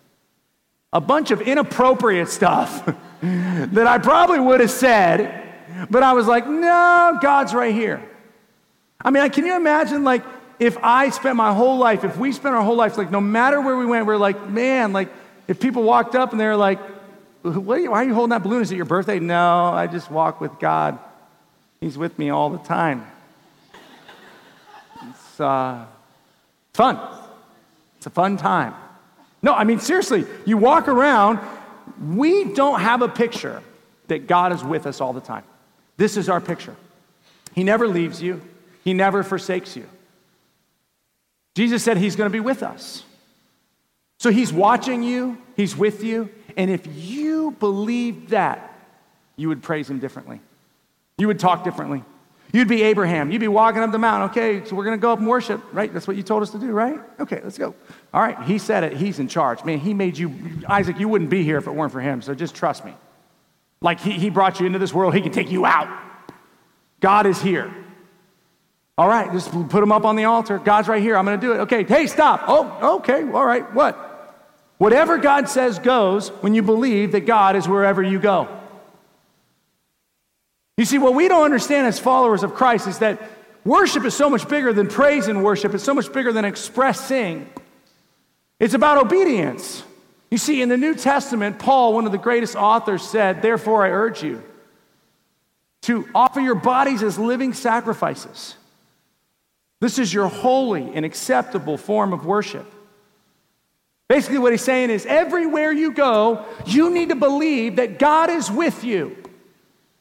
a 0.93 1.01
bunch 1.01 1.31
of 1.31 1.43
inappropriate 1.43 2.29
stuff 2.29 2.87
that 3.23 3.87
I 3.87 3.99
probably 3.99 4.41
would 4.41 4.61
have 4.61 4.71
said, 4.71 5.47
but 5.91 6.03
I 6.03 6.15
was 6.15 6.27
like, 6.27 6.47
no, 6.47 7.19
God's 7.21 7.53
right 7.53 7.75
here. 7.75 8.03
I 9.01 9.11
mean, 9.11 9.29
can 9.31 9.45
you 9.45 9.55
imagine, 9.55 10.03
like, 10.03 10.25
if 10.59 10.77
I 10.83 11.11
spent 11.11 11.37
my 11.37 11.53
whole 11.53 11.77
life, 11.79 12.05
if 12.05 12.17
we 12.17 12.33
spent 12.33 12.55
our 12.55 12.63
whole 12.63 12.75
life, 12.75 12.97
like, 12.97 13.11
no 13.11 13.21
matter 13.21 13.61
where 13.61 13.77
we 13.77 13.87
went, 13.87 14.07
we're 14.07 14.17
like, 14.17 14.49
man, 14.49 14.93
like, 14.93 15.09
if 15.47 15.61
people 15.61 15.83
walked 15.83 16.15
up 16.15 16.33
and 16.33 16.41
they're 16.41 16.57
like, 16.57 16.81
are 17.45 17.79
you, 17.79 17.91
why 17.91 18.03
are 18.03 18.05
you 18.05 18.15
holding 18.15 18.31
that 18.31 18.43
balloon? 18.43 18.63
Is 18.63 18.73
it 18.73 18.77
your 18.77 18.85
birthday? 18.85 19.21
No, 19.21 19.67
I 19.67 19.87
just 19.87 20.11
walk 20.11 20.41
with 20.41 20.59
God. 20.59 20.99
He's 21.81 21.97
with 21.97 22.19
me 22.19 22.31
all 22.31 22.51
the 22.51 22.59
time. 22.59 23.07
It's 25.09 25.41
uh, 25.41 25.87
fun. 26.73 26.99
It's 27.97 28.07
a 28.07 28.11
fun 28.11 28.37
time. 28.37 28.75
No, 29.43 29.55
I 29.55 29.65
mean, 29.65 29.79
seriously, 29.79 30.25
you 30.45 30.57
walk 30.57 30.89
around, 30.89 31.39
we 32.13 32.53
don't 32.53 32.81
have 32.81 33.03
a 33.03 33.09
picture 33.09 33.63
that 34.09 34.27
God 34.27 34.53
is 34.53 34.65
with 34.65 34.87
us 34.87 35.01
all 35.01 35.13
the 35.13 35.21
time. 35.21 35.45
This 35.97 36.17
is 36.17 36.29
our 36.29 36.41
picture. 36.41 36.75
He 37.55 37.65
never 37.65 37.87
leaves 37.87 38.21
you, 38.21 38.41
He 38.85 38.95
never 38.95 39.23
forsakes 39.23 39.77
you. 39.77 39.87
Jesus 41.55 41.83
said 41.83 41.97
He's 41.97 42.17
going 42.17 42.31
to 42.31 42.33
be 42.33 42.41
with 42.41 42.63
us. 42.63 43.05
So 44.19 44.31
He's 44.31 44.53
watching 44.53 45.03
you, 45.03 45.39
He's 45.57 45.77
with 45.77 46.03
you, 46.03 46.31
and 46.57 46.71
if 46.71 46.87
you 46.87 47.53
believed 47.61 48.31
that, 48.31 48.75
you 49.37 49.49
would 49.49 49.63
praise 49.63 49.89
Him 49.89 50.01
differently. 50.01 50.41
You 51.19 51.27
would 51.27 51.39
talk 51.39 51.65
differently. 51.65 52.03
You'd 52.53 52.69
be 52.69 52.83
Abraham. 52.83 53.31
You'd 53.31 53.41
be 53.41 53.49
walking 53.49 53.83
up 53.83 53.93
the 53.93 53.99
mountain. 53.99 54.31
Okay, 54.31 54.67
so 54.67 54.75
we're 54.75 54.85
going 54.85 54.97
to 54.97 55.03
go 55.03 55.13
up 55.13 55.19
and 55.19 55.29
worship, 55.29 55.63
right? 55.73 55.93
That's 55.93 56.09
what 56.09 56.17
you 56.17 56.23
told 56.23 56.43
us 56.43 56.51
to 56.51 56.59
do, 56.59 56.71
right? 56.71 56.99
Okay, 57.21 57.41
let's 57.45 57.59
go. 57.59 57.75
All 58.15 58.23
right, 58.23 58.41
he 58.45 58.59
said 58.59 58.85
it. 58.85 58.97
He's 58.97 59.19
in 59.19 59.29
charge. 59.29 59.65
Man, 59.65 59.79
he 59.79 59.93
made 59.93 60.17
you, 60.17 60.35
Isaac, 60.67 60.99
you 60.99 61.09
wouldn't 61.09 61.29
be 61.29 61.45
here 61.45 61.59
if 61.59 61.67
it 61.67 61.73
weren't 61.73 61.93
for 61.93 62.01
him, 62.01 62.23
so 62.23 62.35
just 62.35 62.55
trust 62.55 62.85
me. 62.85 62.95
Like 63.83 64.01
he, 64.01 64.13
he 64.13 64.31
brought 64.31 64.61
you 64.61 64.67
into 64.67 64.79
this 64.79 64.95
world, 64.95 65.15
he 65.15 65.21
can 65.21 65.33
take 65.33 65.51
you 65.51 65.67
out. 65.67 65.89
God 67.01 67.27
is 67.27 67.41
here. 67.41 67.73
All 68.97 69.09
right, 69.09 69.31
just 69.31 69.53
put 69.69 69.83
him 69.83 69.93
up 69.93 70.05
on 70.05 70.17
the 70.17 70.25
altar. 70.25 70.59
God's 70.59 70.89
right 70.89 71.03
here. 71.03 71.17
I'm 71.17 71.25
going 71.25 71.39
to 71.39 71.47
do 71.47 71.53
it. 71.53 71.59
Okay, 71.61 71.85
hey, 71.85 72.07
stop. 72.07 72.45
Oh, 72.49 72.97
okay, 72.97 73.23
all 73.31 73.45
right, 73.45 73.73
what? 73.75 74.07
Whatever 74.79 75.19
God 75.19 75.49
says 75.49 75.79
goes 75.79 76.31
when 76.41 76.55
you 76.55 76.63
believe 76.63 77.13
that 77.13 77.27
God 77.27 77.57
is 77.57 77.69
wherever 77.69 78.03
you 78.03 78.19
go. 78.19 78.58
You 80.79 80.85
see, 80.85 80.97
what 80.97 81.15
we 81.15 81.27
don't 81.27 81.45
understand 81.45 81.89
as 81.89 81.99
followers 81.99 82.45
of 82.45 82.55
Christ 82.55 82.87
is 82.87 83.01
that 83.01 83.21
worship 83.65 84.05
is 84.05 84.15
so 84.15 84.31
much 84.31 84.49
bigger 84.49 84.73
than 84.73 84.87
praise 84.87 85.27
and 85.27 85.43
worship, 85.43 85.75
it's 85.75 85.83
so 85.83 85.93
much 85.93 86.11
bigger 86.13 86.33
than 86.33 86.45
expressing. 86.45 87.51
It's 88.61 88.75
about 88.75 89.05
obedience. 89.05 89.83
You 90.31 90.39
see, 90.39 90.63
in 90.63 90.69
the 90.69 90.77
New 90.77 90.95
Testament, 90.95 91.59
Paul, 91.59 91.95
one 91.95 92.07
of 92.07 92.13
the 92.13 92.19
greatest 92.19 92.55
authors, 92.55 93.03
said, 93.03 93.43
Therefore, 93.43 93.85
I 93.85 93.91
urge 93.91 94.23
you 94.23 94.41
to 95.83 96.09
offer 96.15 96.39
your 96.41 96.55
bodies 96.55 97.03
as 97.03 97.19
living 97.19 97.55
sacrifices. 97.55 98.55
This 99.81 99.99
is 99.99 100.15
your 100.15 100.29
holy 100.29 100.95
and 100.95 101.05
acceptable 101.05 101.77
form 101.77 102.13
of 102.13 102.25
worship. 102.25 102.73
Basically, 104.09 104.39
what 104.39 104.53
he's 104.53 104.63
saying 104.63 104.91
is 104.91 105.07
everywhere 105.07 105.73
you 105.73 105.91
go, 105.91 106.45
you 106.67 106.91
need 106.91 107.09
to 107.09 107.17
believe 107.17 107.77
that 107.77 107.99
God 107.99 108.31
is 108.31 108.49
with 108.49 108.85
you 108.85 109.17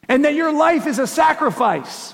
and 0.09 0.25
that 0.25 0.33
your 0.33 0.51
life 0.51 0.87
is 0.87 0.99
a 0.99 1.07
sacrifice. 1.07 2.13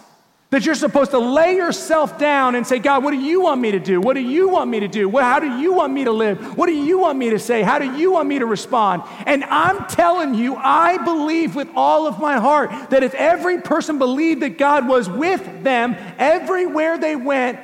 That 0.49 0.67
you're 0.67 0.75
supposed 0.75 1.11
to 1.11 1.17
lay 1.17 1.55
yourself 1.55 2.19
down 2.19 2.53
and 2.53 2.65
say, 2.65 2.77
God, 2.77 3.03
what 3.03 3.09
do 3.09 3.17
you 3.17 3.41
want 3.41 3.59
me 3.59 3.71
to 3.71 3.79
do? 3.79 3.99
What 3.99 4.13
do 4.13 4.19
you 4.19 4.49
want 4.49 4.69
me 4.69 4.81
to 4.81 4.87
do? 4.87 5.09
how 5.17 5.39
do 5.39 5.47
you 5.57 5.73
want 5.73 5.91
me 5.91 6.03
to 6.03 6.11
live? 6.11 6.55
What 6.55 6.67
do 6.67 6.73
you 6.73 6.99
want 6.99 7.17
me 7.17 7.31
to 7.31 7.39
say? 7.39 7.63
How 7.63 7.79
do 7.79 7.97
you 7.97 8.11
want 8.11 8.29
me 8.29 8.37
to 8.37 8.45
respond? 8.45 9.01
And 9.25 9.43
I'm 9.45 9.87
telling 9.87 10.35
you, 10.35 10.55
I 10.55 11.03
believe 11.03 11.55
with 11.55 11.69
all 11.75 12.05
of 12.05 12.19
my 12.19 12.39
heart 12.39 12.91
that 12.91 13.01
if 13.01 13.15
every 13.15 13.61
person 13.61 13.97
believed 13.97 14.43
that 14.43 14.59
God 14.59 14.87
was 14.87 15.09
with 15.09 15.63
them 15.63 15.95
everywhere 16.19 16.99
they 16.99 17.15
went, 17.15 17.59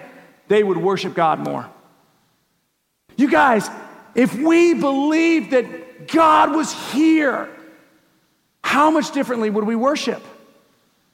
they 0.48 0.64
would 0.64 0.78
worship 0.78 1.14
God 1.14 1.38
more. 1.38 1.70
You 3.18 3.30
guys, 3.30 3.70
if 4.16 4.34
we 4.34 4.74
believed 4.74 5.52
that 5.52 6.08
God 6.08 6.56
was 6.56 6.74
here, 6.92 7.50
how 8.64 8.92
much 8.92 9.12
differently 9.12 9.50
would 9.50 9.66
we 9.66 9.76
worship? 9.76 10.24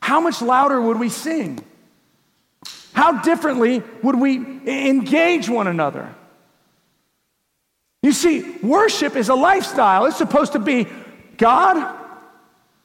How 0.02 0.20
much 0.22 0.42
louder 0.42 0.80
would 0.80 1.00
we 1.00 1.10
sing? 1.10 1.64
How 2.94 3.22
differently 3.22 3.84
would 4.04 4.20
we 4.20 4.36
engage 4.38 5.50
one 5.50 5.68
another? 5.68 6.14
You 8.04 8.14
see, 8.14 8.58
worship 8.62 9.16
is 9.16 9.30
a 9.30 9.36
lifestyle. 9.36 10.06
It's 10.06 10.18
supposed 10.18 10.54
to 10.54 10.60
be 10.60 10.88
God, 11.38 11.98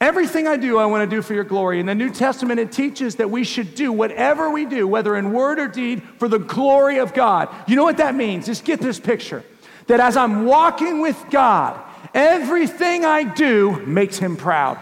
everything 0.01 0.49
I 0.49 0.57
do, 0.57 0.79
I 0.79 0.87
want 0.87 1.09
to 1.09 1.15
do 1.15 1.21
for 1.21 1.35
your 1.35 1.45
glory. 1.45 1.79
In 1.79 1.87
the 1.87 1.95
New 1.95 2.11
Testament, 2.11 2.59
it 2.59 2.73
teaches 2.73 3.17
that 3.17 3.31
we 3.31 3.45
should 3.45 3.75
do 3.75 3.93
whatever 3.93 4.51
we 4.51 4.65
do, 4.65 4.89
whether 4.89 5.15
in 5.17 5.33
word 5.33 5.59
or 5.59 5.69
deed, 5.69 6.03
for 6.19 6.27
the 6.27 6.39
glory 6.39 6.99
of 6.99 7.13
God. 7.13 7.49
You 7.69 7.77
know 7.77 7.85
what 7.85 7.99
that 7.99 8.15
means? 8.15 8.47
Just 8.47 8.65
get 8.65 8.81
this 8.81 8.99
picture 8.99 9.45
that 9.89 10.01
as 10.01 10.17
I'm 10.17 10.47
walking 10.47 11.01
with 11.01 11.23
God, 11.31 11.79
Everything 12.15 13.05
I 13.05 13.25
do 13.25 13.85
makes 13.87 14.19
him 14.19 14.37
proud. 14.37 14.79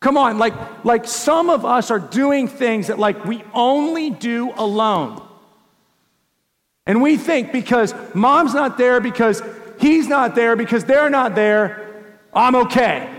Come 0.00 0.16
on, 0.16 0.38
like, 0.38 0.84
like 0.84 1.06
some 1.06 1.50
of 1.50 1.64
us 1.64 1.90
are 1.90 1.98
doing 1.98 2.48
things 2.48 2.88
that 2.88 2.98
like 2.98 3.24
we 3.24 3.42
only 3.52 4.10
do 4.10 4.52
alone. 4.56 5.22
And 6.86 7.02
we 7.02 7.16
think 7.16 7.50
because 7.50 7.94
mom's 8.14 8.54
not 8.54 8.78
there, 8.78 9.00
because 9.00 9.42
he's 9.80 10.06
not 10.06 10.34
there, 10.34 10.54
because 10.54 10.84
they're 10.84 11.10
not 11.10 11.34
there, 11.34 12.04
I'm 12.32 12.54
okay. 12.54 13.12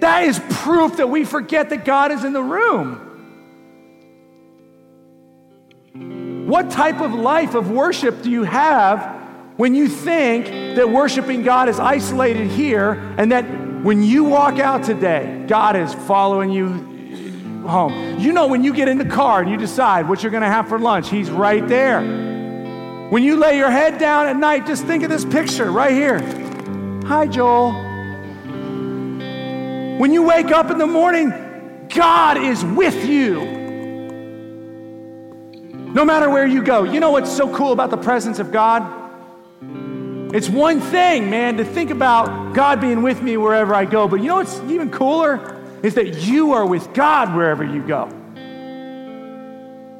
That 0.00 0.24
is 0.24 0.40
proof 0.50 0.96
that 0.96 1.08
we 1.08 1.24
forget 1.24 1.70
that 1.70 1.84
God 1.84 2.10
is 2.10 2.24
in 2.24 2.32
the 2.32 2.42
room. 2.42 3.00
What 6.48 6.70
type 6.70 7.00
of 7.00 7.14
life 7.14 7.54
of 7.54 7.70
worship 7.70 8.22
do 8.22 8.30
you 8.30 8.42
have 8.42 9.23
when 9.56 9.74
you 9.74 9.88
think 9.88 10.46
that 10.76 10.90
worshiping 10.90 11.42
God 11.42 11.68
is 11.68 11.78
isolated 11.78 12.48
here 12.48 12.92
and 13.16 13.30
that 13.30 13.44
when 13.84 14.02
you 14.02 14.24
walk 14.24 14.58
out 14.58 14.82
today, 14.82 15.44
God 15.46 15.76
is 15.76 15.94
following 15.94 16.50
you 16.50 16.68
home. 17.68 18.18
You 18.18 18.32
know, 18.32 18.48
when 18.48 18.64
you 18.64 18.74
get 18.74 18.88
in 18.88 18.98
the 18.98 19.04
car 19.04 19.42
and 19.42 19.50
you 19.50 19.56
decide 19.56 20.08
what 20.08 20.22
you're 20.22 20.32
going 20.32 20.42
to 20.42 20.48
have 20.48 20.68
for 20.68 20.78
lunch, 20.78 21.08
He's 21.08 21.30
right 21.30 21.66
there. 21.68 22.00
When 23.10 23.22
you 23.22 23.36
lay 23.36 23.56
your 23.56 23.70
head 23.70 23.98
down 23.98 24.26
at 24.26 24.36
night, 24.36 24.66
just 24.66 24.86
think 24.86 25.04
of 25.04 25.10
this 25.10 25.24
picture 25.24 25.70
right 25.70 25.92
here. 25.92 26.18
Hi, 27.06 27.26
Joel. 27.26 27.72
When 29.98 30.12
you 30.12 30.22
wake 30.22 30.50
up 30.50 30.70
in 30.70 30.78
the 30.78 30.86
morning, 30.86 31.86
God 31.94 32.38
is 32.38 32.64
with 32.64 33.04
you. 33.04 33.44
No 35.94 36.04
matter 36.04 36.28
where 36.28 36.46
you 36.46 36.60
go. 36.60 36.82
You 36.82 36.98
know 36.98 37.12
what's 37.12 37.30
so 37.30 37.54
cool 37.54 37.72
about 37.72 37.90
the 37.90 37.96
presence 37.96 38.40
of 38.40 38.50
God? 38.50 39.03
It's 40.34 40.48
one 40.48 40.80
thing, 40.80 41.30
man, 41.30 41.58
to 41.58 41.64
think 41.64 41.92
about 41.92 42.54
God 42.54 42.80
being 42.80 43.02
with 43.02 43.22
me 43.22 43.36
wherever 43.36 43.72
I 43.72 43.84
go. 43.84 44.08
But 44.08 44.16
you 44.16 44.26
know 44.26 44.34
what's 44.38 44.58
even 44.62 44.90
cooler? 44.90 45.62
Is 45.84 45.94
that 45.94 46.24
you 46.24 46.50
are 46.54 46.66
with 46.66 46.92
God 46.92 47.36
wherever 47.36 47.62
you 47.62 47.80
go. 47.86 48.08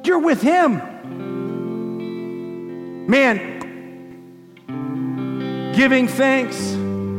You're 0.03 0.19
with 0.19 0.41
Him. 0.41 0.81
Man, 3.07 3.53
giving 5.73 6.09
thanks, 6.09 6.57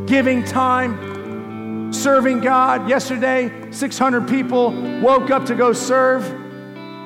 giving 0.06 0.44
time, 0.44 1.94
serving 1.94 2.40
God. 2.40 2.86
Yesterday, 2.86 3.50
600 3.70 4.28
people 4.28 4.72
woke 5.00 5.30
up 5.30 5.46
to 5.46 5.54
go 5.54 5.72
serve. 5.72 6.22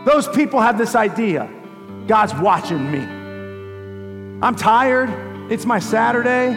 Those 0.05 0.27
people 0.27 0.61
have 0.61 0.77
this 0.77 0.97
idea 0.97 1.49
God's 2.09 2.35
watching 2.35 2.91
me. 2.91 2.99
I'm 4.43 4.57
tired. 4.57 5.30
It's 5.51 5.67
my 5.67 5.81
Saturday, 5.81 6.55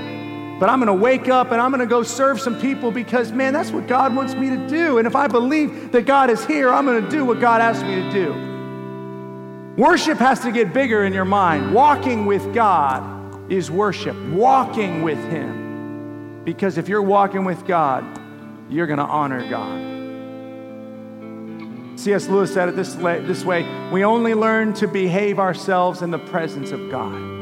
but 0.60 0.70
I'm 0.70 0.80
to 0.86 0.94
wake 0.94 1.28
up 1.28 1.52
and 1.52 1.60
I'm 1.60 1.72
to 1.80 1.88
go 1.88 2.04
serve 2.04 2.40
some 2.40 2.62
people 2.62 2.92
because, 2.92 3.32
man, 3.32 3.52
that's 3.52 3.72
what 3.72 3.88
God 3.88 4.16
wants 4.16 4.36
me 4.36 4.52
to 4.52 4.68
do. 4.68 5.00
And 5.00 5.08
if 5.08 5.16
I 5.16 5.28
believe 5.28 5.92
that 5.94 6.06
God 6.06 6.30
is 6.30 6.46
here, 6.46 6.70
I'm 6.70 6.86
to 6.86 7.10
do 7.10 7.26
what 7.26 7.40
God 7.40 7.60
asked 7.60 7.84
me 7.84 7.96
to 7.96 8.12
do. 8.12 9.74
Worship 9.82 10.20
has 10.20 10.42
to 10.42 10.52
get 10.52 10.74
bigger 10.74 11.06
in 11.06 11.14
your 11.14 11.26
mind. 11.26 11.74
Walking 11.74 12.28
with 12.28 12.54
God 12.54 13.52
is 13.52 13.72
worship, 13.72 14.16
walking 14.30 15.02
with 15.02 15.18
Him. 15.32 16.44
Because 16.46 16.78
if 16.78 16.88
you're 16.88 17.02
walking 17.02 17.46
with 17.46 17.66
God, 17.66 18.06
you're 18.70 18.86
to 19.00 19.04
honor 19.04 19.50
God. 19.50 19.90
C.S. 22.00 22.28
Lewis 22.28 22.54
said 22.54 22.70
it 22.70 22.76
this 22.76 22.96
way, 22.96 23.22
this 23.22 23.44
way 23.44 23.64
we 23.92 24.04
only 24.04 24.36
learn 24.36 24.74
to 24.74 24.88
behave 24.88 25.40
ourselves 25.40 26.04
in 26.04 26.12
the 26.12 26.20
presence 26.20 26.72
of 26.72 26.92
God. 26.92 27.33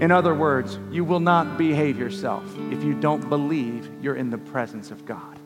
In 0.00 0.10
other 0.10 0.34
words, 0.34 0.78
you 0.90 1.04
will 1.04 1.20
not 1.20 1.56
behave 1.56 1.98
yourself 1.98 2.44
if 2.70 2.82
you 2.82 2.94
don't 2.94 3.28
believe 3.28 3.90
you're 4.02 4.16
in 4.16 4.30
the 4.30 4.38
presence 4.38 4.90
of 4.90 5.06
God. 5.06 5.38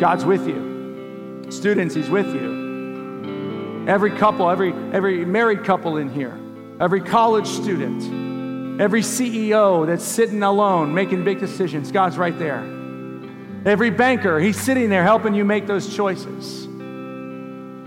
God's 0.00 0.24
with 0.24 0.46
you. 0.46 1.46
Students, 1.50 1.94
He's 1.94 2.10
with 2.10 2.32
you. 2.34 3.84
Every 3.88 4.10
couple, 4.10 4.50
every, 4.50 4.72
every 4.92 5.24
married 5.24 5.64
couple 5.64 5.96
in 5.96 6.08
here, 6.08 6.38
every 6.80 7.00
college 7.00 7.46
student, 7.46 8.26
Every 8.78 9.00
CEO 9.00 9.86
that's 9.86 10.04
sitting 10.04 10.42
alone 10.42 10.92
making 10.92 11.24
big 11.24 11.40
decisions, 11.40 11.90
God's 11.90 12.18
right 12.18 12.38
there. 12.38 12.62
Every 13.64 13.88
banker, 13.88 14.38
he's 14.38 14.60
sitting 14.60 14.90
there 14.90 15.02
helping 15.02 15.32
you 15.32 15.46
make 15.46 15.66
those 15.66 15.96
choices. 15.96 16.65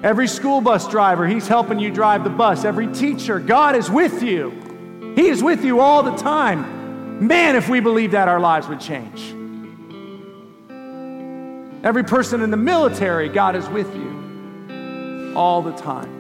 Every 0.02 0.28
school 0.28 0.62
bus 0.62 0.88
driver, 0.88 1.28
he's 1.28 1.48
helping 1.48 1.78
you 1.78 1.92
drive 1.92 2.24
the 2.24 2.30
bus. 2.30 2.64
Every 2.64 2.88
teacher, 2.88 3.38
God 3.40 3.76
is 3.76 3.90
with 3.90 4.24
you. 4.24 5.14
He 5.16 5.28
is 5.28 5.44
with 5.44 5.66
you 5.66 5.82
all 5.82 6.04
the 6.04 6.16
time. 6.16 7.28
Man, 7.28 7.58
if 7.58 7.68
we 7.68 7.82
believe 7.82 8.12
that, 8.12 8.30
our 8.30 8.40
lives 8.40 8.70
would 8.70 8.80
change. 8.80 9.36
Every 11.84 12.04
person 12.04 12.42
in 12.42 12.50
the 12.50 12.58
military, 12.58 13.28
God 13.28 13.58
is 13.58 13.68
with 13.68 13.94
you 13.94 15.34
all 15.36 15.62
the 15.62 15.74
time. 15.74 16.18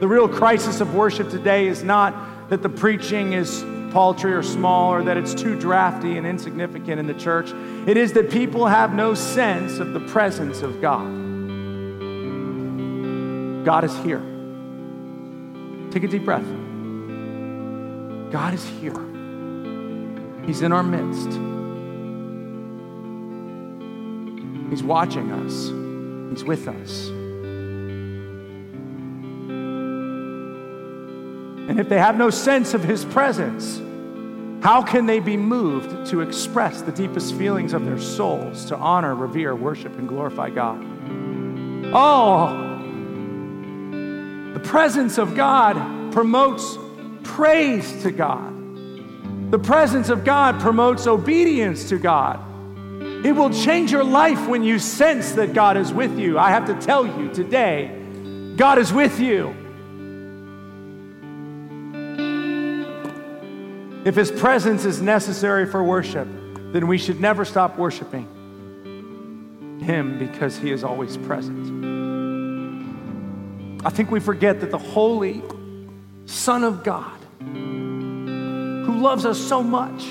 The 0.00 0.08
real 0.08 0.28
crisis 0.28 0.82
of 0.82 0.94
worship 0.94 1.30
today 1.30 1.68
is 1.68 1.82
not 1.82 2.50
that 2.50 2.62
the 2.62 2.68
preaching 2.68 3.32
is 3.32 3.64
paltry 3.92 4.34
or 4.34 4.42
small 4.42 4.92
or 4.92 5.02
that 5.04 5.16
it's 5.16 5.34
too 5.34 5.58
drafty 5.58 6.18
and 6.18 6.26
insignificant 6.26 7.00
in 7.00 7.06
the 7.06 7.14
church. 7.14 7.50
It 7.86 7.96
is 7.96 8.12
that 8.12 8.30
people 8.30 8.66
have 8.66 8.92
no 8.94 9.14
sense 9.14 9.78
of 9.78 9.94
the 9.94 10.00
presence 10.00 10.60
of 10.62 10.80
God. 10.80 11.19
God 13.70 13.84
is 13.84 13.96
here. 13.98 14.18
Take 15.92 16.02
a 16.02 16.08
deep 16.08 16.24
breath. 16.24 16.42
God 18.32 18.52
is 18.52 18.64
here. 18.64 18.98
He's 20.44 20.62
in 20.62 20.72
our 20.72 20.82
midst. 20.82 21.28
He's 24.70 24.82
watching 24.82 25.30
us. 25.30 25.68
He's 26.32 26.42
with 26.42 26.66
us. 26.66 27.10
And 31.68 31.78
if 31.78 31.88
they 31.88 31.98
have 31.98 32.18
no 32.18 32.28
sense 32.28 32.74
of 32.74 32.82
His 32.82 33.04
presence, 33.04 33.78
how 34.64 34.82
can 34.82 35.06
they 35.06 35.20
be 35.20 35.36
moved 35.36 36.08
to 36.10 36.22
express 36.22 36.82
the 36.82 36.90
deepest 36.90 37.36
feelings 37.36 37.72
of 37.72 37.84
their 37.84 38.00
souls 38.00 38.64
to 38.64 38.76
honor, 38.76 39.14
revere, 39.14 39.54
worship, 39.54 39.96
and 39.96 40.08
glorify 40.08 40.50
God? 40.50 40.84
Oh, 41.94 42.69
the 44.60 44.68
presence 44.68 45.16
of 45.16 45.34
God 45.34 46.12
promotes 46.12 46.76
praise 47.22 48.02
to 48.02 48.10
God. 48.10 48.52
The 49.50 49.58
presence 49.58 50.10
of 50.10 50.22
God 50.22 50.60
promotes 50.60 51.06
obedience 51.06 51.88
to 51.88 51.98
God. 51.98 52.38
It 53.24 53.32
will 53.32 53.48
change 53.50 53.90
your 53.90 54.04
life 54.04 54.48
when 54.48 54.62
you 54.62 54.78
sense 54.78 55.32
that 55.32 55.54
God 55.54 55.78
is 55.78 55.94
with 55.94 56.18
you. 56.18 56.38
I 56.38 56.50
have 56.50 56.66
to 56.66 56.74
tell 56.74 57.06
you 57.06 57.32
today, 57.32 57.90
God 58.56 58.78
is 58.78 58.92
with 58.92 59.18
you. 59.18 59.48
If 64.04 64.14
his 64.14 64.30
presence 64.30 64.84
is 64.84 65.00
necessary 65.00 65.64
for 65.64 65.82
worship, 65.82 66.28
then 66.72 66.86
we 66.86 66.98
should 66.98 67.18
never 67.18 67.46
stop 67.46 67.78
worshiping 67.78 68.28
him 69.80 70.18
because 70.18 70.58
he 70.58 70.70
is 70.70 70.84
always 70.84 71.16
present. 71.16 71.99
I 73.84 73.90
think 73.90 74.10
we 74.10 74.20
forget 74.20 74.60
that 74.60 74.70
the 74.70 74.78
holy 74.78 75.42
Son 76.26 76.64
of 76.64 76.84
God, 76.84 77.18
who 77.40 79.00
loves 79.00 79.24
us 79.26 79.38
so 79.38 79.62
much, 79.62 80.02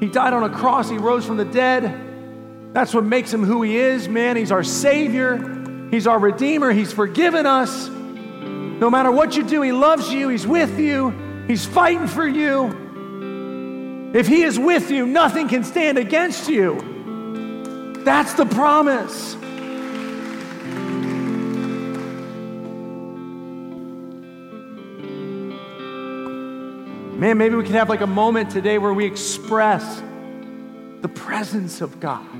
he 0.00 0.10
died 0.10 0.32
on 0.32 0.42
a 0.44 0.50
cross, 0.50 0.88
he 0.88 0.98
rose 0.98 1.24
from 1.24 1.36
the 1.36 1.44
dead. 1.44 2.72
That's 2.72 2.92
what 2.92 3.04
makes 3.04 3.32
him 3.32 3.44
who 3.44 3.62
he 3.62 3.76
is, 3.76 4.08
man. 4.08 4.36
He's 4.36 4.50
our 4.50 4.64
Savior, 4.64 5.88
he's 5.90 6.06
our 6.06 6.18
Redeemer, 6.18 6.72
he's 6.72 6.92
forgiven 6.92 7.46
us. 7.46 7.88
No 7.88 8.90
matter 8.90 9.10
what 9.12 9.36
you 9.36 9.44
do, 9.44 9.62
he 9.62 9.72
loves 9.72 10.12
you, 10.12 10.28
he's 10.28 10.46
with 10.46 10.78
you. 10.78 11.24
He's 11.46 11.66
fighting 11.66 12.06
for 12.06 12.26
you. 12.26 14.12
If 14.14 14.26
He 14.26 14.42
is 14.42 14.58
with 14.58 14.90
you, 14.90 15.06
nothing 15.06 15.48
can 15.48 15.64
stand 15.64 15.98
against 15.98 16.48
you. 16.48 18.02
That's 18.04 18.34
the 18.34 18.46
promise. 18.46 19.36
Man, 27.24 27.38
maybe 27.38 27.54
we 27.54 27.64
can 27.64 27.72
have 27.72 27.88
like 27.88 28.02
a 28.02 28.06
moment 28.06 28.50
today 28.50 28.76
where 28.76 28.92
we 28.92 29.06
express 29.06 30.02
the 31.00 31.08
presence 31.08 31.80
of 31.80 31.98
God. 31.98 32.30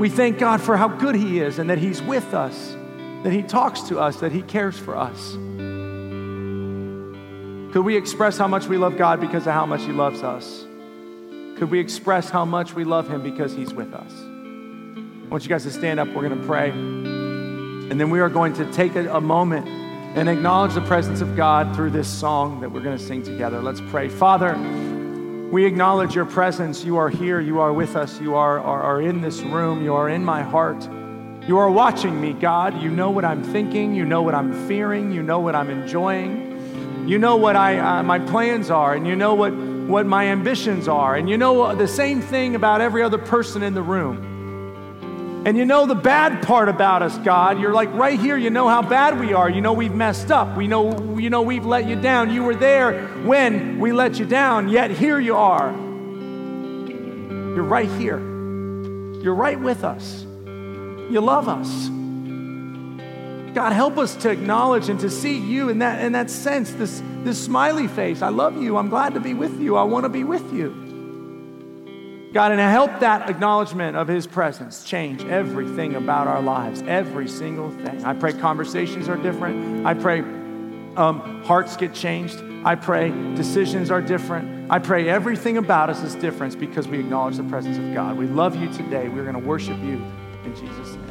We 0.00 0.08
thank 0.08 0.38
God 0.38 0.60
for 0.60 0.76
how 0.76 0.88
good 0.88 1.14
He 1.14 1.38
is 1.38 1.60
and 1.60 1.70
that 1.70 1.78
He's 1.78 2.02
with 2.02 2.34
us, 2.34 2.74
that 3.22 3.32
He 3.32 3.44
talks 3.44 3.82
to 3.82 4.00
us, 4.00 4.16
that 4.16 4.32
He 4.32 4.42
cares 4.42 4.76
for 4.76 4.96
us. 4.96 5.34
Could 7.72 7.84
we 7.84 7.96
express 7.96 8.36
how 8.36 8.48
much 8.48 8.66
we 8.66 8.78
love 8.78 8.96
God 8.96 9.20
because 9.20 9.46
of 9.46 9.52
how 9.52 9.64
much 9.64 9.82
He 9.82 9.92
loves 9.92 10.24
us? 10.24 10.64
Could 11.56 11.70
we 11.70 11.78
express 11.78 12.28
how 12.28 12.44
much 12.44 12.74
we 12.74 12.82
love 12.82 13.08
Him 13.08 13.22
because 13.22 13.52
He's 13.54 13.72
with 13.72 13.94
us? 13.94 14.12
I 14.12 15.28
want 15.28 15.44
you 15.44 15.48
guys 15.48 15.62
to 15.62 15.70
stand 15.70 16.00
up. 16.00 16.08
We're 16.08 16.28
going 16.28 16.40
to 16.40 16.46
pray. 16.48 16.70
And 16.70 18.00
then 18.00 18.10
we 18.10 18.18
are 18.18 18.28
going 18.28 18.54
to 18.54 18.72
take 18.72 18.96
a, 18.96 19.08
a 19.14 19.20
moment 19.20 19.85
and 20.16 20.30
acknowledge 20.30 20.72
the 20.72 20.80
presence 20.80 21.20
of 21.20 21.36
God 21.36 21.76
through 21.76 21.90
this 21.90 22.08
song 22.08 22.60
that 22.60 22.72
we're 22.72 22.80
going 22.80 22.96
to 22.96 23.04
sing 23.04 23.22
together. 23.22 23.60
Let's 23.60 23.82
pray. 23.90 24.08
Father, 24.08 24.56
we 25.52 25.66
acknowledge 25.66 26.14
your 26.14 26.24
presence. 26.24 26.82
You 26.84 26.96
are 26.96 27.10
here. 27.10 27.38
You 27.38 27.60
are 27.60 27.70
with 27.70 27.96
us. 27.96 28.18
You 28.18 28.34
are, 28.34 28.58
are, 28.58 28.82
are 28.82 29.02
in 29.02 29.20
this 29.20 29.42
room. 29.42 29.84
You 29.84 29.94
are 29.94 30.08
in 30.08 30.24
my 30.24 30.42
heart. 30.42 30.88
You 31.46 31.58
are 31.58 31.70
watching 31.70 32.18
me, 32.18 32.32
God. 32.32 32.80
You 32.82 32.88
know 32.88 33.10
what 33.10 33.26
I'm 33.26 33.44
thinking. 33.44 33.94
You 33.94 34.06
know 34.06 34.22
what 34.22 34.34
I'm 34.34 34.66
fearing. 34.66 35.12
You 35.12 35.22
know 35.22 35.38
what 35.38 35.54
I'm 35.54 35.68
enjoying. 35.68 37.06
You 37.06 37.18
know 37.18 37.36
what 37.36 37.54
I, 37.54 37.78
uh, 37.78 38.02
my 38.02 38.18
plans 38.18 38.70
are, 38.70 38.94
and 38.94 39.06
you 39.06 39.14
know 39.14 39.34
what, 39.34 39.54
what 39.54 40.06
my 40.06 40.28
ambitions 40.28 40.88
are, 40.88 41.14
and 41.14 41.28
you 41.28 41.36
know 41.36 41.72
the 41.76 41.86
same 41.86 42.20
thing 42.20 42.56
about 42.56 42.80
every 42.80 43.02
other 43.02 43.18
person 43.18 43.62
in 43.62 43.74
the 43.74 43.82
room. 43.82 44.35
And 45.46 45.56
you 45.56 45.64
know 45.64 45.86
the 45.86 45.94
bad 45.94 46.42
part 46.42 46.68
about 46.68 47.02
us, 47.02 47.16
God. 47.18 47.60
You're 47.60 47.72
like 47.72 47.94
right 47.94 48.18
here, 48.18 48.36
you 48.36 48.50
know 48.50 48.68
how 48.68 48.82
bad 48.82 49.20
we 49.20 49.32
are. 49.32 49.48
You 49.48 49.60
know 49.60 49.74
we've 49.74 49.94
messed 49.94 50.32
up. 50.32 50.56
We 50.56 50.66
know, 50.66 51.16
you 51.16 51.30
know 51.30 51.42
we've 51.42 51.64
let 51.64 51.86
you 51.86 51.94
down. 51.94 52.32
You 52.34 52.42
were 52.42 52.56
there 52.56 53.06
when 53.24 53.78
we 53.78 53.92
let 53.92 54.18
you 54.18 54.26
down, 54.26 54.68
yet 54.68 54.90
here 54.90 55.20
you 55.20 55.36
are. 55.36 55.70
You're 57.54 57.62
right 57.62 57.88
here. 57.88 58.18
You're 58.18 59.36
right 59.36 59.60
with 59.60 59.84
us. 59.84 60.24
You 60.24 61.20
love 61.20 61.48
us. 61.48 61.90
God, 63.54 63.72
help 63.72 63.98
us 63.98 64.16
to 64.16 64.30
acknowledge 64.30 64.88
and 64.88 64.98
to 64.98 65.08
see 65.08 65.38
you 65.38 65.68
in 65.68 65.78
that, 65.78 66.04
in 66.04 66.10
that 66.10 66.28
sense, 66.28 66.72
this, 66.72 67.00
this 67.22 67.40
smiley 67.44 67.86
face. 67.86 68.20
I 68.20 68.30
love 68.30 68.60
you. 68.60 68.76
I'm 68.78 68.88
glad 68.88 69.14
to 69.14 69.20
be 69.20 69.32
with 69.32 69.60
you. 69.60 69.76
I 69.76 69.84
want 69.84 70.06
to 70.06 70.08
be 70.08 70.24
with 70.24 70.52
you. 70.52 70.85
God, 72.32 72.52
and 72.52 72.60
help 72.60 73.00
that 73.00 73.30
acknowledgement 73.30 73.96
of 73.96 74.08
His 74.08 74.26
presence 74.26 74.84
change 74.84 75.24
everything 75.24 75.94
about 75.94 76.26
our 76.26 76.42
lives, 76.42 76.82
every 76.86 77.28
single 77.28 77.70
thing. 77.70 78.04
I 78.04 78.14
pray 78.14 78.32
conversations 78.32 79.08
are 79.08 79.16
different. 79.16 79.86
I 79.86 79.94
pray 79.94 80.20
um, 80.96 81.42
hearts 81.44 81.76
get 81.76 81.94
changed. 81.94 82.42
I 82.64 82.74
pray 82.74 83.10
decisions 83.34 83.90
are 83.90 84.02
different. 84.02 84.70
I 84.70 84.80
pray 84.80 85.08
everything 85.08 85.56
about 85.56 85.88
us 85.88 86.02
is 86.02 86.14
different 86.16 86.58
because 86.58 86.88
we 86.88 86.98
acknowledge 86.98 87.36
the 87.36 87.44
presence 87.44 87.78
of 87.78 87.94
God. 87.94 88.18
We 88.18 88.26
love 88.26 88.56
you 88.56 88.72
today. 88.72 89.08
We're 89.08 89.22
going 89.22 89.40
to 89.40 89.48
worship 89.48 89.78
you 89.78 90.02
in 90.44 90.56
Jesus' 90.56 90.94
name. 90.94 91.05